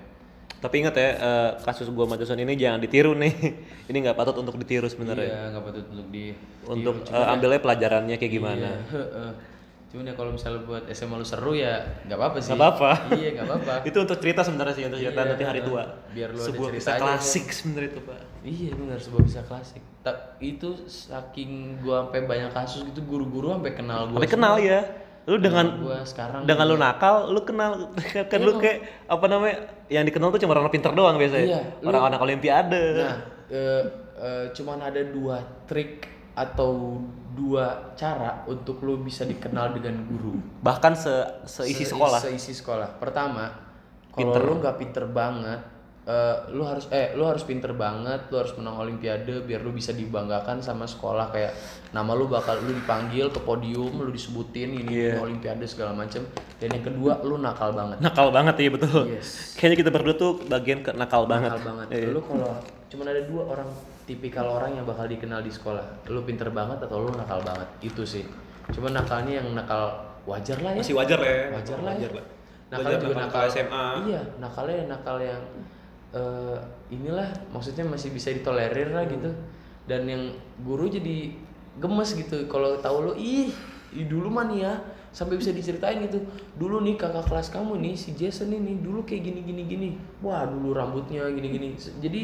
Tapi 0.63 0.75
ingat 0.79 0.95
ya, 0.95 1.09
eh, 1.19 1.51
kasus 1.67 1.91
gua 1.91 2.07
sama 2.07 2.23
ini 2.39 2.55
jangan 2.55 2.79
ditiru 2.79 3.19
nih. 3.19 3.35
ini 3.91 3.97
nggak 3.99 4.15
patut 4.15 4.39
untuk 4.39 4.55
ditiru 4.63 4.87
sebenarnya. 4.87 5.27
Iya, 5.27 5.41
nggak 5.51 5.65
patut 5.67 5.85
untuk 5.91 6.07
di 6.15 6.31
Untuk 6.63 6.95
eh, 7.11 7.33
ambilnya 7.35 7.59
pelajarannya 7.59 8.15
kayak 8.15 8.33
gimana. 8.33 8.71
Iya, 8.71 8.75
heeh. 8.95 9.31
Cuman 9.93 10.09
ya 10.09 10.15
kalau 10.17 10.33
misalnya 10.33 10.65
buat 10.65 10.89
SMA 10.89 11.21
lu 11.21 11.27
seru 11.27 11.53
ya 11.53 11.83
nggak 12.07 12.15
apa-apa 12.17 12.39
sih. 12.39 12.55
Nggak 12.55 12.61
apa-apa. 12.63 12.91
Iya, 13.13 13.29
nggak 13.37 13.47
apa-apa. 13.51 13.75
itu 13.91 13.99
untuk 13.99 14.17
cerita 14.23 14.41
sebenarnya 14.47 14.75
sih 14.79 14.85
untuk 14.87 15.01
cerita 15.03 15.21
Iya, 15.21 15.31
nanti 15.35 15.45
hari 15.45 15.61
tua. 15.67 15.83
biar 16.15 16.29
lu 16.31 16.39
ada 16.39 16.47
Sebuah 16.49 16.69
cerita 16.71 16.79
kisah 16.81 16.95
aja, 16.95 17.03
klasik 17.03 17.47
sebenarnya 17.51 17.91
itu 17.91 18.01
pak. 18.07 18.21
iya 18.43 18.71
benar 18.79 18.99
sebuah 19.03 19.23
bisa 19.27 19.41
klasik. 19.45 19.83
Tak 20.07 20.17
itu 20.39 20.69
saking 20.87 21.51
gua 21.83 22.07
sampai 22.07 22.21
banyak 22.25 22.51
kasus 22.55 22.87
gitu 22.87 23.03
guru-guru 23.03 23.51
sampai 23.59 23.75
kenal 23.75 24.01
gua. 24.09 24.17
Tapi 24.23 24.29
kenal 24.31 24.55
ya, 24.63 24.81
lu 25.23 25.39
dengan 25.39 25.66
gua 25.79 26.03
sekarang 26.03 26.43
dengan 26.43 26.64
lu 26.66 26.77
nakal, 26.77 27.31
lu 27.31 27.41
kenal 27.43 27.95
kan 28.27 28.39
lu 28.39 28.59
kayak 28.59 29.07
apa 29.07 29.25
namanya 29.27 29.57
yang 29.87 30.03
dikenal 30.03 30.29
tuh 30.29 30.39
cuma 30.39 30.53
orang 30.53 30.66
pinter 30.68 30.91
doang 30.91 31.14
biasanya. 31.14 31.47
Iya, 31.49 31.61
lu- 31.79 31.89
Orang 31.89 32.03
anak 32.09 32.20
olimpiade. 32.20 32.83
Nah, 32.99 33.16
eh, 33.47 33.83
eh, 34.16 34.45
cuman 34.51 34.83
ada 34.83 34.99
dua 35.05 35.39
trik 35.64 36.05
atau 36.33 36.99
dua 37.33 37.93
cara 37.93 38.43
untuk 38.45 38.81
lu 38.81 38.99
bisa 38.99 39.23
dikenal 39.23 39.73
dengan 39.73 40.03
guru. 40.03 40.35
Bahkan 40.59 40.93
se 40.93 41.14
seisi 41.45 41.85
Se- 41.85 41.93
sekolah. 41.93 42.18
Seisi 42.18 42.53
sekolah. 42.53 42.99
Pertama, 42.99 43.47
kalau 44.11 44.35
lu 44.35 44.55
nggak 44.59 44.77
pinter 44.77 45.05
banget, 45.07 45.61
eh, 46.03 46.36
lu 46.50 46.66
harus 46.66 46.90
eh 46.90 47.14
lu 47.14 47.22
harus 47.22 47.46
pinter 47.46 47.70
banget, 47.78 48.26
lu 48.26 48.42
harus 48.42 48.50
menang 48.59 48.74
olimpiade 48.82 49.46
biar 49.46 49.62
lu 49.62 49.70
bisa 49.70 49.94
dibanggakan 49.94 50.59
sama 50.59 50.82
sekolah 50.82 51.30
kayak 51.30 51.55
nama 51.94 52.11
lu 52.18 52.26
bakal 52.26 52.59
lu 52.59 52.74
dipanggil 52.74 53.30
ke 53.30 53.38
podium, 53.42 54.03
lu 54.03 54.11
disebutin 54.11 54.74
ini 54.82 54.90
Iya. 54.90 55.11
ini 55.14 55.18
olimpiade 55.22 55.62
segala 55.68 55.94
macem. 55.94 56.26
Dan 56.59 56.74
yang 56.74 56.82
kedua, 56.82 57.22
lu 57.22 57.38
nakal 57.38 57.70
banget. 57.70 58.03
Nakal 58.03 58.34
banget 58.34 58.55
ya 58.59 58.70
betul. 58.74 59.03
Yes. 59.14 59.55
Kayaknya 59.55 59.78
kita 59.86 59.90
berdua 59.94 60.14
tuh 60.18 60.32
bagian 60.50 60.82
ke 60.82 60.90
nakal 60.94 61.30
banget. 61.30 61.55
Nakal 61.55 61.62
banget. 61.62 61.86
Iya. 61.94 62.09
Lu 62.11 62.20
kalau 62.26 62.50
cuman 62.90 63.07
ada 63.09 63.22
dua 63.24 63.42
orang 63.46 63.68
tipikal 64.03 64.46
orang 64.59 64.76
yang 64.76 64.84
bakal 64.84 65.07
dikenal 65.07 65.38
di 65.38 65.53
sekolah. 65.55 66.03
Lu 66.11 66.26
pinter 66.26 66.50
banget 66.50 66.82
atau 66.82 66.98
lu 66.98 67.14
nakal 67.14 67.38
banget. 67.46 67.68
Itu 67.78 68.03
sih. 68.03 68.26
Cuma 68.74 68.90
nakalnya 68.90 69.38
yang 69.38 69.55
nakal 69.55 70.03
wajar 70.26 70.59
lah 70.62 70.74
ya. 70.74 70.80
Masih 70.82 70.94
wajar 70.98 71.18
lah 71.22 71.30
ya. 71.30 71.46
wajar 71.55 71.78
lah 71.78 71.94
ya. 71.94 72.09
lah. 72.11 72.26
Nakalnya 72.72 72.98
juga 73.05 73.14
nakal 73.28 73.42
SMA. 73.53 73.84
Iya, 74.09 74.22
nakalnya 74.40 74.78
nakal 74.88 75.16
yang 75.20 75.42
eh, 76.13 76.59
inilah 76.93 77.29
maksudnya 77.51 77.85
masih 77.85 78.13
bisa 78.13 78.31
ditolerir 78.31 78.93
lah 78.93 79.05
gitu. 79.09 79.33
Dan 79.89 80.07
yang 80.07 80.23
guru 80.63 80.87
jadi 80.87 81.35
gemes 81.81 82.15
gitu 82.15 82.47
kalau 82.47 82.77
tahu 82.79 83.11
lo 83.11 83.13
ih, 83.17 83.51
ih 83.97 84.07
dulu 84.07 84.29
mah 84.29 84.45
nih 84.47 84.61
ya 84.69 84.75
sampai 85.13 85.37
bisa 85.37 85.53
diceritain 85.53 86.01
gitu 86.09 86.25
dulu 86.57 86.81
nih 86.81 86.97
kakak 86.97 87.29
kelas 87.29 87.53
kamu 87.53 87.77
nih 87.85 87.95
si 87.97 88.17
Jason 88.17 88.49
ini 88.49 88.81
dulu 88.81 89.05
kayak 89.05 89.29
gini 89.29 89.41
gini 89.45 89.63
gini 89.69 89.89
wah 90.25 90.49
dulu 90.49 90.73
rambutnya 90.73 91.29
gini 91.29 91.49
gini 91.53 91.69
jadi 92.01 92.21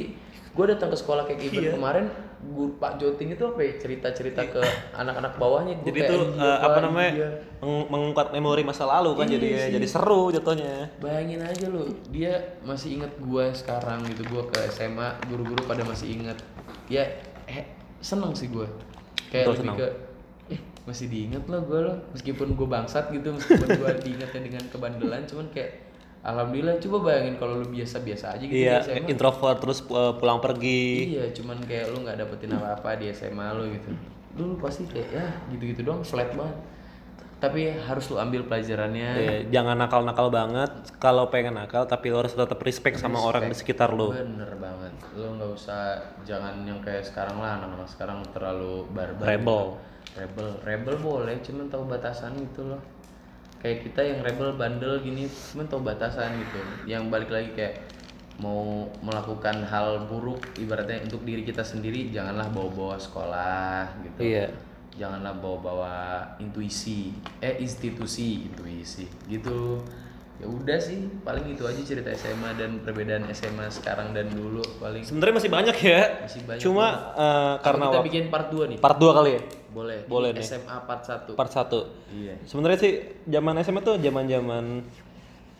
gue 0.56 0.64
datang 0.64 0.88
ke 0.88 0.96
sekolah 0.96 1.28
kayak 1.28 1.52
event 1.52 1.64
Iya. 1.68 1.72
kemarin 1.76 2.06
guru 2.38 2.70
Pak 2.76 2.96
Joting 2.96 3.34
itu 3.34 3.42
apa 3.42 3.58
ya 3.58 3.72
cerita 3.76 4.08
cerita 4.10 4.40
ke 4.42 4.62
anak-anak 4.92 5.34
bawahnya 5.36 5.74
Gua 5.76 5.86
Jadi 5.86 5.98
itu 6.00 6.14
"Iya, 6.14 6.38
eh, 6.38 6.58
apa 6.62 6.78
namanya 6.78 7.10
iya." 7.12 7.30
meng- 7.58 7.88
mengungkap 7.88 8.30
memori 8.30 8.62
masa 8.62 8.86
lalu 8.86 9.10
kan 9.14 9.26
Iya 9.26 9.34
jadi 9.34 9.48
sih. 9.50 9.72
jadi 9.74 9.86
seru 9.86 10.22
jatuhnya. 10.30 10.86
Bayangin 10.98 11.42
aja 11.42 11.66
lu, 11.66 11.82
dia 12.08 12.30
masih 12.62 12.96
inget 12.96 13.10
gua 13.18 13.50
sekarang 13.50 14.06
gitu 14.06 14.22
gua 14.28 14.46
ke 14.46 14.58
SMA, 14.68 15.08
guru-guru 15.26 15.58
pada 15.64 15.82
masih 15.82 16.14
inget. 16.14 16.38
Ya 16.86 17.02
eh, 17.44 17.66
seneng 17.98 18.30
sih 18.32 18.46
gua. 18.46 18.70
Kayak 19.28 19.44
Betul, 19.44 19.54
lebih 19.54 19.62
seneng. 19.64 19.76
ke 19.76 19.88
eh 20.48 20.60
masih 20.84 21.06
diinget 21.08 21.42
lo 21.44 21.58
gua 21.60 21.78
lo, 21.82 21.94
meskipun 22.12 22.54
gua 22.54 22.68
bangsat 22.72 23.10
gitu, 23.10 23.28
meskipun 23.30 23.68
gua 23.76 23.90
diingetnya 23.98 24.40
dengan 24.40 24.62
kebandelan, 24.68 25.26
cuman 25.26 25.50
kayak 25.50 25.87
alhamdulillah 26.20 26.76
coba 26.78 26.96
bayangin 27.06 27.34
kalau 27.36 27.62
lu 27.62 27.66
biasa-biasa 27.68 28.34
aja 28.34 28.44
gitu 28.44 28.54
Iya, 28.54 28.82
di 28.82 28.98
SMA. 29.00 29.08
introvert 29.10 29.58
terus 29.58 29.78
pulang 29.86 30.38
pergi. 30.38 31.14
Iya, 31.14 31.30
cuman 31.32 31.62
kayak 31.62 31.94
lu 31.94 32.02
nggak 32.02 32.16
dapetin 32.18 32.52
apa-apa 32.52 32.98
di 32.98 33.06
SMA 33.10 33.46
lu 33.54 33.64
gitu. 33.72 33.88
Lu 34.36 34.54
pasti 34.58 34.84
kayak 34.86 35.08
ya 35.10 35.26
gitu-gitu 35.48 35.82
doang 35.82 36.02
flat 36.02 36.30
banget. 36.34 36.58
Tapi 37.38 37.70
harus 37.70 38.10
lu 38.10 38.18
ambil 38.18 38.42
pelajarannya. 38.50 39.10
Iya, 39.14 39.36
jangan 39.54 39.78
nakal-nakal 39.78 40.26
banget. 40.26 40.70
Kalau 40.98 41.30
pengen 41.30 41.54
nakal, 41.54 41.86
tapi 41.86 42.10
lo 42.10 42.18
harus 42.18 42.34
tetap 42.34 42.58
respect 42.58 42.98
sama 42.98 43.22
orang 43.22 43.46
di 43.46 43.54
sekitar 43.54 43.94
lo. 43.94 44.10
Bener 44.10 44.58
banget. 44.58 44.90
Lo 45.14 45.38
nggak 45.38 45.50
usah 45.54 46.02
jangan 46.26 46.66
yang 46.66 46.82
kayak 46.82 47.06
sekarang 47.06 47.38
lah 47.38 47.62
anak-anak 47.62 47.86
sekarang 47.86 48.18
terlalu 48.34 48.90
barbar. 48.90 49.26
Rebel. 49.30 49.60
gitu. 49.78 49.86
Rebel, 50.18 50.48
rebel 50.66 50.96
boleh, 50.98 51.38
cuman 51.38 51.70
tahu 51.70 51.86
batasan 51.86 52.34
gitu 52.42 52.74
loh. 52.74 52.82
Kayak 53.58 53.78
kita 53.90 54.00
yang 54.06 54.18
rebel 54.22 54.54
bandel 54.54 55.02
gini, 55.02 55.26
cuman 55.26 55.66
tahu 55.66 55.82
batasan 55.82 56.38
gitu. 56.38 56.60
Yang 56.86 57.02
balik 57.10 57.30
lagi 57.34 57.50
kayak 57.58 57.74
mau 58.38 58.86
melakukan 59.02 59.66
hal 59.66 60.06
buruk 60.06 60.38
ibaratnya 60.62 61.02
untuk 61.02 61.26
diri 61.26 61.42
kita 61.42 61.66
sendiri 61.66 62.14
janganlah 62.14 62.46
bawa-bawa 62.54 62.94
sekolah 62.94 63.98
gitu. 64.06 64.22
Iya. 64.22 64.46
janganlah 64.98 65.38
bawa-bawa 65.38 65.94
intuisi 66.42 67.14
eh 67.38 67.54
institusi 67.62 68.50
intuisi 68.50 69.06
gitu 69.30 69.78
ya 70.42 70.46
udah 70.46 70.78
sih 70.78 71.06
paling 71.22 71.54
itu 71.54 71.62
aja 71.66 71.82
cerita 71.82 72.10
SMA 72.14 72.54
dan 72.58 72.82
perbedaan 72.82 73.26
SMA 73.30 73.70
sekarang 73.70 74.14
dan 74.14 74.30
dulu 74.30 74.62
paling 74.78 75.02
Sebenarnya 75.02 75.34
masih 75.34 75.50
banyak 75.50 75.76
ya. 75.82 76.02
Masih 76.22 76.42
banyak 76.46 76.62
Cuma 76.62 76.86
Apa 77.14 77.62
karena 77.62 77.90
kita 77.90 78.06
bikin 78.06 78.24
part 78.30 78.46
2 78.54 78.70
nih 78.74 78.78
part 78.78 78.98
2 79.02 79.18
kali 79.18 79.30
ya. 79.34 79.40
Boleh 79.68 80.04
Boleh 80.04 80.30
Ini 80.30 80.40
nih. 80.40 80.46
SMA 80.48 80.76
part 80.82 81.02
1 81.02 81.32
Part 81.32 81.50
1. 81.50 82.16
iya 82.16 82.34
Sebenarnya 82.42 82.78
sih 82.78 82.92
zaman 83.24 83.60
SMA 83.60 83.80
tuh 83.80 83.96
zaman-zaman 83.96 84.64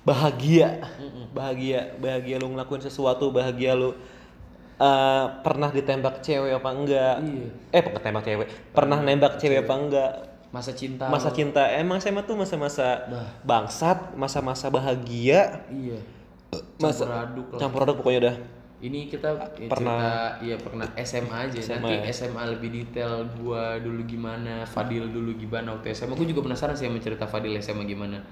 bahagia. 0.03 0.81
Bahagia, 1.31 1.93
bahagia 1.97 2.37
lu 2.39 2.49
ngelakuin 2.51 2.81
sesuatu, 2.81 3.29
bahagia 3.29 3.73
lu 3.73 3.93
eh, 4.79 5.27
pernah 5.43 5.69
ditembak 5.69 6.21
cewek 6.21 6.55
apa 6.55 6.71
enggak? 6.71 7.17
Iya. 7.21 7.49
Eh, 7.71 7.83
pernah 7.83 8.01
tembak 8.01 8.25
cewek. 8.25 8.49
Pernah 8.73 8.99
nembak 8.99 9.37
cewek 9.37 9.63
apa 9.63 9.75
enggak? 9.75 10.13
masa 10.49 10.73
cinta 10.73 11.13
Masa 11.13 11.29
lo. 11.29 11.37
cinta. 11.37 11.61
Emang 11.69 12.01
SMA 12.01 12.25
tuh 12.25 12.33
masa-masa 12.33 13.05
Bah. 13.05 13.29
bangsat, 13.45 14.17
masa-masa 14.17 14.73
bahagia, 14.73 15.61
iya 15.69 16.01
masa 16.81 17.05
campur 17.05 17.13
aduk 17.13 17.47
lah 17.53 17.59
campur 17.61 17.81
aduk 17.85 17.97
pokoknya 18.01 18.21
dah. 18.25 18.37
Ini 18.81 19.07
kita 19.07 19.29
ya, 19.57 19.67
Pernah- 19.67 19.99
cerita 19.99 20.13
iya 20.41 20.57
pernah 20.57 20.87
SMA 20.97 21.37
aja 21.45 21.59
SMA 21.59 21.75
nanti 21.77 21.95
ya. 21.99 22.03
SMA 22.09 22.43
lebih 22.49 22.71
detail 22.73 23.13
gua 23.35 23.75
dulu 23.77 24.03
gimana 24.05 24.63
Fadil 24.65 25.05
dulu 25.05 25.35
gimana 25.35 25.75
waktu 25.75 25.91
SMA 25.93 26.13
gua 26.13 26.23
juga 26.25 26.43
penasaran 26.45 26.73
sih 26.73 26.87
sama 26.87 26.99
cerita 26.99 27.25
Fadil 27.25 27.59
SMA 27.59 27.83
gimana 27.85 28.23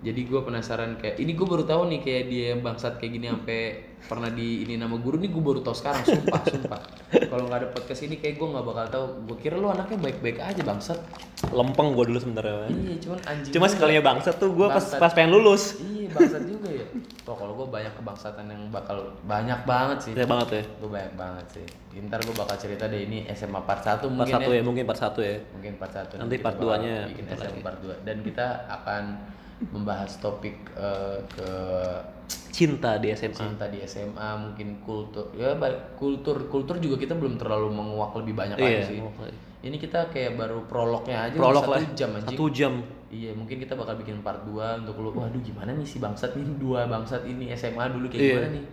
jadi 0.00 0.20
gua 0.24 0.42
penasaran 0.42 0.96
kayak 0.96 1.16
ini 1.16 1.32
gua 1.32 1.46
baru 1.48 1.64
tahu 1.64 1.82
nih 1.88 2.00
kayak 2.00 2.24
dia 2.26 2.44
yang 2.50 2.60
bangsat 2.60 2.98
kayak 2.98 3.12
gini 3.12 3.26
sampai 3.28 3.60
pernah 4.04 4.28
di 4.28 4.60
ini 4.60 4.74
nama 4.74 4.96
guru 4.96 5.16
nih 5.16 5.30
gua 5.30 5.42
baru 5.46 5.60
tahu 5.60 5.72
sekarang 5.74 6.02
sumpah 6.02 6.40
sumpah 6.50 6.80
kalau 7.24 7.44
nggak 7.46 7.58
ada 7.60 7.68
podcast 7.70 8.00
ini 8.02 8.18
kayak 8.18 8.34
gua 8.34 8.48
nggak 8.50 8.66
bakal 8.66 8.84
tahu 8.90 9.04
gua 9.24 9.36
kira 9.38 9.54
lu 9.54 9.68
anaknya 9.68 9.96
baik-baik 9.96 10.38
aja 10.40 10.60
bangsat 10.60 10.98
Lempeng 11.46 11.92
gua 11.92 12.02
dulu 12.02 12.18
sebenarnya. 12.18 12.66
iya 12.68 12.96
cuman 12.98 13.20
anjing 13.22 13.52
Cuma 13.52 13.66
sekalinya 13.66 14.02
bangsat 14.02 14.36
tuh 14.36 14.50
gua 14.50 14.68
pas 14.70 14.82
Bangsat. 14.82 14.98
pas 14.98 15.12
pengen 15.12 15.30
lulus. 15.32 15.78
iya 15.78 16.10
bangsat 16.10 16.42
juga 16.42 16.68
ya 16.68 16.73
Wah 17.24 17.32
kalau 17.34 17.52
gua 17.54 17.66
banyak 17.70 17.92
kebangsatan 17.94 18.44
yang 18.46 18.62
bakal 18.68 18.96
banyak 19.22 19.56
banget 19.64 19.98
sih 19.98 20.12
Banyak 20.12 20.28
banget 20.28 20.48
ya. 20.50 20.62
gue 20.76 20.90
banyak 20.90 21.14
banget 21.14 21.46
sih 21.50 21.66
ntar 22.02 22.20
gue 22.20 22.34
bakal 22.34 22.56
cerita 22.56 22.84
deh 22.84 23.00
ini 23.00 23.24
SMA 23.30 23.60
part 23.60 23.80
1 23.80 23.96
Part 23.96 24.04
mungkin 24.06 24.28
satu 24.30 24.50
ya. 24.50 24.56
ya, 24.56 24.62
mungkin 24.62 24.84
part 24.84 25.00
satu 25.00 25.20
ya. 25.20 25.36
mungkin 25.50 25.72
part 25.74 25.92
1 25.94 26.20
Nanti 26.20 26.36
part 26.38 26.56
duanya 26.56 26.94
bikin 27.06 27.24
bentar 27.24 27.46
SMA 27.46 27.62
part 27.62 27.78
2 27.80 28.02
dan 28.02 28.16
kita 28.20 28.46
akan 28.68 29.02
membahas 29.66 30.10
topik 30.18 30.52
eh, 30.74 31.18
ke 31.30 31.48
Cinta 32.50 32.96
di 32.96 33.10
SMA. 33.10 33.34
cinta 33.34 33.66
di 33.66 33.82
SMA 33.82 34.28
mungkin 34.36 34.78
kultur 34.80 35.26
ya 35.32 35.52
kultur 35.94 36.46
kultur 36.46 36.76
juga 36.76 36.96
kita 36.96 37.12
belum 37.12 37.34
terlalu 37.34 37.68
menguak 37.68 38.14
lebih 38.14 38.32
banyak 38.32 38.56
Iya, 38.56 38.62
lagi 38.62 38.82
sih 38.86 38.98
lagi. 39.02 39.36
ini 39.64 39.76
kita 39.76 40.06
kayak 40.08 40.34
baru 40.34 40.62
prolognya 40.64 41.24
aja 41.24 41.34
Prolog 41.34 41.64
lah. 41.64 41.78
satu 41.78 41.94
jam 41.94 42.10
anjing 42.12 42.30
Satu 42.30 42.44
jam. 42.48 42.72
Iya 43.14 43.30
mungkin 43.30 43.56
kita 43.56 43.78
bakal 43.78 43.94
bikin 43.94 44.18
part 44.20 44.42
2 44.42 44.82
untuk 44.82 44.98
lu 44.98 45.14
Waduh 45.14 45.38
gimana 45.38 45.70
nih 45.70 45.86
si 45.86 46.02
bangsat 46.02 46.34
nih 46.34 46.42
Dua 46.58 46.82
bangsat 46.84 47.22
ini 47.22 47.54
SMA 47.54 47.86
dulu 47.88 48.10
kayak 48.10 48.18
Iya. 48.18 48.32
gimana 48.34 48.48
nih 48.50 48.64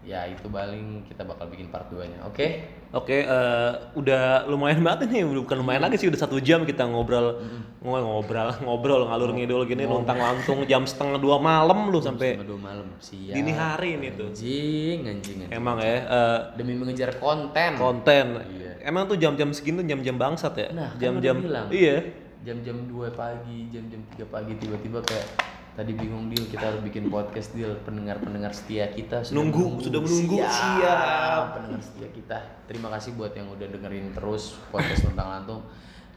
Ya 0.00 0.20
itu 0.24 0.48
paling 0.48 1.04
kita 1.04 1.28
bakal 1.28 1.52
bikin 1.52 1.68
part 1.68 1.92
2 1.92 2.08
nya 2.08 2.24
Oke 2.24 2.64
Oke, 2.90 3.22
eh, 3.22 3.70
udah 3.94 4.50
lumayan 4.50 4.82
banget 4.82 5.06
nih, 5.06 5.22
bukan 5.22 5.62
lumayan 5.62 5.86
lagi 5.86 5.94
sih, 5.94 6.10
udah 6.10 6.18
satu 6.18 6.42
jam 6.42 6.66
kita 6.66 6.82
ngobrol, 6.82 7.38
ngo- 7.78 8.02
ngobrol, 8.02 8.50
ngobrol 8.66 9.06
ngalur 9.06 9.30
ngidul 9.30 9.62
gini, 9.62 9.86
lontang 9.86 10.18
lantung 10.18 10.66
jam 10.66 10.82
setengah 10.82 11.22
dua 11.22 11.38
malam 11.38 11.86
lu 11.86 12.02
sampai 12.02 12.34
dua 12.42 12.58
malam 12.58 12.90
Siap 12.98 13.30
dini 13.30 13.54
hari 13.54 13.94
ini 13.94 14.10
tuh. 14.18 14.34
Anjing 14.34 15.06
anjing 15.06 15.38
anjing 15.46 15.54
Emang 15.54 15.78
ya 15.78 16.02
eh, 16.02 16.38
Demi 16.58 16.74
mengejar 16.74 17.14
konten 17.14 17.78
konten. 17.78 18.26
Iya. 18.58 18.82
Emang 18.82 19.06
tuh 19.06 19.14
jam-jam 19.14 19.54
segini 19.54 19.86
tuh 19.86 19.94
jam-jam 19.94 20.18
bangsat 20.18 20.58
ya? 20.58 20.68
Nah, 20.74 20.90
kan 20.90 20.98
jam-jam 20.98 21.36
udah 21.38 21.46
bilang. 21.46 21.66
iya. 21.70 21.96
Jam-jam 22.40 22.76
2 22.88 23.12
pagi 23.12 23.68
Jam-jam 23.68 24.00
3 24.16 24.26
pagi 24.28 24.52
Tiba-tiba 24.56 25.00
kayak 25.04 25.26
Tadi 25.70 25.94
bingung 25.94 26.26
deal 26.28 26.44
kita 26.50 26.66
harus 26.66 26.82
bikin 26.82 27.08
podcast 27.08 27.54
deal 27.54 27.72
pendengar-pendengar 27.86 28.50
setia 28.50 28.90
kita 28.90 29.22
sudah 29.22 29.38
Nunggu, 29.38 29.78
sudah 29.78 30.00
menunggu. 30.02 30.36
Siap. 30.42 31.44
pendengar 31.56 31.80
setia 31.80 32.08
kita 32.10 32.38
terima 32.66 32.90
kasih 32.90 33.14
buat 33.14 33.32
yang 33.32 33.48
udah 33.54 33.70
dengerin 33.70 34.10
terus 34.10 34.58
podcast 34.74 35.06
tentang 35.06 35.30
lantung 35.30 35.62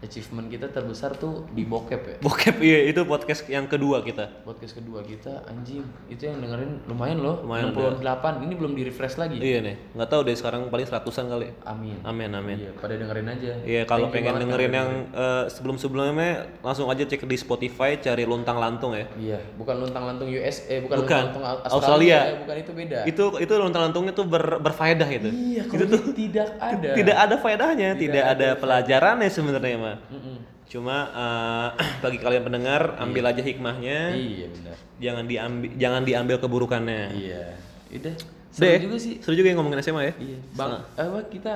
achievement 0.03 0.45
kita 0.45 0.67
terbesar 0.67 1.15
tuh 1.15 1.47
di 1.49 1.63
bokep 1.63 2.01
ya 2.03 2.15
Bokep 2.19 2.55
iya 2.59 2.79
itu 2.85 3.01
podcast 3.03 3.47
yang 3.47 3.65
kedua 3.65 3.99
kita. 3.99 4.43
podcast 4.43 4.75
kedua 4.75 4.99
kita 5.01 5.41
anjing 5.45 5.79
itu 6.05 6.23
yang 6.23 6.37
dengerin 6.37 6.83
lumayan 6.85 7.17
loh 7.17 7.39
Lumayan, 7.39 7.71
68 7.71 8.43
ini 8.43 8.53
belum 8.53 8.71
di 8.73 8.83
refresh 8.83 9.15
lagi 9.15 9.39
Iya 9.39 9.59
nih, 9.61 9.75
nggak 9.93 10.09
tahu 10.09 10.21
deh 10.23 10.35
sekarang 10.35 10.67
paling 10.67 10.83
seratusan 10.83 11.25
kali. 11.25 11.47
amin 11.63 11.97
Amin 12.03 12.29
amin. 12.29 12.57
iya 12.59 12.71
pada 12.73 12.93
dengerin 12.93 13.27
aja 13.29 13.51
Iya 13.63 13.81
kalau 13.83 14.07
pengen 14.07 14.35
dengerin 14.37 14.73
yang 14.73 14.89
eh, 15.09 15.43
sebelum-sebelumnya 15.47 16.31
langsung 16.59 16.87
aja 16.87 17.01
cek 17.01 17.23
di 17.23 17.35
Spotify 17.35 17.95
cari 17.97 18.23
Luntang 18.23 18.57
Lantung 18.57 18.91
ya. 18.91 19.07
iya 19.15 19.39
bukan 19.55 19.79
luntang 19.79 20.03
lantung 20.03 20.27
US 20.27 20.67
eh 20.67 20.79
bukan, 20.79 20.97
Bukan. 20.99 21.21
luntang 21.25 21.43
lantung 21.43 21.63
Australia. 21.63 21.79
Australia, 21.79 22.19
ya, 22.19 22.35
bukan 22.37 22.55
itu 22.57 22.71
beda 22.73 22.99
Itu 23.05 23.23
itu 23.39 23.53
Luntang 23.53 23.81
Lantungnya 23.83 24.11
tuh 24.11 24.25
ber, 24.25 24.59
berfaedah 24.59 25.07
itu. 25.07 25.29
iya 25.29 25.63
itu 25.63 25.83
tuh 25.85 26.01
tidak 26.11 26.49
ada 26.73 26.89
tidak 26.93 27.17
ada 27.17 27.35
faedahnya, 27.35 27.89
tidak, 27.95 28.23
ada, 28.27 28.47
pelajarannya 28.55 29.29
sebenarnya 29.29 29.77
mah. 29.77 29.92
Mm-mm. 30.09 30.37
Cuma 30.69 30.97
eh, 31.11 31.69
bagi 32.03 32.17
kalian 32.17 32.43
pendengar 32.47 32.97
ambil 32.97 33.29
aja 33.29 33.41
hikmahnya, 33.43 34.15
iya 34.15 34.47
benar 34.49 34.75
jangan 35.03 35.25
diambil 35.27 35.69
jangan 35.75 36.01
diambil 36.07 36.35
keburukannya. 36.39 37.03
iya 37.17 37.45
udah 37.93 38.15
Deh, 38.53 38.77
seru 38.77 38.85
juga 38.85 38.97
sih 39.01 39.15
Seru 39.17 39.33
juga 39.33 39.49
yang 39.49 39.57
ngomongin 39.65 39.81
SMA 39.81 40.01
ya. 40.05 40.13
Iya, 40.21 40.37
bang, 40.53 40.71
apa 40.93 41.19
kita 41.33 41.53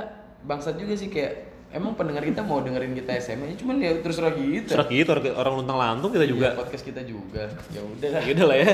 bangsat 0.50 0.82
juga 0.82 0.98
sih 0.98 1.14
kayak 1.14 1.46
emang 1.70 1.94
pendengar 1.94 2.26
kita 2.26 2.42
mau 2.42 2.64
dengerin 2.66 2.98
kita 2.98 3.22
SMA, 3.22 3.54
cuman 3.60 3.78
ya 3.78 4.02
terus 4.02 4.18
terang 4.18 4.34
gitu. 4.40 4.74
Serak 4.74 4.90
gitu 4.90 5.14
orang, 5.14 5.54
Luntang 5.62 5.78
Lantung 5.78 6.10
kita 6.10 6.26
juga. 6.26 6.56
Iya, 6.56 6.58
podcast 6.58 6.84
kita 6.90 7.02
juga. 7.06 7.46
Ya 7.70 7.82
udah 7.86 8.10
lah. 8.18 8.22
Ya 8.26 8.32
udah 8.34 8.46
lah 8.50 8.58
ya. 8.58 8.72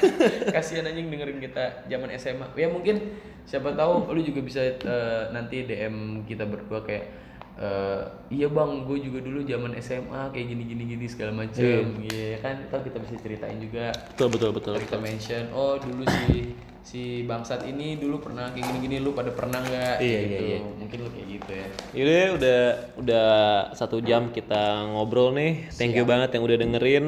Kasihan 0.54 0.86
anjing 0.86 1.10
dengerin 1.10 1.38
kita 1.42 1.64
zaman 1.90 2.08
SMA. 2.14 2.46
Ya 2.54 2.68
mungkin 2.70 3.18
siapa 3.48 3.74
tahu 3.74 4.14
lu 4.14 4.20
juga 4.22 4.40
bisa 4.46 4.62
eh, 4.62 5.22
nanti 5.34 5.66
DM 5.66 6.22
kita 6.22 6.46
berdua 6.46 6.86
kayak 6.86 7.25
eh, 7.56 8.02
iya 8.28 8.48
bang, 8.52 8.84
gue 8.84 8.98
juga 9.00 9.18
dulu 9.24 9.40
zaman 9.44 9.72
SMA 9.80 10.22
kayak 10.32 10.46
gini 10.52 10.62
gini 10.68 10.82
gini 10.96 11.06
segala 11.08 11.32
macem. 11.32 11.96
Iya 12.04 12.40
kan, 12.44 12.68
ntar 12.68 12.84
kita 12.84 13.00
bisa 13.00 13.14
ceritain 13.20 13.58
juga. 13.60 13.92
Betul 14.12 14.28
betul 14.32 14.50
betul. 14.52 14.72
Ntar 14.76 14.84
kita 14.84 14.98
mention, 15.00 15.44
oh 15.56 15.80
dulu 15.80 16.04
si 16.04 16.52
si 16.86 17.26
bangsat 17.26 17.66
ini 17.66 17.98
dulu 17.98 18.22
pernah 18.22 18.54
kayak 18.54 18.62
gini 18.62 18.78
gini, 18.78 18.96
lu 19.02 19.10
pada 19.10 19.34
pernah 19.34 19.58
nggak? 19.58 19.98
Iya, 19.98 20.18
gitu. 20.22 20.30
iya, 20.30 20.38
iya. 20.38 20.58
Mungkin 20.78 20.98
lu 21.02 21.08
kayak 21.10 21.28
gitu 21.34 21.50
ya. 21.50 21.66
Yaudah 21.98 22.22
udah 22.38 22.60
udah 23.02 23.28
satu 23.74 23.98
jam 23.98 24.30
kita 24.30 24.86
ngobrol 24.94 25.34
nih. 25.34 25.66
Thank 25.74 25.98
you 25.98 26.06
banget 26.06 26.38
yang 26.38 26.46
udah 26.46 26.56
dengerin. 26.62 27.06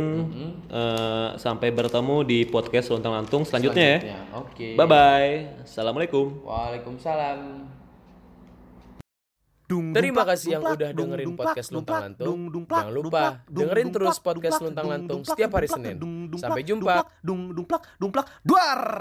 Eh, 0.66 1.28
sampai 1.38 1.70
bertemu 1.70 2.26
di 2.26 2.42
podcast 2.51 2.90
Lontang 2.90 3.14
Lantung 3.14 3.46
selanjutnya, 3.46 3.86
ya. 3.86 3.99
Ya, 4.03 4.20
oke. 4.34 4.68
Bye 4.74 4.88
bye. 4.90 5.32
Assalamualaikum. 5.62 6.42
Waalaikumsalam. 6.42 7.78
Dung, 9.69 9.93
Terima 9.93 10.25
dumplak, 10.25 10.33
kasih 10.33 10.49
yang 10.49 10.62
dumplak, 10.64 10.81
udah 10.81 10.89
dung, 10.89 11.01
dengerin 11.12 11.27
dumplak, 11.29 11.47
podcast 11.53 11.69
Luntang 11.77 12.01
Lantung. 12.01 12.41
dumplak, 12.49 12.81
Jangan 12.81 12.95
lupa 12.97 13.21
dung, 13.45 13.53
dengerin 13.53 13.89
terus 13.93 14.16
podcast 14.16 14.59
Luntang 14.64 14.87
Lantung 14.89 15.21
setiap 15.29 15.51
hari 15.53 15.69
Senin. 15.69 15.97
Sampai 16.41 16.62
jumpa. 16.64 16.95
dung, 17.21 17.53
dumplak, 17.53 17.83
dumplak, 18.01 18.27
duar. 18.41 18.81